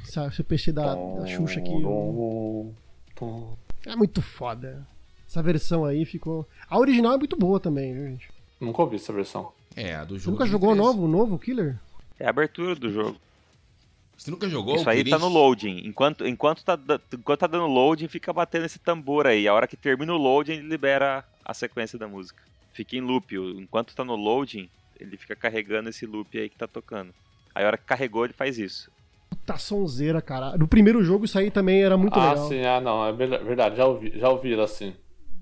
[0.02, 1.70] esse, esse peixe da, da Xuxa aqui.
[3.84, 4.88] É muito foda.
[5.28, 6.48] Essa versão aí ficou.
[6.66, 8.30] A original é muito boa também, viu, gente?
[8.58, 9.52] Nunca ouvi essa versão.
[9.76, 10.30] É, a do Você jogo.
[10.30, 10.86] nunca de jogou o 13.
[10.88, 11.78] novo, novo Killer?
[12.18, 13.18] É a abertura do jogo.
[14.16, 14.76] Você nunca jogou?
[14.76, 15.82] Isso aí tá no loading.
[15.84, 16.78] Enquanto, enquanto, tá,
[17.12, 19.46] enquanto tá dando loading, fica batendo esse tambor aí.
[19.46, 22.42] A hora que termina o loading, ele libera a sequência da música.
[22.72, 23.36] Fica em loop.
[23.60, 24.70] Enquanto tá no loading,
[25.00, 27.12] ele fica carregando esse loop aí que tá tocando.
[27.54, 28.90] Aí a hora que carregou, ele faz isso.
[29.30, 30.56] Puta sonzeira, cara.
[30.56, 32.48] No primeiro jogo isso aí também era muito ah, legal.
[32.48, 34.94] sim, ah, não, é ver- verdade, já ouvi, já ouvi ela assim.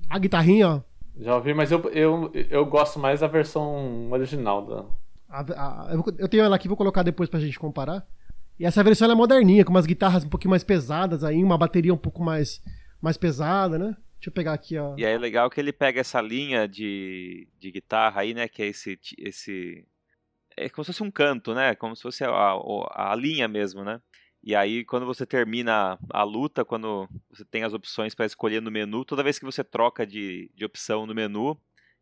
[0.09, 0.81] A guitarrinha, ó.
[1.19, 4.85] Já ouvi, mas eu, eu, eu gosto mais da versão original da.
[5.29, 8.07] A- a- eu, tenho ela aqui, vou colocar depois pra gente comparar.
[8.59, 11.59] E essa versão ela é moderninha, com umas guitarras um pouquinho mais pesadas aí, uma
[11.59, 12.63] bateria um pouco mais,
[13.01, 13.97] mais pesada, né?
[14.25, 14.95] Deixa eu pegar aqui, ó.
[14.97, 18.49] E aí é legal que ele pega essa linha de, de guitarra aí, né?
[18.49, 19.85] Que é esse, esse.
[20.57, 21.75] É como se fosse um canto, né?
[21.75, 24.01] Como se fosse a, o- a linha mesmo, né?
[24.43, 28.71] E aí, quando você termina a luta, quando você tem as opções para escolher no
[28.71, 31.59] menu, toda vez que você troca de, de opção no menu,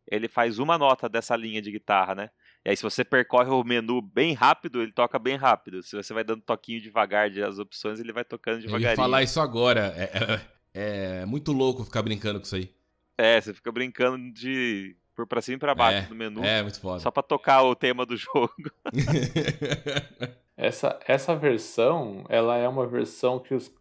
[0.07, 2.29] ele faz uma nota dessa linha de guitarra, né?
[2.63, 5.83] E aí, se você percorre o menu bem rápido, ele toca bem rápido.
[5.83, 8.95] Se você vai dando toquinho devagar das opções, ele vai tocando Eu ia devagarinho.
[8.95, 9.93] falar isso agora.
[9.97, 12.69] É, é- é muito louco ficar brincando com isso aí.
[13.17, 16.43] É, você fica brincando de por pra cima e pra baixo É, no menu.
[16.43, 16.99] É, muito foda.
[16.99, 18.51] Só pra tocar o tema do jogo.
[20.55, 23.73] Essa, essa versão, ela é uma versão que os,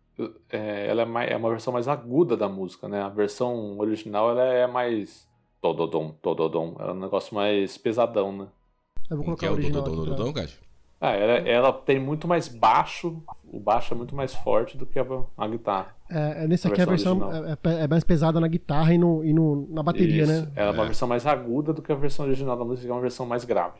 [0.48, 3.02] é, ela é, mais, é uma versão mais aguda da música, né?
[3.02, 5.28] A versão original ela é mais
[5.60, 8.46] tododom, tododom, é um negócio mais pesadão, né?
[9.10, 10.50] Eu vou que colocar é o original Dodô aqui pra- Dodô, cara?
[11.04, 13.20] Ah, ela, ela tem muito mais baixo,
[13.52, 15.04] o baixo é muito mais forte do que a,
[15.36, 15.88] a guitarra.
[16.08, 18.94] É, é, nesse A aqui a versão versão é, é- é mais pesada na guitarra
[18.94, 20.32] e, no, e no- na bateria, Isso.
[20.42, 20.52] né?
[20.54, 20.86] Ela é uma É.
[20.86, 23.44] versão mais aguda do que a versão original da música, que é uma versão mais
[23.44, 23.78] grave.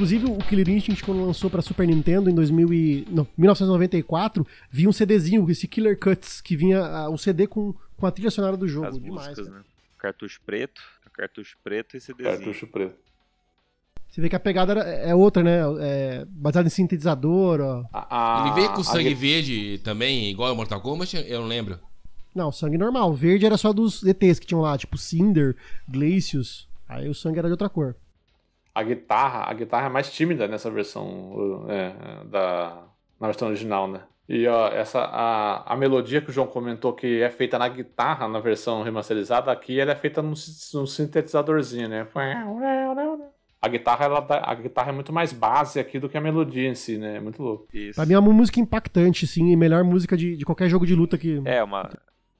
[0.00, 4.88] Inclusive, o Killer Instinct, quando lançou pra Super Nintendo em 2000 e, não, 1994, vinha
[4.88, 8.56] um CDzinho, esse Killer Cuts, que vinha ah, o CD com, com a trilha sonora
[8.56, 8.86] do jogo.
[8.86, 9.58] As Demais, músicas, cara.
[9.58, 9.64] né?
[9.98, 10.80] Cartucho preto,
[11.12, 12.34] cartucho preto e CDzinho.
[12.38, 12.94] Cartucho preto.
[14.08, 15.58] Você vê que a pegada era- é outra, né?
[15.80, 17.84] É, baseada em sintetizador, ó.
[17.92, 21.14] A- a- Ele veio com a sangue gui- verde também, igual ao Mortal Kombat?
[21.28, 21.78] Eu não lembro.
[22.34, 23.12] Não, sangue normal.
[23.12, 25.54] Verde era só dos ETs que tinham lá, tipo Cinder,
[25.86, 26.66] Glacius.
[26.88, 27.94] Aí o sangue era de outra cor.
[28.74, 32.84] A guitarra, a guitarra é mais tímida nessa versão é, da
[33.20, 34.02] na versão original, né?
[34.28, 38.28] E ó, essa a, a melodia que o João comentou que é feita na guitarra
[38.28, 40.34] na versão remasterizada, aqui ela é feita num,
[40.74, 42.06] num sintetizadorzinho, né?
[43.62, 46.68] A guitarra ela dá- a guitarra é muito mais base aqui do que a melodia
[46.68, 47.16] em si, né?
[47.16, 47.66] É muito louco.
[47.74, 47.96] Isso.
[47.96, 50.94] Pra mim é uma música impactante, sim, e melhor música de, de qualquer jogo de
[50.94, 51.42] luta que.
[51.44, 51.90] É uma,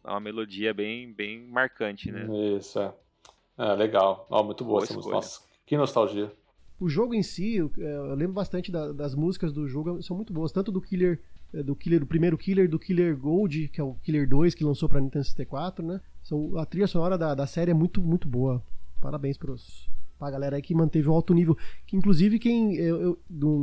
[0.04, 2.26] é uma melodia bem, bem marcante, né?
[2.56, 2.92] Isso, é.
[3.58, 4.26] É, legal.
[4.30, 5.14] Ó, muito boa, Boa essa música.
[5.14, 5.40] Nossa,
[5.70, 6.32] que nostalgia.
[6.80, 10.16] O jogo em si, eu, é, eu lembro bastante da- das músicas do jogo, são
[10.16, 11.20] muito boas, tanto do Killer,
[11.54, 14.64] é, do Killer, do primeiro Killer, do Killer Gold, que é o Killer 2 que
[14.64, 16.00] lançou pra Nintendo 64, né?
[16.24, 18.60] São, a trilha sonora da, da série é muito, muito boa.
[19.00, 19.88] Parabéns pros,
[20.18, 21.56] pra galera aí que manteve o alto nível.
[21.86, 22.74] Que inclusive quem.
[22.76, 23.18] Eu, eu-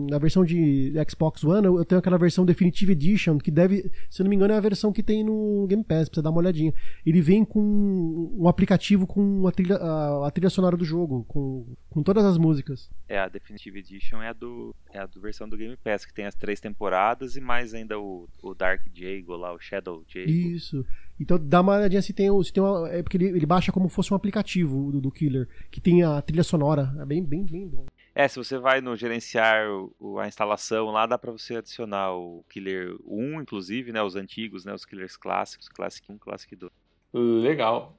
[0.10, 4.22] na versão de Xbox One, eu, eu tenho aquela versão Definitive Edition, que deve, se
[4.22, 6.40] eu não me engano, é a versão que tem no Game Pass, você dar uma
[6.40, 6.74] olhadinha.
[7.06, 11.66] Ele vem com um aplicativo com a trilha, a, a trilha sonora do jogo, com,
[11.90, 12.90] com todas as músicas.
[13.08, 16.14] É, a Definitive Edition é a do é a do versão do Game Pass, que
[16.14, 20.30] tem as três temporadas e mais ainda o, o Dark Jago lá, o Shadow Jago.
[20.30, 20.86] Isso.
[21.20, 23.90] Então dá uma olhadinha se tem, se tem uma, é porque ele, ele baixa como
[23.90, 26.94] fosse um aplicativo do, do Killer, que tem a trilha sonora.
[27.00, 27.86] É bem, bem, bem bom.
[28.14, 32.14] É, se você vai no gerenciar o- o- a instalação lá, dá pra você adicionar
[32.16, 36.72] o Killer 1, inclusive, né, os antigos, né, os Killers clássicos, Classic 1, Classic 2.
[37.14, 37.96] Legal.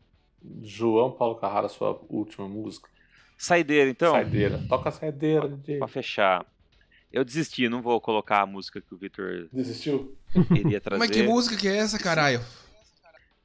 [0.62, 2.88] João Paulo Carrara, sua última música.
[3.38, 4.60] Saideira, então, Saideira.
[4.68, 5.78] Toca a saideira, DJ.
[5.78, 6.44] pra fechar.
[7.12, 10.14] Eu desisti, não vou colocar a música que o Victor Desistiu?
[10.54, 10.98] iria trazer.
[10.98, 12.40] Mas que música que é essa, caralho?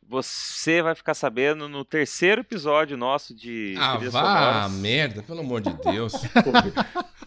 [0.10, 5.40] Você vai ficar sabendo no terceiro episódio nosso de Ah, trilhas vá sonoras, merda, pelo
[5.40, 6.14] amor de Deus.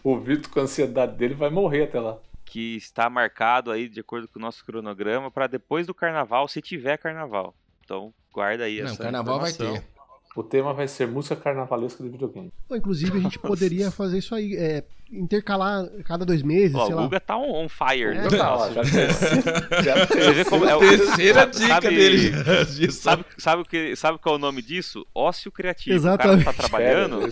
[0.03, 2.17] O Vitor, com a ansiedade dele, vai morrer até lá.
[2.45, 6.61] que está marcado aí de acordo com o nosso cronograma para depois do carnaval, se
[6.61, 7.53] tiver carnaval.
[7.83, 9.81] Então, guarda aí Não, essa carnaval vai informação.
[9.81, 9.96] ter.
[10.37, 12.51] O tema vai ser música carnavalesca de videogame.
[12.69, 16.93] Ou, inclusive, a gente poderia fazer isso aí, é, intercalar cada dois meses, Ó, sei
[16.93, 17.03] o lá.
[17.05, 18.15] Guga tá on, on fire.
[18.17, 18.69] É, Já tá
[19.81, 22.91] já, Você como é o- Terceira sabe- dica sabe- dele.
[22.91, 25.05] Sabe, sabe, o que, sabe qual é o nome disso?
[25.15, 25.95] Ócio criativo.
[25.95, 26.41] Exatamente.
[26.41, 27.27] O cara tá trabalhando, É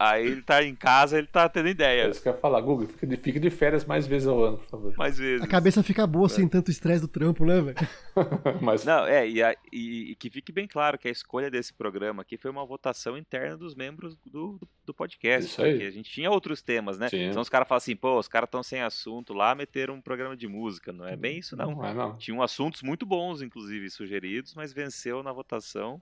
[0.00, 2.08] aí ele tá em casa, ele tá tendo É ideia.
[2.08, 2.60] isso que eu ia falar.
[2.62, 4.94] Google, fique de, férias mais vezes ao ano, por favor.
[4.96, 5.42] Mais vezes.
[5.42, 7.76] A cabeça fica boa sem tanto estresse do trampo, né, velho?
[8.62, 11.72] Mas Não, é, e, a- e- e que fique bem claro que a escolha desse
[11.74, 15.50] programa aqui foi uma votação interna dos membros do, do, do podcast.
[15.50, 15.72] Isso aí.
[15.72, 17.08] Porque a gente tinha outros temas, né?
[17.08, 17.28] Tinha.
[17.28, 20.36] Então os caras falam assim, pô, os caras estão sem assunto lá, meteram um programa
[20.36, 20.92] de música.
[20.92, 21.72] Não é bem isso, não.
[21.72, 22.16] não é não.
[22.16, 26.00] Tinham assuntos muito bons, inclusive, sugeridos, mas venceu na votação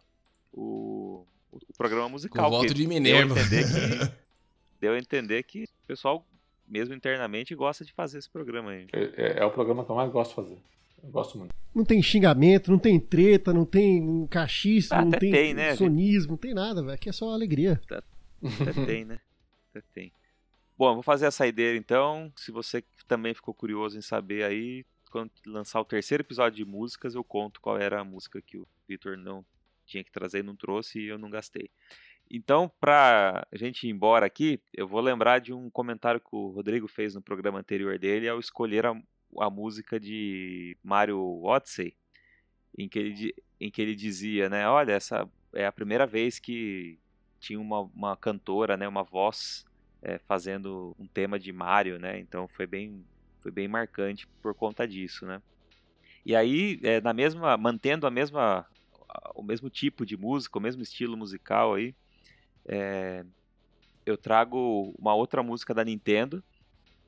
[0.53, 2.47] o, o, programa Com musical.
[2.49, 3.41] o voto que de Deu a, Minerva.
[3.41, 4.13] entender que,
[4.81, 6.27] deu a entender que o pessoal,
[6.67, 8.87] mesmo internamente, gosta de fazer esse programa aí.
[8.93, 10.59] É, é- é o programa que eu mais gosto de fazer.
[11.03, 11.55] Eu gosto muito.
[11.75, 16.33] Não tem xingamento, não tem treta, não tem cachismo, Ah, não tem, tem, né, sonismo,
[16.33, 16.95] não tem nada, velho.
[16.95, 17.81] Aqui é só alegria.
[17.85, 19.21] Até tem, né?
[19.71, 20.13] Até tem.
[20.77, 22.33] Bom, eu vou fazer a saideira então.
[22.37, 27.15] Se você também ficou curioso em saber aí, quando lançar o terceiro episódio de músicas,
[27.15, 29.45] eu conto qual era a música que o Victor não
[29.89, 31.71] tinha que trazer e não trouxe e eu não gastei.
[32.31, 36.89] Então, pra gente ir embora aqui, eu vou lembrar de um comentário que o Rodrigo
[36.89, 38.95] fez no programa anterior dele ao escolher a,
[39.41, 41.97] a música de Mario Odyssey,
[42.77, 46.99] em que ele, em que ele dizia, né, olha, essa é a primeira vez que
[47.41, 49.65] tinha uma, uma cantora, né, uma voz
[50.03, 52.19] é, fazendo um tema de Mario, né?
[52.21, 53.05] Então foi bem,
[53.43, 55.41] foi bem marcante por conta disso, né?
[56.25, 58.67] E aí, é, na mesma, mantendo a mesma, a-
[59.35, 61.95] o mesmo tipo de música, o mesmo estilo musical aí,
[62.67, 63.25] é,
[64.05, 66.43] eu trago uma outra música da Nintendo,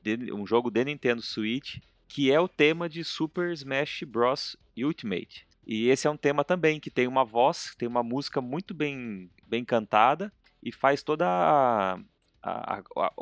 [0.03, 4.57] de- um jogo de Nintendo Switch, que é o tema de Super Smash Bros.
[4.77, 5.45] Ultimate.
[5.67, 9.29] E esse é um tema também que tem uma voz, tem uma música muito bem,
[9.45, 10.33] bem cantada
[10.63, 11.99] e faz toda a,
[12.41, 13.13] a, a-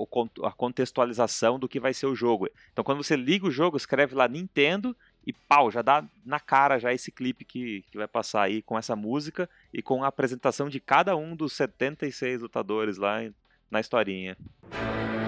[0.43, 2.47] a contextualização do que vai ser o jogo.
[2.72, 6.79] Então, quando você liga o jogo, escreve lá Nintendo e pau, já dá na cara
[6.79, 10.69] já esse clipe que, que vai passar aí com essa música e com a apresentação
[10.69, 13.19] de cada um dos 76 lutadores lá
[13.69, 14.37] na historinha.
[14.71, 15.18] Colors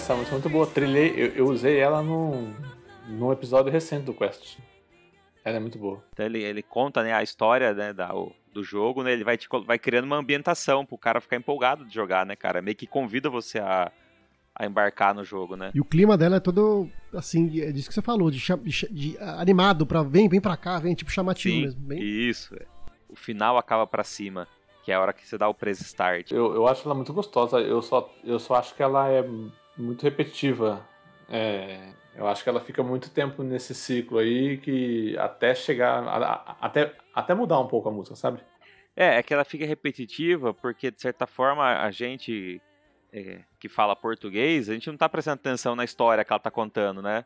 [0.00, 0.66] Essa música é muito boa.
[0.66, 2.54] Trilhei, eu, eu usei ela num,
[3.06, 4.58] num episódio recente do Quest.
[5.44, 6.02] Ela é muito boa.
[6.12, 9.12] Então ele, ele conta né, a história né, da, o- do jogo, né?
[9.12, 12.60] Ele vai, te, vai criando uma ambientação pro cara ficar empolgado de jogar, né, cara?
[12.62, 13.92] Meio que convida você a,
[14.54, 15.70] a embarcar no jogo, né?
[15.74, 19.18] E o clima dela é todo, assim, é disso que você falou, de, de de-
[19.18, 21.80] animado pra vem, vem pra cá, vem, tipo chamativo Sim, mesmo.
[21.82, 22.54] Bem, isso.
[22.56, 22.64] é.
[23.08, 24.46] O final acaba pra cima,
[24.82, 26.30] que é a hora que você dá o press start.
[26.32, 27.58] Eu, eu acho ela muito gostosa.
[27.60, 29.24] Eu só, eu só acho que ela é
[29.80, 30.86] muito repetitiva.
[31.28, 36.02] É, eu acho que ela fica muito tempo nesse ciclo aí que até chegar.
[36.02, 38.40] a- a- até, até mudar um pouco a música, sabe?
[38.96, 42.60] É, é que ela fica repetitiva porque, de certa forma, a gente
[43.12, 46.50] é, que fala português, a gente não tá prestando atenção na história que ela tá
[46.50, 47.24] contando, né?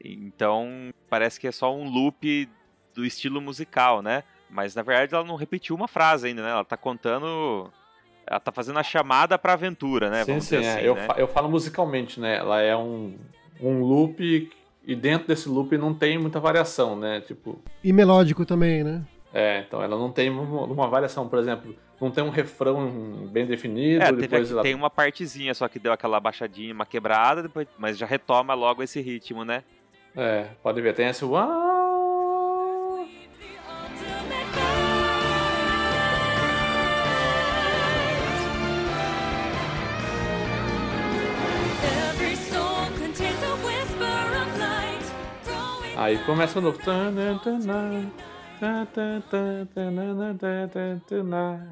[0.00, 2.48] Então, parece que é só um loop
[2.94, 4.22] do estilo musical, né?
[4.48, 6.50] Mas, na verdade, ela não repetiu uma frase ainda, né?
[6.50, 7.72] Ela tá contando...
[8.30, 10.24] Ela tá fazendo a chamada pra aventura, né?
[10.24, 10.56] sim, Vamos sim.
[10.56, 10.74] dizer é.
[10.74, 11.06] assim, eu, né?
[11.06, 12.36] fa- eu falo musicalmente, né?
[12.36, 13.16] Ela é um,
[13.60, 14.50] um loop
[14.86, 17.20] e dentro desse loop não tem muita variação, né?
[17.22, 19.02] Tipo, E melódico também, né?
[19.32, 23.44] É, então ela não tem uma, uma variação, por exemplo, não tem um refrão bem
[23.46, 24.02] definido.
[24.02, 27.42] É, teve depois aqui- ela- tem uma partezinha só que deu aquela baixadinha, uma quebrada,
[27.42, 29.62] depois, mas já retoma logo esse ritmo, né?
[30.16, 31.24] É, pode ver, tem esse.
[31.24, 31.77] Uau!
[46.08, 46.78] Aí começa o novo.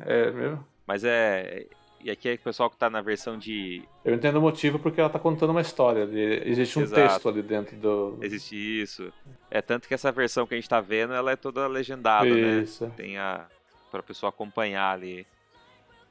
[0.04, 0.62] É mesmo?
[0.86, 1.64] Mas é.
[2.04, 3.82] E aqui é o pessoal que tá na versão de.
[4.04, 6.06] Eu entendo o motivo porque ela tá contando uma história.
[6.44, 7.00] existe um Exato.
[7.00, 8.18] texto ali dentro do.
[8.20, 9.10] Existe isso.
[9.50, 12.60] É tanto que essa versão que a gente tá vendo, ela é toda legendada, né?
[12.60, 12.92] Isso.
[12.94, 13.46] Tem a.
[13.90, 15.26] pra pessoa acompanhar ali.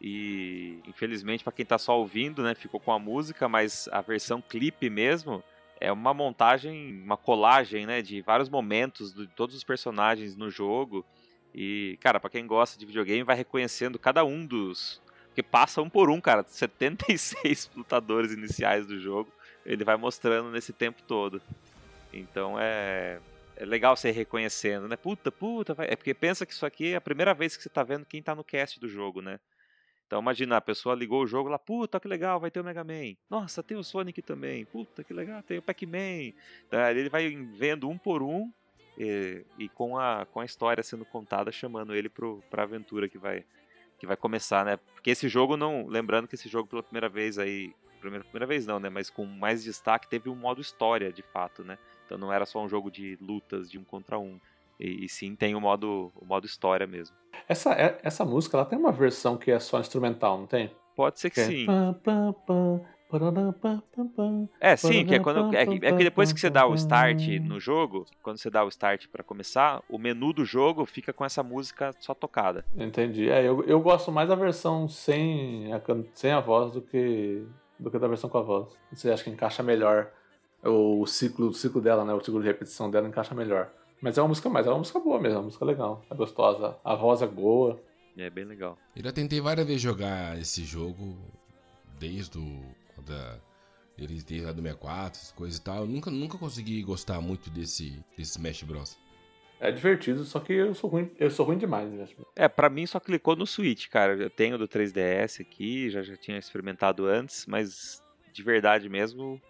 [0.01, 4.41] E infelizmente, pra quem tá só ouvindo, né, ficou com a música, mas a versão
[4.41, 5.43] clipe mesmo
[5.79, 11.05] é uma montagem, uma colagem, né, de vários momentos de todos os personagens no jogo.
[11.53, 15.01] E, cara, pra quem gosta de videogame, vai reconhecendo cada um dos.
[15.27, 16.43] Porque passa um por um, cara.
[16.47, 19.31] 76 lutadores iniciais do jogo.
[19.65, 21.41] Ele vai mostrando nesse tempo todo.
[22.13, 23.19] Então é.
[23.57, 24.97] É legal você ir reconhecendo, né?
[24.97, 25.87] Puta, puta, vai.
[25.89, 28.21] É porque pensa que isso aqui é a primeira vez que você tá vendo quem
[28.21, 29.39] tá no cast do jogo, né?
[30.07, 32.83] Então imagina, a pessoa ligou o jogo lá, puta que legal, vai ter o Mega
[32.83, 33.15] Man.
[33.29, 34.65] Nossa, tem o Sonic também.
[34.65, 36.33] Puta que legal, tem o Pac-Man.
[36.89, 38.51] Ele vai vendo um por um
[38.97, 43.17] e, e com, a, com a história sendo contada, chamando ele pro, pra aventura que
[43.17, 43.43] vai,
[43.97, 44.77] que vai começar, né?
[44.93, 45.87] Porque esse jogo não.
[45.87, 47.73] Lembrando que esse jogo pela primeira vez aí.
[47.99, 48.87] Primeira, primeira vez não, né?
[48.87, 51.79] Mas com mais destaque teve um modo história, de fato, né?
[52.05, 54.39] Então não era só um jogo de lutas de um contra um.
[54.79, 57.15] E, e sim tem o modo, o modo história mesmo.
[57.47, 60.71] Essa, é- essa música ela tem uma versão que é só instrumental, não tem?
[60.95, 61.65] Pode ser que Que é sim.
[61.65, 62.81] pam.
[64.59, 65.55] É, sim, que é quando.
[65.55, 68.63] É que, é que depois que você dá o start no jogo, quando você dá
[68.65, 72.65] o start pra começar, o menu do jogo fica com essa música só tocada.
[72.75, 73.29] Entendi.
[73.29, 75.81] É, eu, eu gosto mais da versão sem a,
[76.13, 77.45] sem a voz do que,
[77.79, 78.75] do que da versão com a voz.
[78.91, 80.11] Você acha que encaixa melhor
[80.63, 82.13] o ciclo, o ciclo dela, né?
[82.13, 83.71] O ciclo de repetição dela encaixa melhor.
[84.05, 86.13] Mas é uma música mais, é uma música boa mesmo, é uma música legal, é
[86.13, 86.77] gostosa.
[86.83, 87.81] A voz é boa.
[88.15, 88.77] É bem legal.
[88.95, 91.17] Eu já tentei várias vezes jogar esse jogo
[91.99, 92.61] desde o.
[93.03, 93.39] Da,
[93.97, 95.77] eles desde lá do 64, essas coisas e tal.
[95.77, 98.95] Eu nunca, nunca consegui gostar muito desse, desse Smash Bros.
[99.59, 102.07] É divertido, só que eu sou ruim, eu sou ruim demais, né?
[102.35, 104.13] É, pra mim só clicou no Switch, cara.
[104.13, 109.41] Eu tenho do 3DS aqui, já, já tinha experimentado antes, mas de verdade mesmo,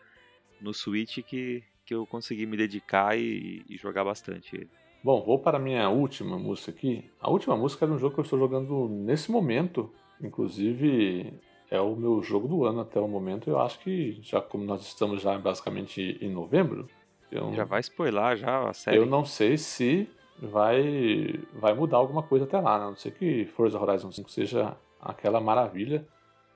[0.62, 4.70] no Switch que, que eu consegui me dedicar e, e jogar bastante ele.
[5.04, 7.10] Bom, vou para a minha última música aqui.
[7.22, 9.92] A última música é um jogo que eu estou jogando nesse momento.
[10.20, 11.34] Inclusive,
[11.70, 13.50] é o meu jogo do ano até o momento.
[13.50, 16.88] Eu acho que, já como nós estamos já basicamente em novembro,
[17.32, 18.98] eu, Já vai spoiler já a série.
[18.98, 20.08] eu não sei se
[20.40, 22.78] vai, vai mudar alguma coisa até lá.
[22.80, 22.86] né?
[22.86, 26.08] A não sei que Forza Horizon 5 seja aquela maravilha.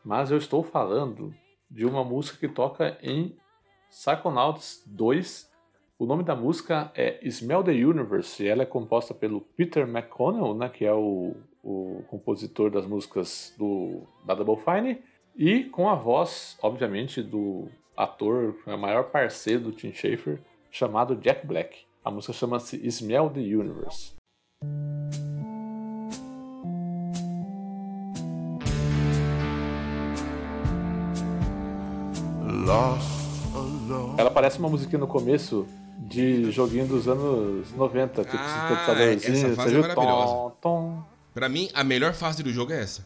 [0.03, 1.33] Mas eu estou falando
[1.69, 3.35] de uma música que toca em
[3.89, 5.49] Psychonauts 2.
[5.97, 10.53] O nome da música é Smell the Universe e ela é composta pelo Peter McConnell,
[10.53, 15.01] né, que é o, o compositor das músicas do, da Double Fine,
[15.35, 17.67] e com a voz, obviamente, do
[17.97, 20.39] ator, o maior parceiro do Tim Schafer,
[20.71, 21.79] chamado Jack Black.
[22.03, 24.13] A música chama-se Smell the Universe.
[32.65, 33.18] Lost.
[34.17, 35.67] Ela parece uma musiquinha no começo
[35.99, 40.33] de joguinho dos anos 90, tipo Ah, esse computadorzinho, essa fase é maravilhosa.
[40.33, 41.03] Tom, tom.
[41.33, 43.05] Pra mim, a melhor fase do jogo é essa.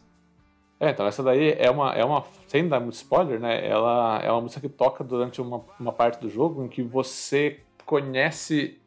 [0.79, 3.65] É, então essa daí é uma, é uma, sem dar muito spoiler, né?
[3.67, 7.59] Ela é uma música que toca durante uma, uma parte do jogo em que você
[7.85, 8.77] conhece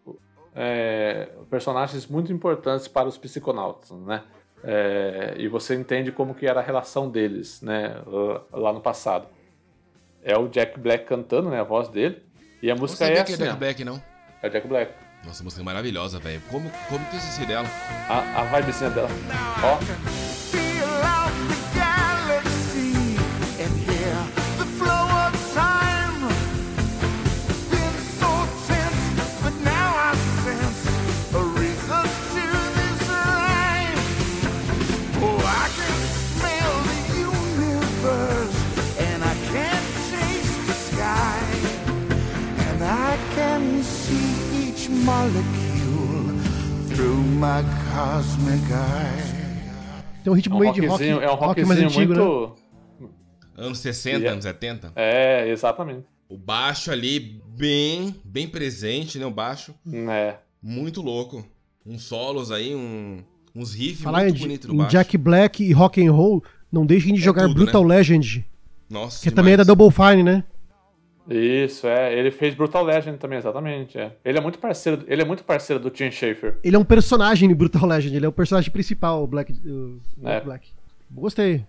[0.55, 4.23] é, personagens muito importantes para os psiconautas, né?
[4.63, 7.97] É, e você entende como que era a relação deles, né?
[8.53, 9.29] Lá no passado.
[10.27, 11.61] É o Jack Black cantando, né?
[11.61, 12.21] A voz dele.
[12.61, 13.59] E a Não música sabia é que é assim, Jack.
[13.59, 14.03] Black, não.
[14.43, 14.93] É o Jack Black.
[15.25, 16.43] Nossa, a música é maravilhosa, velho.
[16.51, 17.67] Como, como que eu esqueci dela?
[18.09, 19.09] A, a vibezinha dela.
[19.63, 20.46] Ó.
[50.23, 52.21] Tem um É ritmo um meio de rock, é um rock mais rockzinho antigo, né?
[52.21, 52.55] muito.
[53.57, 54.93] Anos 60, E é- anos 70.
[54.97, 56.05] É, exatamente.
[56.29, 59.27] O baixo ali, bem, bem presente, né?
[59.27, 59.75] O baixo.
[60.11, 60.37] É.
[60.63, 61.45] Muito louco.
[61.85, 63.23] Uns solos aí, um,
[63.55, 64.91] uns riffs Falar muito bonitos em baixo.
[64.91, 66.43] Jack Black e Rock and Roll,
[66.73, 68.45] não deixem de É jogar tudo, Brutal Legend,
[68.91, 69.79] Nossa, que também é da demais.
[69.79, 70.45] Double Fine, né?
[71.29, 72.13] Isso, é.
[72.17, 73.99] Ele fez Brutal Legend também, exatamente.
[73.99, 74.13] É.
[74.25, 76.59] Ele é muito parceiro, ele é muito parceiro do Tim Schafer.
[76.63, 80.01] Ele é um personagem no Brutal Legend, ele é o personagem principal, o Black, o
[80.25, 80.41] É.
[80.41, 80.71] Black.
[81.11, 81.65] Gostei.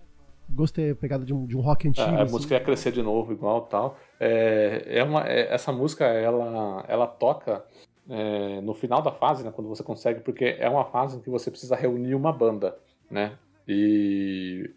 [0.50, 2.06] Gostei, a pegada de um, de um rock antigo.
[2.06, 2.32] A, a assim.
[2.32, 3.98] música ia crescer de novo, igual tal.
[4.18, 7.62] É, é uma, é- essa música, ela, ela toca
[8.08, 11.28] é, no final da fase, né, quando você consegue, porque é uma fase em que
[11.28, 12.74] você precisa reunir uma banda,
[13.10, 13.32] né?
[13.66, 14.70] E,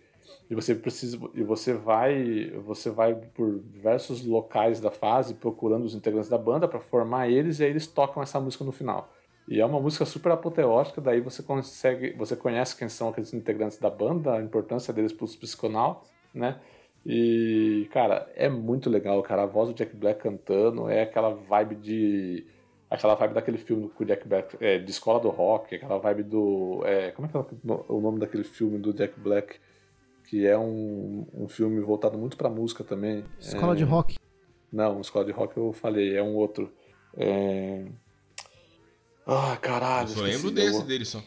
[0.51, 5.95] e você precisa e você vai você vai por diversos locais da fase procurando os
[5.95, 9.09] integrantes da banda para formar eles e aí eles tocam essa música no final.
[9.47, 13.77] E é uma música super apoteótica, daí você consegue, você conhece quem são aqueles integrantes
[13.79, 16.59] da banda, a importância deles para os psiconautas, né?
[17.05, 19.43] E, cara, é muito legal, cara.
[19.43, 22.45] A voz do Jack Black cantando é aquela vibe de.
[22.89, 26.23] Aquela vibe daquele filme com o Jack Black, é, de escola do rock, aquela vibe
[26.23, 26.81] do.
[26.85, 27.41] é, como é que é
[27.89, 29.55] o nome daquele filme do Jack Black?
[30.31, 33.25] Que é um, um filme voltado muito pra música também.
[33.37, 34.17] Escola É, de rock.
[34.71, 36.71] Não, escola de rock eu falei, é um outro.
[37.17, 37.83] É...
[39.27, 40.07] Ah, caralho.
[40.07, 41.21] Eu só lembro desse Eu- dele só.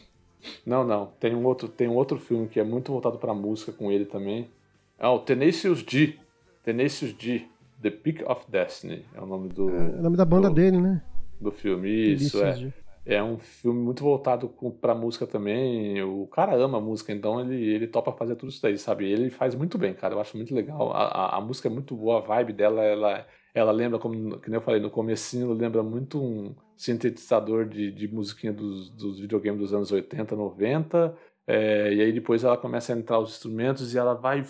[0.65, 1.05] não, não.
[1.19, 4.05] Tem um outro, tem um outro filme que é muito voltado pra música com ele
[4.05, 4.49] também.
[4.97, 6.15] É o Tenacious D.
[6.63, 7.45] Tenacious D.
[7.83, 10.81] The Peak of Destiny é o nome do, É o nome da banda do, dele,
[10.81, 11.03] né?
[11.39, 11.87] do filme.
[12.13, 12.53] Isso, Delícias é.
[12.65, 12.73] de-
[13.07, 14.49] É um filme muito voltado
[14.81, 16.01] pra música também.
[16.01, 19.05] O cara ama música, então ele, ele topa fazer tudo isso daí, sabe?
[19.05, 20.15] Ele faz muito bem, cara.
[20.15, 20.91] Eu acho muito legal.
[20.91, 21.03] A,
[21.35, 24.61] a, a música é muito boa, a vibe dela, ela, ela lembra, como que eu
[24.61, 29.91] falei no comecinho, lembra muito um sintetizador de, de musiquinha dos, dos videogames dos anos
[29.91, 31.15] 80, 90.
[31.47, 34.43] É, e aí depois ela começa a entrar os instrumentos e ela vai.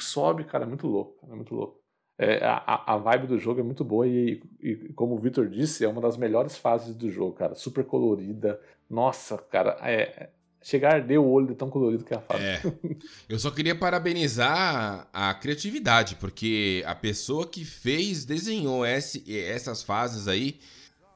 [0.00, 1.26] Sobe, cara, é muito louco.
[1.30, 1.83] É muito louco.
[2.16, 5.84] É, a, a- vibe do jogo é muito boa e, e, como o Victor disse,
[5.84, 7.54] é uma das melhores fases do jogo, cara.
[7.54, 8.60] Super colorida.
[8.88, 10.28] Nossa, cara, é,
[10.62, 12.42] chegar a arder o olho de tão colorido que é a fase.
[12.44, 12.62] É.
[13.28, 20.28] Eu só queria parabenizar a criatividade, porque a pessoa que fez, desenhou esse, essas fases
[20.28, 20.60] aí,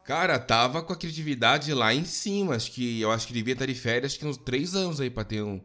[0.04, 2.56] cara, tava com a criatividade lá em cima.
[2.56, 5.10] Acho que eu acho que devia estar de férias, acho que uns três anos aí
[5.10, 5.60] pra ter um,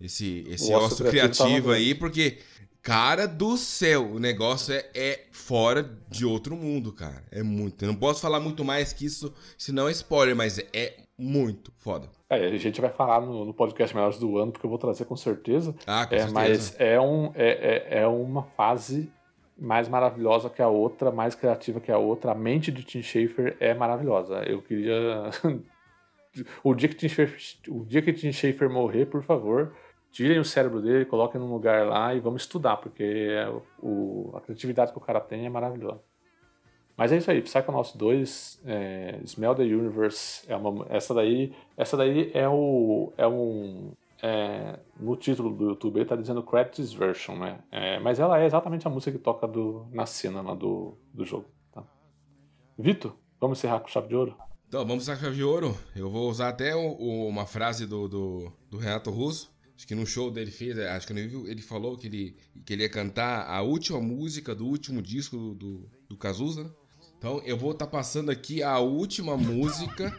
[0.00, 2.38] esse, esse ócio osso criativo criativo aí, porque,
[2.84, 7.24] cara do céu, o negócio é, é fora de outro mundo, cara.
[7.32, 7.82] É muito.
[7.82, 12.08] Eu não posso falar muito mais que isso, senão é spoiler, mas é muito foda.
[12.28, 15.06] É, a gente vai falar no, no podcast Melhores do Ano, porque eu vou trazer
[15.06, 15.74] com certeza.
[15.86, 16.34] Ah, com É, certeza.
[16.34, 19.10] mas é, um, é, é, é uma fase
[19.56, 22.32] mais maravilhosa que a outra, mais criativa que a outra.
[22.32, 24.42] A mente de Tim Schafer é maravilhosa.
[24.42, 25.30] Eu queria.
[26.62, 29.72] o, dia que Tim Schafer, o dia que Tim Schafer morrer, por favor,
[30.14, 34.40] tirem o cérebro dele, coloquem num lugar lá e vamos estudar, porque é o, a
[34.40, 36.00] criatividade que o cara tem é maravilhosa.
[36.96, 41.96] Mas é isso aí, Psychonauts 2, é, Smell the Universe, é uma, essa daí, essa
[41.96, 43.90] daí é o é um
[44.22, 47.58] é, no título do YouTube ele tá dizendo Credits Version, né?
[47.72, 51.24] É, mas ela é exatamente a música que toca do, na cena lá do, do
[51.24, 51.46] jogo.
[51.72, 51.82] Tá?
[52.78, 54.36] Vitor, vamos encerrar com chave de ouro?
[54.68, 55.76] Então, vamos usar chave de ouro.
[55.96, 59.52] Eu vou usar até o- o- uma frase do, do, do Renato Russo.
[59.76, 62.36] Acho que no show dele fez, é, acho que no vivo ele falou que ele,
[62.64, 66.64] que ele ia cantar a última música do último disco do, do, do Cazuza.
[66.64, 66.70] né?
[67.18, 70.16] Então eu vou estar passando aqui a última música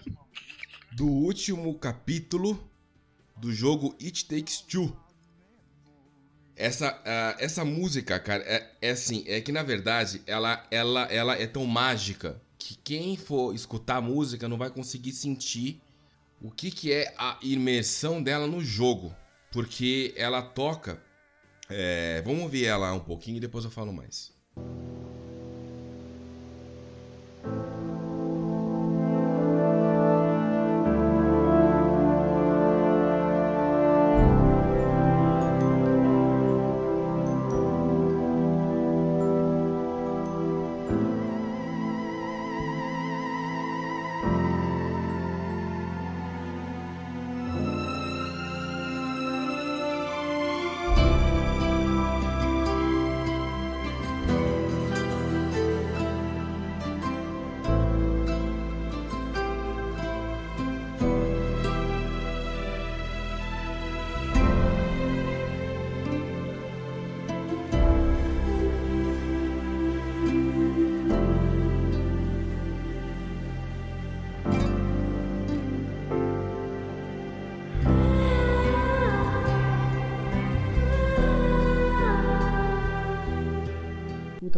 [0.91, 2.69] do último capítulo
[3.37, 4.95] do jogo It Takes Two.
[6.55, 11.35] Essa, ah, essa música, cara, é, é assim, é que na verdade ela, ela, ela
[11.35, 15.81] é tão mágica que quem for escutar a música não vai conseguir sentir
[16.41, 19.15] o que, que é a imersão dela no jogo.
[19.55, 21.01] Porque ela toca.
[21.69, 24.33] é, vamos ouvir ela um pouquinho e depois eu falo mais.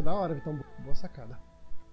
[0.07, 0.57] Da hora, Vitão.
[0.79, 1.37] Boa sacada.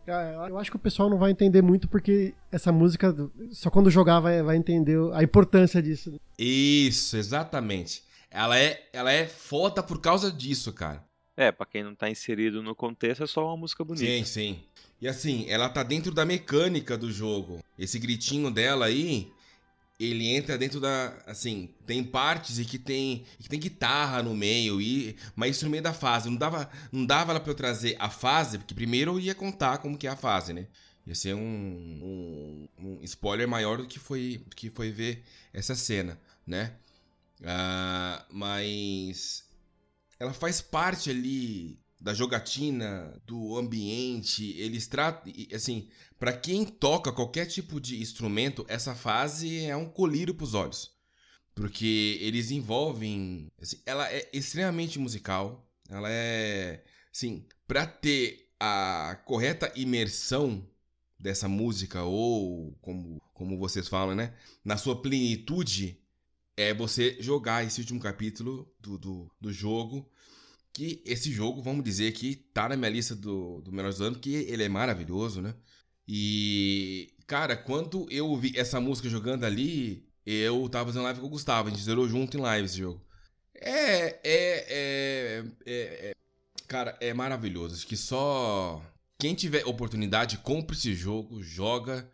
[0.07, 3.13] Eu acho que o pessoal não vai entender muito porque essa música,
[3.51, 6.21] só quando jogar vai, vai entender a importância disso.
[6.39, 8.05] Isso, exatamente.
[8.31, 11.03] Ela é, ela é foda por causa disso, cara.
[11.37, 14.07] É, pra quem não tá inserido no contexto, é só uma música bonita.
[14.07, 14.63] Sim, sim.
[15.01, 17.59] E assim, ela tá dentro da mecânica do jogo.
[17.77, 19.33] Esse gritinho dela aí,
[19.99, 21.17] ele entra dentro da.
[21.27, 23.25] Assim, tem partes e que tem.
[23.39, 26.29] que tem guitarra no meio, e, mas isso no meio da fase.
[26.29, 29.97] Não dava, não dava pra eu trazer a fase, porque primeiro eu ia contar como
[29.99, 30.67] que é a fase, né?
[31.07, 35.23] Ia ser um, um, um spoiler maior do que foi, do que foi ver
[35.53, 36.75] essa cena, né?
[37.45, 39.45] Ah, mas
[40.19, 44.53] ela faz parte ali da jogatina, do ambiente.
[44.59, 50.35] Eles tratam, assim, Pra quem toca qualquer tipo de instrumento, essa fase é um colírio
[50.35, 50.91] pros olhos.
[51.55, 53.53] Porque eles envolvem.
[53.61, 55.71] assim, ela é extremamente musical.
[55.89, 56.83] Ela é.
[57.13, 60.67] Assim, pra ter a correta imersão
[61.19, 64.35] dessa música, ou como, como vocês falam, né?
[64.65, 66.01] Na sua plenitude,
[66.57, 70.11] é você jogar esse último capítulo do, do, do jogo.
[70.75, 74.31] Que esse jogo, vamos dizer que tá na minha lista do, do melhores do porque
[74.31, 75.55] ele é maravilhoso, né?
[76.07, 81.31] E, cara, quando eu ouvi essa música jogando ali, eu tava fazendo live com o
[81.31, 83.01] Gustavo, a gente zerou junto em live esse jogo.
[83.55, 86.13] É, é, é, é, é-
[86.69, 87.77] cara, é maravilhoso.
[87.77, 88.83] Acho que só
[89.19, 92.11] quem tiver oportunidade, compre esse jogo, joga,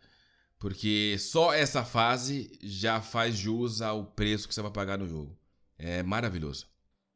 [0.59, 5.37] porque só essa fase já faz jus ao preço que você vai pagar no jogo.
[5.77, 6.70] É maravilhoso.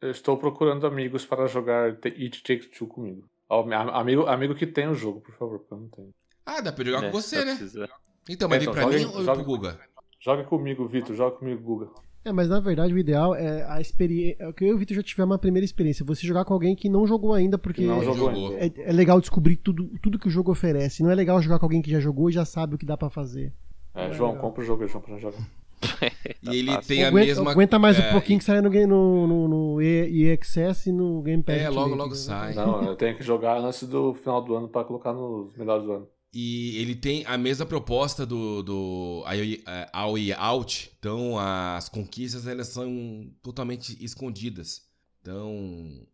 [0.05, 3.23] Eu estou procurando amigos para jogar The It Takes Two comigo.
[3.49, 6.09] Amigo, amigo que tem o jogo, por favor, porque eu não tenho.
[6.45, 7.55] Ah, dá pra jogar É, com você, né?
[7.55, 7.89] precisa-
[8.29, 9.79] Então, mas Então, vem pra joga mim aí, ou joga- pro Guga?
[10.19, 11.89] Joga comigo, Vitor, joga comigo, Guga.
[12.23, 14.51] É, mas na verdade o ideal é a experiência.
[14.53, 16.03] Que eu e o Vitor já tiver uma primeira experiência.
[16.05, 19.19] Você jogar com alguém que não jogou ainda, porque Que não jogou é, é legal
[19.21, 21.03] descobrir tudo, tudo que o jogo oferece.
[21.03, 22.97] Não é legal jogar com alguém que já jogou e já sabe o que dá
[22.97, 23.53] pra fazer.
[23.93, 24.43] É, É, João, legal.
[24.43, 25.37] compra o jogo aí, João, pra jogar.
[26.51, 26.87] E ele fácil.
[26.87, 27.51] tem a aguenta, mesma.
[27.51, 30.91] aguenta mais é, um pouquinho que sai no, game- no, no, no E- EXS e
[30.91, 31.55] no Game Pass.
[31.57, 32.15] É, logo, logo né?
[32.15, 32.53] sai.
[32.53, 35.91] Não, eu tenho que jogar antes do final do ano pra colocar nos melhores do
[35.91, 36.07] ano.
[36.33, 39.89] E ele tem a mesma proposta do, do Aoi- é,
[40.37, 40.91] Out.
[40.99, 44.81] Então, as conquistas elas são totalmente escondidas.
[45.21, 46.05] Então,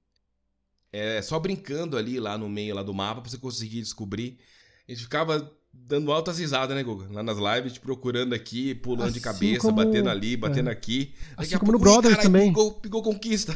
[0.93, 4.37] é só brincando ali lá no meio lá do mapa pra você conseguir descobrir.
[4.87, 7.05] A gente ficava dando altas risadas, né, Guga?
[7.11, 10.71] Lá nas lives, te procurando aqui, pulando de Assim cabeça, como- batendo ali, batendo é.
[10.71, 11.13] aqui.
[11.31, 12.47] Daqui Assim como no pouco, ih, Brothers caralho, também.
[12.49, 13.53] Pegou, pegou conquista.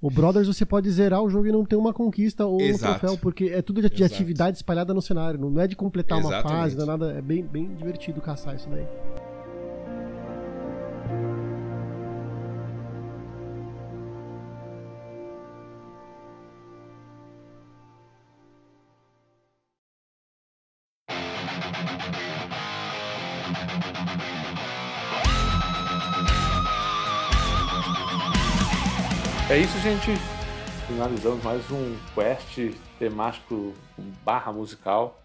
[0.00, 2.98] O Brothers você pode zerar o jogo e não ter uma conquista ou um Exato.
[3.00, 5.40] troféu, porque é tudo de, de atividade espalhada no cenário.
[5.40, 6.58] Não é de completar uma Exatamente.
[6.60, 7.12] fase, não é nada.
[7.12, 8.86] É bem, bem divertido caçar isso daí.
[29.50, 30.10] É isso, gente.
[30.86, 33.72] Finalizamos mais um quest temático
[34.24, 35.20] barra musical.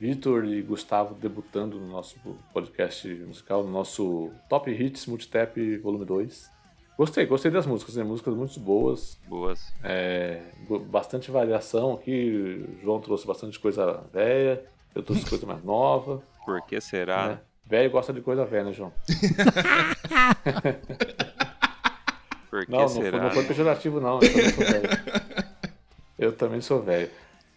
[0.00, 2.18] Vitor e Gustavo debutando no nosso
[2.52, 6.50] podcast musical, no nosso Top Hits Multitap Volume 2.
[6.96, 8.02] Gostei, gostei das músicas, né?
[8.02, 9.72] músicas muito boas, Boas.
[9.82, 10.40] é,
[10.88, 12.66] bastante variação aqui.
[12.78, 14.64] O João trouxe bastante coisa velha,
[14.94, 16.22] eu trouxe coisa mais nova.
[16.44, 17.28] Por que será?
[17.28, 17.38] né?
[17.66, 18.92] Velho gosta de coisa velha, né, João?
[22.50, 23.22] Por que Não, não foi, será?
[23.22, 24.20] não foi pejorativo, não.
[24.20, 24.88] Eu também sou velho.
[26.18, 27.10] Eu também sou velho.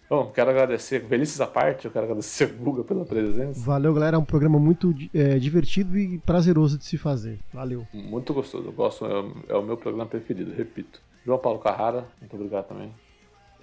[0.10, 3.60] Bom, quero agradecer, velhices à parte, eu quero agradecer o Guga pela presença.
[3.60, 4.16] Valeu, galera.
[4.16, 7.40] É um programa muito é, divertido e prazeroso de se fazer.
[7.52, 7.86] Valeu.
[7.92, 11.02] Muito gostoso, eu gosto, é o- é o meu programa preferido, repito.
[11.26, 12.92] João Paulo Carrara, muito obrigado também.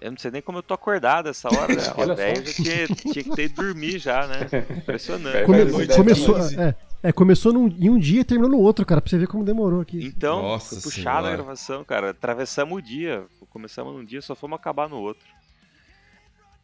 [0.03, 1.83] Eu não sei nem como eu tô acordado essa hora, né?
[1.83, 4.41] É, Porque olha já tinha, tinha que ter ido dormir já, né?
[4.77, 5.37] Impressionante.
[5.39, 6.75] É, Come- começou, é,
[7.05, 9.45] é, começou num- em um dia e terminou no outro, cara, pra você ver como
[9.45, 10.05] demorou aqui.
[10.05, 12.11] Então, Nossa foi puxada a gravação, cara.
[12.11, 13.25] Atravessamos o dia.
[13.49, 15.27] Começamos num dia, só fomos acabar no outro.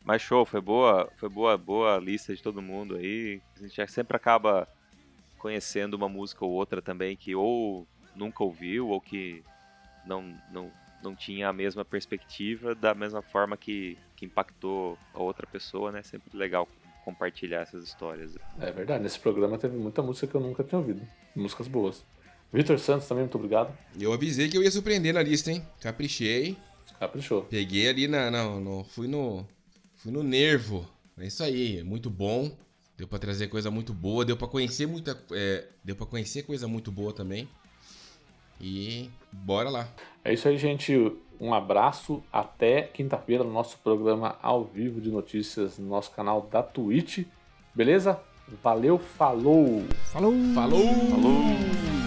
[0.04, 3.40] Mas show, foi boa, foi boa, boa lista de todo mundo aí.
[3.56, 4.66] A gente já sempre acaba
[5.38, 7.86] conhecendo uma música ou outra também que ou
[8.16, 9.42] nunca ouviu ou que
[10.06, 10.72] não, não,
[11.02, 16.02] não tinha a mesma perspectiva da mesma forma que, que impactou a outra pessoa, né?
[16.02, 16.68] Sempre legal
[17.04, 18.36] compartilhar essas histórias.
[18.60, 21.00] É verdade, nesse programa teve muita música que eu nunca tinha ouvido.
[21.34, 22.04] Músicas boas.
[22.52, 23.76] Vitor Santos também, muito obrigado.
[23.98, 25.66] Eu avisei que eu ia surpreender na lista, hein?
[25.80, 26.56] Caprichei.
[26.98, 27.42] Caprichou.
[27.44, 28.30] Peguei ali na.
[28.30, 29.46] Não, no, fui no.
[29.96, 30.88] Fui no nervo.
[31.18, 32.50] É isso aí, muito bom.
[32.96, 35.16] Deu pra trazer coisa muito boa, deu pra conhecer muita.
[35.32, 37.48] é, deu para conhecer coisa muito boa também.
[38.60, 39.88] E bora lá.
[40.24, 41.12] É isso aí, gente.
[41.40, 46.62] Um abraço, até quinta-feira no nosso programa ao vivo de notícias no nosso canal da
[46.62, 47.24] Twitch.
[47.74, 48.18] Beleza?
[48.62, 49.84] Valeu, falou!
[50.10, 50.32] Falou!
[50.54, 50.84] Falou!
[51.10, 51.97] Falou!